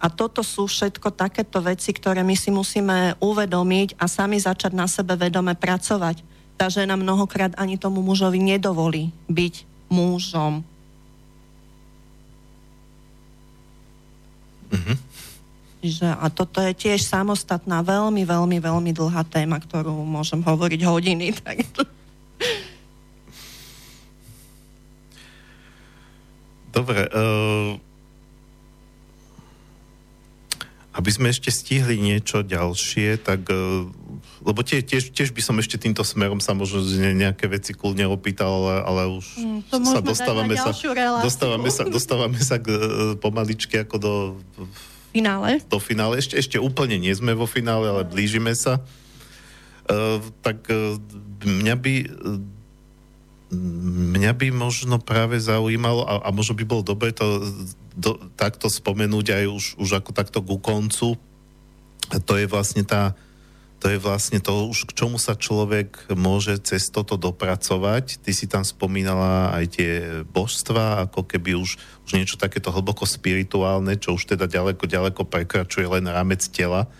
[0.00, 4.88] A toto sú všetko takéto veci, ktoré my si musíme uvedomiť a sami začať na
[4.88, 6.24] sebe vedome pracovať.
[6.60, 10.60] Tá žena mnohokrát ani tomu mužovi nedovolí byť mužom.
[14.68, 14.96] Mm-hmm.
[15.80, 21.32] Že, a toto je tiež samostatná, veľmi, veľmi, veľmi dlhá téma, ktorú môžem hovoriť hodiny.
[21.40, 21.64] Tak...
[26.76, 27.08] Dobre.
[27.08, 27.80] Uh,
[30.90, 33.46] aby sme ešte stihli niečo ďalšie, tak...
[33.46, 33.86] Uh,
[34.42, 36.82] lebo tie, tiež, tiež by som ešte týmto smerom sa možno
[37.14, 40.72] nejaké veci kľudne opýtal, ale, ale už mm, sa dostávame sa,
[41.22, 42.80] dostávame sa, dostávame sa k, uh,
[43.20, 44.12] pomaličky ako do
[45.14, 45.62] finále.
[45.70, 46.18] Do finále.
[46.18, 48.82] Ešte, ešte úplne nie sme vo finále, ale blížime sa.
[49.86, 50.98] Uh, tak uh,
[51.46, 51.94] mňa by
[54.14, 57.42] mňa by možno práve zaujímalo, a, a možno by bolo dobre to
[58.00, 61.20] do, takto spomenúť aj už, už ako takto ku koncu,
[62.18, 63.14] to je vlastne tá,
[63.80, 68.18] to je vlastne to už, k čomu sa človek môže cez toto dopracovať.
[68.20, 69.92] Ty si tam spomínala aj tie
[70.28, 75.86] božstva, ako keby už, už niečo takéto hlboko spirituálne, čo už teda ďaleko, ďaleko prekračuje
[75.86, 76.90] len rámec tela.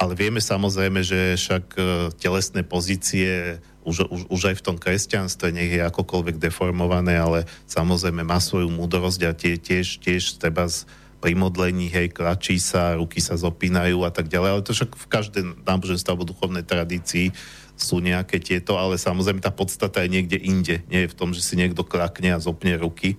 [0.00, 1.80] Ale vieme samozrejme, že však e,
[2.16, 8.22] telesné pozície už, už, už aj v tom kresťanstve, nech je akokoľvek deformované, ale samozrejme
[8.22, 10.86] má svoju múdrosť a tie, tiež, tiež treba z,
[11.22, 15.06] pri modlení, hej, klačí sa, ruky sa zopínajú a tak ďalej, ale to však v
[15.06, 17.30] každej náboženstve alebo duchovnej tradícii
[17.78, 20.82] sú nejaké tieto, ale samozrejme tá podstata je niekde inde.
[20.90, 23.18] Nie je v tom, že si niekto krakne a zopne ruky,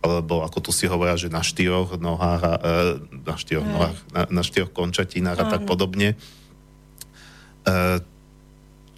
[0.00, 2.72] alebo ako tu si hovoria, že na štyroch nohách, a, e,
[3.24, 6.16] na štyroch, nohách, na, na štyroch končatinách a tak podobne.
[6.16, 6.16] E,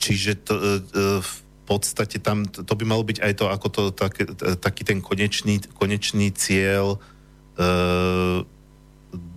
[0.03, 0.81] čiže to, e,
[1.23, 4.19] v podstate tam, to by malo byť aj to, ako to, tak,
[4.59, 6.99] taký ten konečný, konečný cieľ
[7.53, 7.69] E,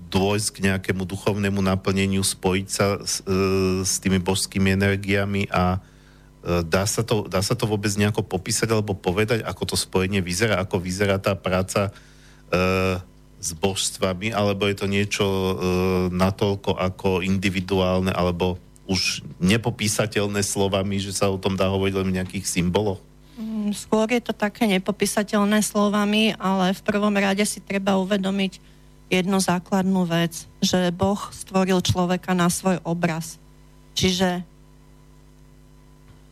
[0.05, 6.63] dôjsť k nejakému duchovnému naplneniu, spojiť sa s, e, s tými božskými energiami a e,
[6.63, 10.63] dá sa, to, dá sa to vôbec nejako popísať alebo povedať, ako to spojenie vyzerá,
[10.63, 11.91] ako vyzerá tá práca e,
[13.43, 15.53] s božstvami, alebo je to niečo e,
[16.15, 18.55] natoľko ako individuálne, alebo
[18.85, 23.01] už nepopísateľné slovami, že sa o tom dá hovoriť len v nejakých symboloch?
[23.35, 28.61] Mm, skôr je to také nepopísateľné slovami, ale v prvom rade si treba uvedomiť
[29.09, 33.37] jednu základnú vec, že Boh stvoril človeka na svoj obraz.
[33.93, 34.43] Čiže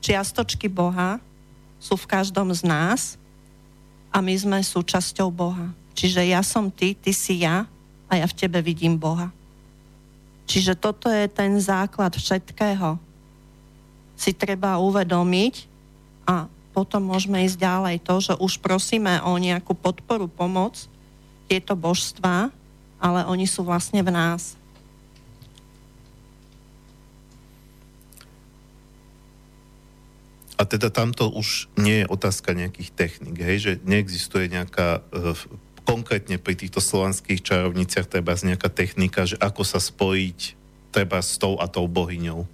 [0.03, 1.21] čiastočky Boha
[1.77, 3.15] sú v každom z nás
[4.09, 5.71] a my sme súčasťou Boha.
[5.93, 7.67] Čiže ja som ty, ty si ja
[8.09, 9.30] a ja v tebe vidím Boha.
[10.44, 12.99] Čiže toto je ten základ všetkého.
[14.20, 15.68] Si treba uvedomiť
[16.28, 17.95] a potom môžeme ísť ďalej.
[18.03, 20.90] To, že už prosíme o nejakú podporu, pomoc,
[21.45, 22.49] tieto božstva,
[22.98, 24.57] ale oni sú vlastne v nás.
[30.53, 33.57] A teda tamto už nie je otázka nejakých technik, hej?
[33.60, 35.36] že neexistuje nejaká, uh,
[35.84, 40.55] konkrétne pri týchto slovanských čarovniciach treba nejaká technika, že ako sa spojiť
[40.93, 42.43] treba s tou a tou bohyňou.
[42.43, 42.47] E,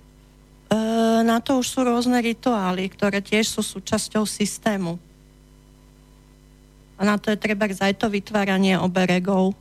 [1.25, 4.97] na to už sú rôzne rituály, ktoré tiež sú súčasťou systému.
[6.99, 9.55] A na to je treba aj to vytváranie oberegov.
[9.55, 9.57] V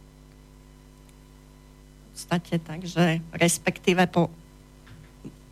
[2.10, 4.26] podstate, takže respektíve po,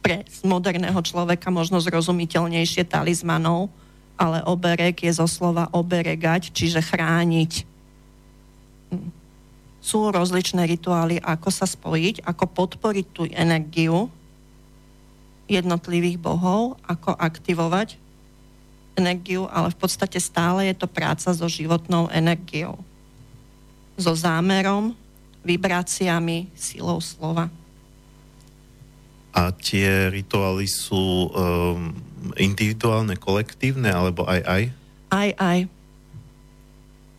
[0.02, 3.70] pre moderného človeka možno zrozumiteľnejšie talizmanov,
[4.18, 7.75] ale oberek je zo slova oberegať, čiže chrániť.
[9.80, 14.10] Sú rozličné rituály, ako sa spojiť, ako podporiť tú energiu,
[15.46, 17.94] jednotlivých bohov, ako aktivovať
[18.98, 22.80] energiu, ale v podstate stále je to práca so životnou energiou.
[23.94, 24.96] So zámerom,
[25.46, 27.46] vibráciami, silou slova.
[29.36, 31.92] A tie rituály sú um,
[32.40, 34.62] individuálne, kolektívne, alebo aj aj?
[35.12, 35.58] Aj aj.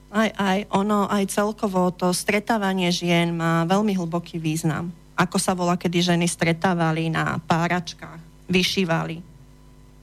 [0.07, 0.71] Aj aj.
[0.71, 6.29] Ono aj celkovo to stretávanie žien má veľmi hlboký význam ako sa volá, kedy ženy
[6.29, 9.25] stretávali na páračkách, vyšívali.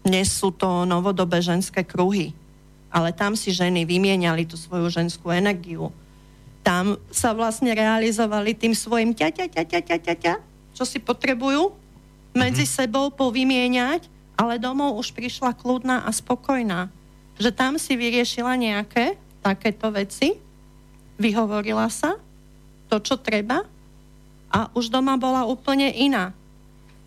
[0.02, 2.34] Dnes sú to novodobé ženské kruhy,
[2.90, 5.94] ale tam si ženy vymieniali tú svoju ženskú energiu.
[6.66, 10.34] Tam sa vlastne realizovali tým svojim ťa, ťa, ťa, ťa, ťa, ťa, ťa
[10.74, 11.70] čo si potrebujú
[12.34, 12.76] medzi mm-hmm.
[12.82, 16.90] sebou povymieňať, ale domov už prišla kľudná a spokojná.
[17.38, 19.14] Že tam si vyriešila nejaké
[19.44, 20.32] takéto veci,
[21.20, 22.16] vyhovorila sa,
[22.88, 23.60] to, čo treba
[24.48, 26.32] a už doma bola úplne iná.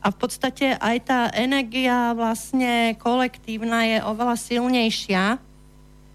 [0.03, 5.41] A v podstate aj tá energia vlastne kolektívna je oveľa silnejšia,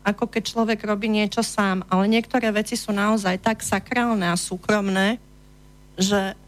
[0.07, 1.83] ako keď človek robí niečo sám.
[1.91, 5.19] Ale niektoré veci sú naozaj tak sakrálne a súkromné,
[5.99, 6.39] že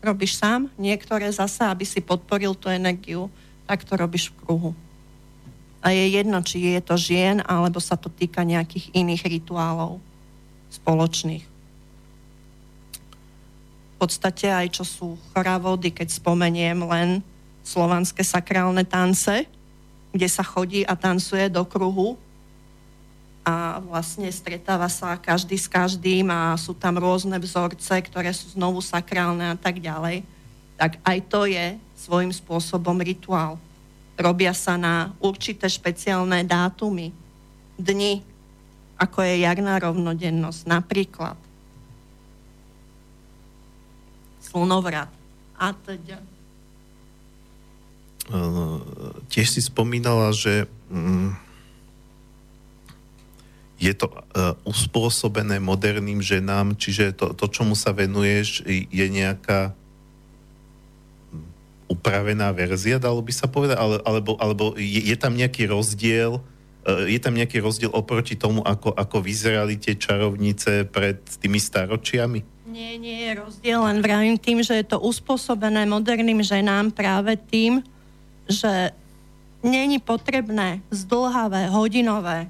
[0.00, 3.26] robíš sám, niektoré zasa, aby si podporil tú energiu,
[3.66, 4.70] tak to robíš v kruhu.
[5.88, 9.96] A je jedno, či je to žien, alebo sa to týka nejakých iných rituálov
[10.68, 11.48] spoločných
[13.98, 17.08] podstate aj čo sú choravody, keď spomeniem len
[17.66, 19.44] slovanské sakrálne tance,
[20.14, 22.14] kde sa chodí a tancuje do kruhu
[23.42, 28.78] a vlastne stretáva sa každý s každým a sú tam rôzne vzorce, ktoré sú znovu
[28.78, 30.22] sakrálne a tak ďalej,
[30.78, 33.58] tak aj to je svojím spôsobom rituál.
[34.18, 37.14] Robia sa na určité špeciálne dátumy,
[37.78, 38.26] dni,
[38.98, 41.38] ako je jarná rovnodennosť napríklad
[44.42, 45.12] slnovrat
[45.54, 46.18] a teda.
[49.32, 51.32] Tiež si spomínala, že mm,
[53.78, 59.72] je to uh, uspôsobené moderným ženám, čiže to, to, čomu sa venuješ, je nejaká
[61.88, 66.38] upravená verzia, dalo by sa povedať, ale, alebo, alebo je, je tam nejaký rozdiel,
[66.84, 72.68] e, je tam nejaký rozdiel oproti tomu, ako, ako vyzerali tie čarovnice pred tými staročiami?
[72.68, 77.80] Nie, nie je rozdiel, len vravím tým, že je to uspôsobené moderným ženám práve tým,
[78.44, 78.92] že
[79.64, 82.46] není potrebné zdlhavé hodinové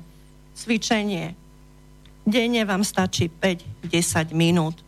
[0.59, 1.39] cvičenie.
[2.27, 4.83] Denne vám stačí 5-10 minút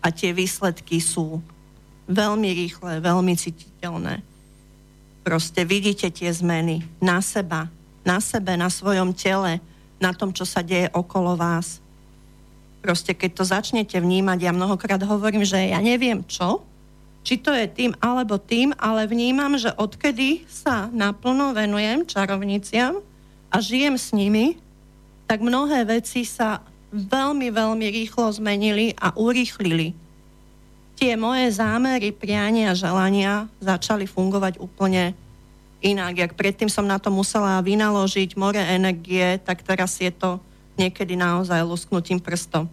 [0.00, 1.44] a tie výsledky sú
[2.10, 4.20] veľmi rýchle, veľmi cititeľné.
[5.22, 7.70] Proste vidíte tie zmeny na seba,
[8.02, 9.62] na sebe, na svojom tele,
[10.02, 11.78] na tom, čo sa deje okolo vás.
[12.80, 16.64] Proste keď to začnete vnímať, ja mnohokrát hovorím, že ja neviem čo,
[17.20, 23.04] či to je tým alebo tým, ale vnímam, že odkedy sa naplno venujem čarovniciam
[23.52, 24.56] a žijem s nimi,
[25.28, 29.92] tak mnohé veci sa veľmi, veľmi rýchlo zmenili a urýchlili
[31.00, 35.16] tie moje zámery, priania, želania začali fungovať úplne
[35.80, 36.12] inak.
[36.28, 40.36] Jak predtým som na to musela vynaložiť more energie, tak teraz je to
[40.76, 42.68] niekedy naozaj lusknutím prstom.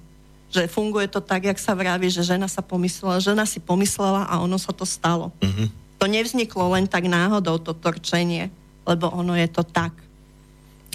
[0.51, 4.43] Že funguje to tak, jak sa vraví, že žena sa pomyslela, žena si pomyslela a
[4.43, 5.31] ono sa to stalo.
[5.39, 5.67] Mm-hmm.
[6.03, 8.51] To nevzniklo len tak náhodou, to torčenie,
[8.83, 9.95] lebo ono je to tak.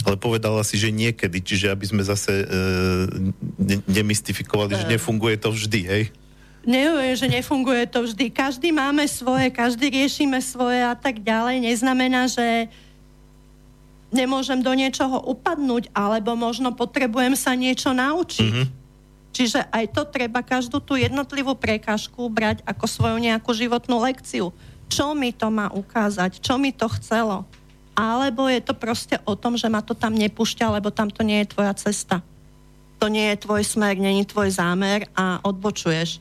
[0.08, 2.46] Ale povedala si, že niekedy, čiže aby sme zase e,
[3.60, 4.78] ne, nemystifikovali, e...
[4.84, 6.04] že nefunguje to vždy, hej?
[6.62, 8.30] Neviem, že nefunguje to vždy.
[8.30, 11.58] Každý máme svoje, každý riešime svoje a tak ďalej.
[11.58, 12.70] Neznamená, že
[14.14, 18.52] nemôžem do niečoho upadnúť, alebo možno potrebujem sa niečo naučiť.
[18.54, 18.80] Mm-hmm.
[19.32, 24.52] Čiže aj to treba každú tú jednotlivú prekážku brať ako svoju nejakú životnú lekciu.
[24.92, 26.36] Čo mi to má ukázať?
[26.38, 27.48] Čo mi to chcelo?
[27.96, 31.40] Alebo je to proste o tom, že ma to tam nepúšťa, lebo tam to nie
[31.42, 32.20] je tvoja cesta.
[33.00, 36.20] To nie je tvoj smer, nie je tvoj zámer a odbočuješ.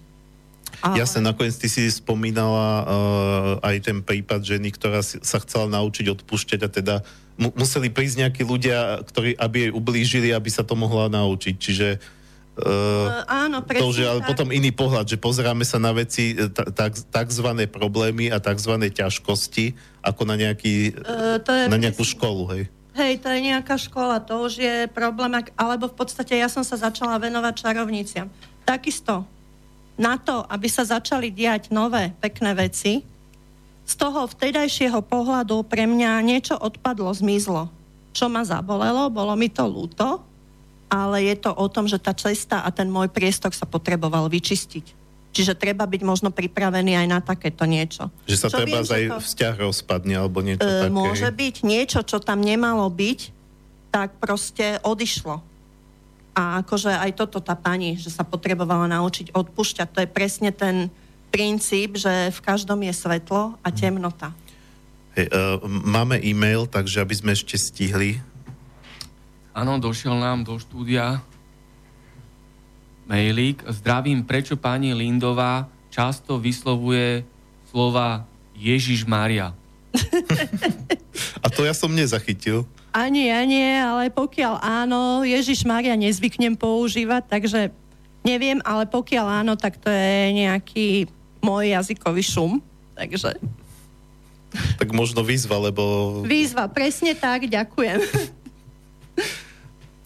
[0.96, 5.70] Ja sa nakoniec ty si spomínala uh, aj ten prípad ženy, ktorá si, sa chcela
[5.70, 6.96] naučiť odpúšťať a teda
[7.38, 11.56] mu, museli prísť nejakí ľudia, ktorí, aby jej ublížili, aby sa to mohla naučiť.
[11.58, 11.88] Čiže
[12.52, 14.36] Uh, áno, presne to, že, ale tak.
[14.36, 19.72] potom iný pohľad, že pozeráme sa na veci, tak, takzvané problémy a takzvané ťažkosti,
[20.04, 22.20] ako na, nejaký, uh, to je na nejakú presne.
[22.20, 22.64] školu, hej?
[22.92, 26.76] Hej, to je nejaká škola, to už je problém, alebo v podstate ja som sa
[26.76, 28.28] začala venovať čarovniciam.
[28.68, 29.24] Takisto
[30.02, 33.06] na to, aby sa začali diať nové pekné veci,
[33.86, 37.70] z toho vtedajšieho pohľadu pre mňa niečo odpadlo, zmizlo.
[38.12, 40.24] Čo ma zabolelo, bolo mi to ľúto,
[40.92, 45.00] ale je to o tom, že tá cesta a ten môj priestor sa potreboval vyčistiť.
[45.32, 48.12] Čiže treba byť možno pripravený aj na takéto niečo.
[48.28, 49.18] Že sa čo treba viem, aj to...
[49.24, 50.92] vzťah rozpadne alebo niečo e, také.
[50.92, 53.20] Môže byť niečo, čo tam nemalo byť,
[53.96, 55.51] tak proste odišlo.
[56.32, 60.88] A akože aj toto tá pani, že sa potrebovala naučiť odpúšťať, to je presne ten
[61.32, 64.32] princíp, že v každom je svetlo a temnota.
[65.12, 68.24] Hey, uh, máme e-mail, takže aby sme ešte stihli.
[69.52, 71.20] Áno, došiel nám do štúdia
[73.12, 73.68] mailík.
[73.68, 77.28] Zdravím, prečo pani Lindová často vyslovuje
[77.68, 78.24] slova
[78.56, 79.52] Ježiš Mária?
[81.44, 82.64] A to ja som nezachytil.
[82.92, 87.72] Ani ja nie, ale pokiaľ áno, Ježiš Maria nezvyknem používať, takže
[88.28, 91.08] neviem, ale pokiaľ áno, tak to je nejaký
[91.40, 92.52] môj jazykový šum.
[93.00, 93.40] Takže...
[94.52, 96.20] Tak možno výzva, lebo...
[96.28, 98.00] Výzva, presne tak, ďakujem.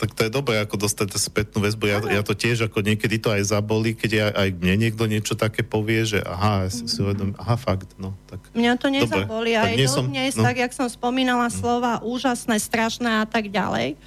[0.05, 1.89] tak to je dobré, ako dostať spätnú väzbu.
[1.89, 5.33] Ja, ja to tiež ako niekedy to aj zabolí, keď ja, aj mne niekto niečo
[5.33, 8.13] také povie, že aha, ja si, si uvedom, aha, fakt, no.
[8.29, 9.57] Tak, Mňa to nezabolí.
[9.57, 10.45] Aj dnes, som, dnes, no.
[10.45, 11.55] tak jak som spomínala mm.
[11.57, 13.97] slova úžasné, strašné a tak ďalej,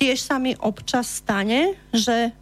[0.00, 2.32] tiež sa mi občas stane, že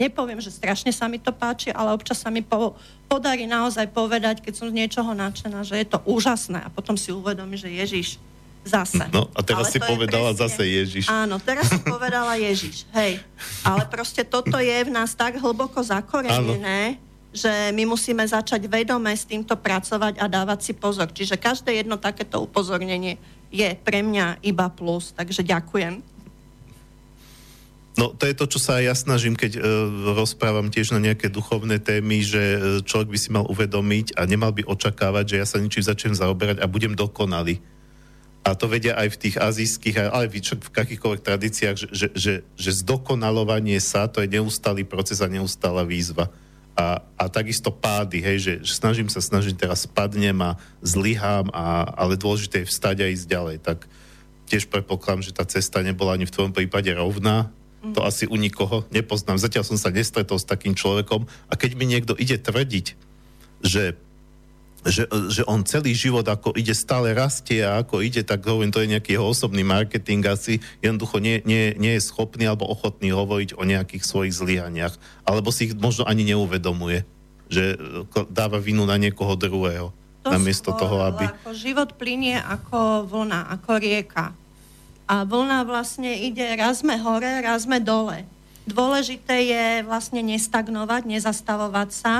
[0.00, 2.72] nepoviem, že strašne sa mi to páči, ale občas sa mi po,
[3.04, 7.12] podarí naozaj povedať, keď som z niečoho nadšená, že je to úžasné a potom si
[7.12, 8.16] uvedomím, že Ježiš,
[8.60, 9.08] Zase.
[9.08, 11.04] No a teraz Ale si povedala presne, zase Ježiš.
[11.08, 13.16] Áno, teraz si povedala Ježiš, hej.
[13.64, 17.00] Ale proste toto je v nás tak hlboko zakorenené,
[17.32, 21.08] že my musíme začať vedome s týmto pracovať a dávať si pozor.
[21.08, 23.16] Čiže každé jedno takéto upozornenie
[23.48, 26.04] je pre mňa iba plus, takže ďakujem.
[27.98, 29.62] No to je to, čo sa aj ja snažím, keď uh,
[30.14, 34.52] rozprávam tiež na nejaké duchovné témy, že uh, človek by si mal uvedomiť a nemal
[34.54, 37.58] by očakávať, že ja sa ničím začnem zaoberať a budem dokonalý
[38.40, 40.40] a to vedia aj v tých azijských, ale v
[40.72, 46.32] akýchkoľvek tradíciách, že, že, že, že zdokonalovanie sa, to je neustály proces a neustála výzva.
[46.72, 51.84] A, a takisto pády, hej, že, že snažím sa, snažím teraz spadnem a zlyhám, a,
[51.92, 53.56] ale dôležité je vstať a ísť ďalej.
[53.60, 53.84] Tak
[54.48, 58.84] tiež predpokladám, že tá cesta nebola ani v tvojom prípade rovná, to asi u nikoho
[58.92, 59.40] nepoznám.
[59.40, 62.86] Zatiaľ som sa nestretol s takým človekom a keď mi niekto ide tvrdiť,
[63.64, 63.96] že
[64.86, 68.80] že, že on celý život ako ide stále rastie a ako ide, tak hovorím, to
[68.80, 73.60] je nejaký jeho osobný marketing, asi jednoducho nie, nie, nie je schopný alebo ochotný hovoriť
[73.60, 74.96] o nejakých svojich zlyhaniach,
[75.28, 77.04] alebo si ich možno ani neuvedomuje,
[77.52, 77.76] že
[78.32, 79.92] dáva vinu na niekoho druhého.
[80.24, 81.24] To namiesto skôr, toho, aby...
[81.28, 84.36] Ako život plinie ako vlna, ako rieka.
[85.08, 88.28] A vlna vlastne ide, raz sme hore, raz sme dole.
[88.68, 92.14] Dôležité je vlastne nestagnovať, nezastavovať sa,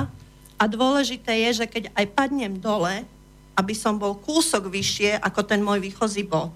[0.60, 3.08] a dôležité je, že keď aj padnem dole,
[3.56, 6.52] aby som bol kúsok vyššie ako ten môj výchozí bod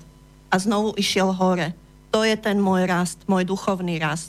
[0.52, 1.72] a znovu išiel hore.
[2.12, 4.28] To je ten môj rast, môj duchovný rast.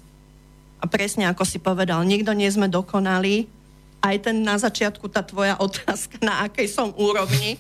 [0.80, 3.52] A presne ako si povedal, nikto nie sme dokonalí.
[4.00, 7.60] Aj ten na začiatku, tá tvoja otázka, na akej som úrovni,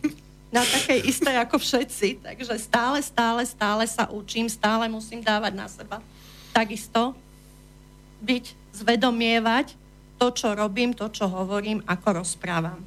[0.55, 2.23] na takej istej ako všetci.
[2.23, 5.97] Takže stále, stále, stále sa učím, stále musím dávať na seba.
[6.55, 7.11] Takisto
[8.23, 9.84] byť, zvedomievať,
[10.15, 12.81] to, čo robím, to, čo hovorím, ako rozprávam.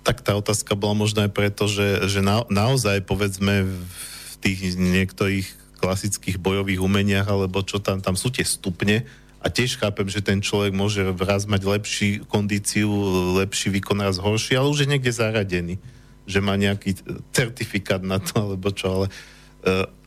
[0.00, 5.46] Tak tá otázka bola možno aj preto, že, že na, naozaj povedzme v tých niektorých
[5.80, 9.08] klasických bojových umeniach, alebo čo tam, tam sú tie stupne
[9.40, 12.92] a tiež chápem, že ten človek môže raz mať lepší kondíciu,
[13.40, 15.80] lepší výkon, raz horší, ale už je niekde zaradený,
[16.28, 17.00] že má nejaký
[17.32, 19.12] certifikát na to, alebo čo, ale e,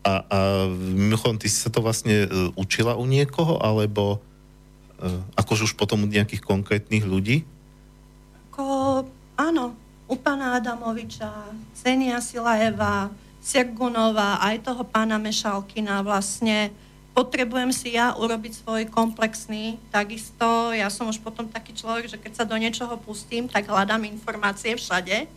[0.05, 0.39] a, a
[0.69, 4.21] mimochodom, ty si sa to vlastne e, učila u niekoho, alebo
[5.35, 7.43] akože už potom nejakých konkrétnych ľudí?
[8.51, 9.03] Ako,
[9.35, 9.73] áno,
[10.07, 11.31] u pána Adamoviča,
[11.73, 13.09] Cenia Silajeva,
[13.43, 16.71] Sergunová, aj toho pána Mešalkina vlastne
[17.13, 22.31] potrebujem si ja urobiť svoj komplexný, takisto ja som už potom taký človek, že keď
[22.33, 25.29] sa do niečoho pustím, tak hľadám informácie všade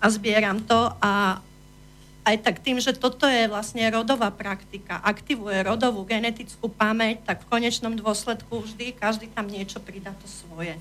[0.00, 1.38] a zbieram to a
[2.24, 7.50] aj tak tým, že toto je vlastne rodová praktika, aktivuje rodovú genetickú pamäť, tak v
[7.50, 10.76] konečnom dôsledku vždy každý tam niečo pridá to svoje.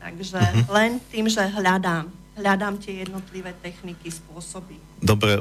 [0.00, 0.72] Takže uh-huh.
[0.72, 2.08] len tým, že hľadám,
[2.40, 4.80] hľadám tie jednotlivé techniky, spôsoby.
[5.04, 5.36] Dobre,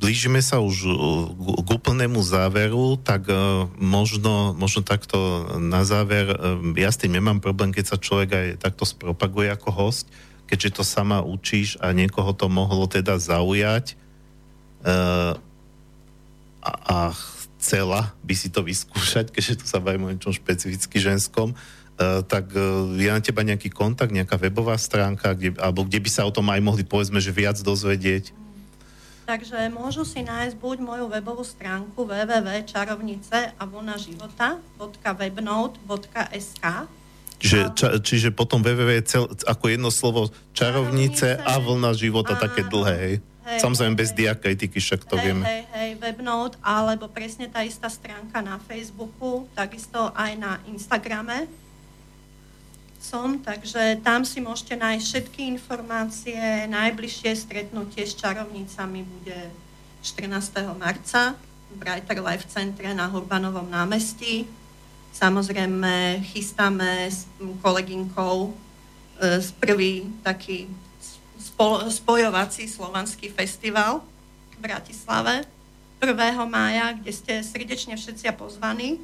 [0.00, 0.76] blížime sa už
[1.36, 3.36] k úplnému záveru, tak e,
[3.76, 6.36] možno, možno takto na záver, e,
[6.80, 10.08] ja s tým nemám problém, keď sa človek aj takto spropaguje ako host,
[10.48, 13.96] keďže to sama učíš a niekoho to mohlo teda zaujať,
[14.86, 15.34] a,
[16.86, 17.10] a
[17.58, 22.54] chcela by si to vyskúšať, keďže tu sa bavíme o niečom špecificky ženskom, uh, tak
[22.54, 26.30] uh, je na teba nejaký kontakt, nejaká webová stránka, kde, alebo kde by sa o
[26.30, 28.30] tom aj mohli, povedzme, že viac dozvedieť?
[29.26, 36.62] Takže môžu si nájsť buď moju webovú stránku www.čarovnice a vlna života.webnote.sk
[37.36, 42.40] Čiže, ča, čiže potom www cel, ako jedno slovo čarovnice, čarovnice a vlna života, a,
[42.40, 43.20] také dlhé, hej?
[43.46, 45.42] Hej, Samozrejme bez diakritiky, však to hej, vieme.
[45.46, 51.46] Hej, hej, webnote, alebo presne tá istá stránka na Facebooku, takisto aj na Instagrame
[53.06, 56.66] som, takže tam si môžete nájsť všetky informácie.
[56.66, 59.38] Najbližšie stretnutie s čarovnicami bude
[60.02, 60.74] 14.
[60.74, 61.38] marca
[61.70, 64.50] v Brighter Life Centre na Hurbanovom námestí.
[65.14, 67.30] Samozrejme, chystáme s
[67.62, 70.66] kolegynkou e, z prvý taký
[71.88, 74.04] spojovací slovanský festival
[74.54, 75.48] v Bratislave
[76.00, 76.12] 1.
[76.44, 79.00] mája, kde ste srdečne všetci pozvaní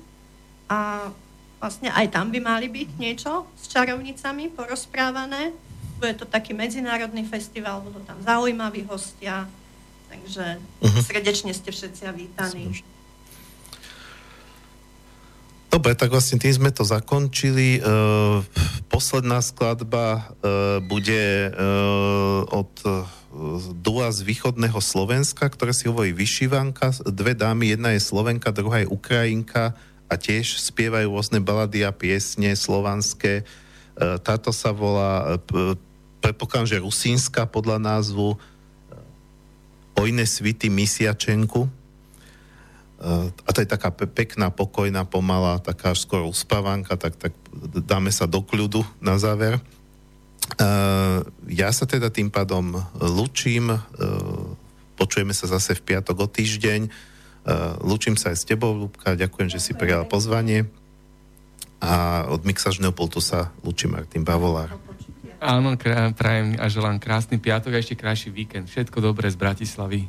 [0.68, 1.08] a
[1.56, 5.56] vlastne aj tam by mali byť niečo s čarovnicami porozprávané.
[5.96, 9.48] Bude to taký medzinárodný festival, budú tam zaujímaví hostia,
[10.12, 11.00] takže uh-huh.
[11.00, 12.84] srdečne ste všetci vítaní.
[15.72, 17.80] Dobre, tak vlastne tým sme to zakončili.
[19.02, 22.70] Posledná skladba uh, bude uh, od
[23.82, 26.94] dua z východného Slovenska, ktoré si hovorí Vyšivanka.
[27.10, 29.74] Dve dámy, jedna je Slovenka, druhá je Ukrajinka
[30.06, 33.42] a tiež spievajú rôzne balady a piesne slovanské.
[34.22, 35.34] Táto sa volá,
[36.22, 38.38] predpokladám, že Rusínska podľa názvu
[39.98, 41.66] Ojne svity Misiačenku
[43.02, 47.34] a to je taká pe- pekná, pokojná, pomalá, taká až skoro uspávanka, tak, tak
[47.74, 49.58] dáme sa do kľudu na záver.
[50.58, 53.80] Uh, ja sa teda tým pádom lučím, uh,
[54.98, 59.48] počujeme sa zase v piatok o týždeň, uh, lučím sa aj s tebou, Lúbka, ďakujem,
[59.50, 60.66] že si prijal pozvanie
[61.82, 64.70] a od mixažného pultu sa lučí Martin Bavolár.
[65.42, 65.74] Áno,
[66.14, 68.70] prajem a želám krásny piatok a ešte krajší víkend.
[68.70, 70.06] Všetko dobré z Bratislavy.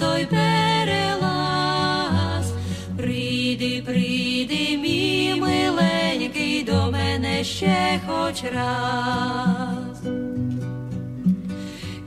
[0.00, 1.30] Той перелаз.
[2.96, 10.02] Прийди, прийди, мій миленький, до мене ще хоч раз.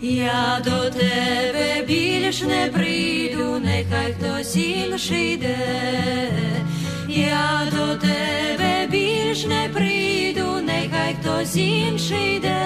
[0.01, 6.29] Я до тебе більш не прийду, нехай хтось інший йде.
[7.07, 12.63] Я до тебе більш не прийду, нехай хтось інший йде.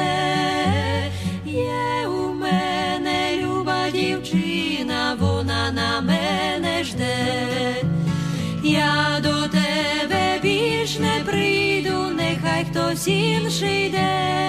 [13.89, 14.46] day.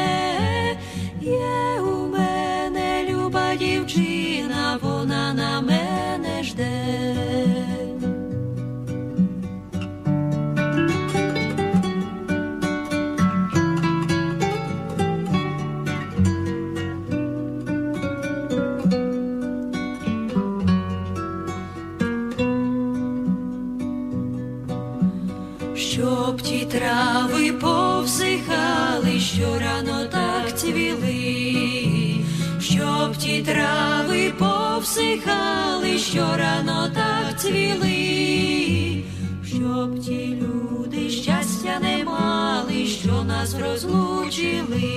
[34.99, 39.05] Повсихали, що рано так цвіли,
[39.45, 44.93] щоб ті люди щастя не мали, що нас розлучили,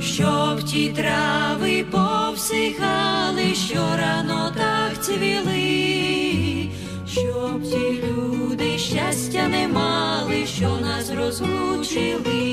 [0.00, 6.68] щоб ті трави повсихали, що рано так цвіли,
[7.06, 12.50] щоб ті люди щастя не мали, що нас розлучили.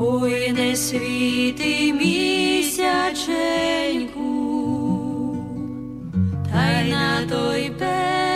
[0.00, 2.86] Ой, не світи місяченьку,
[6.52, 8.29] та й на той пер.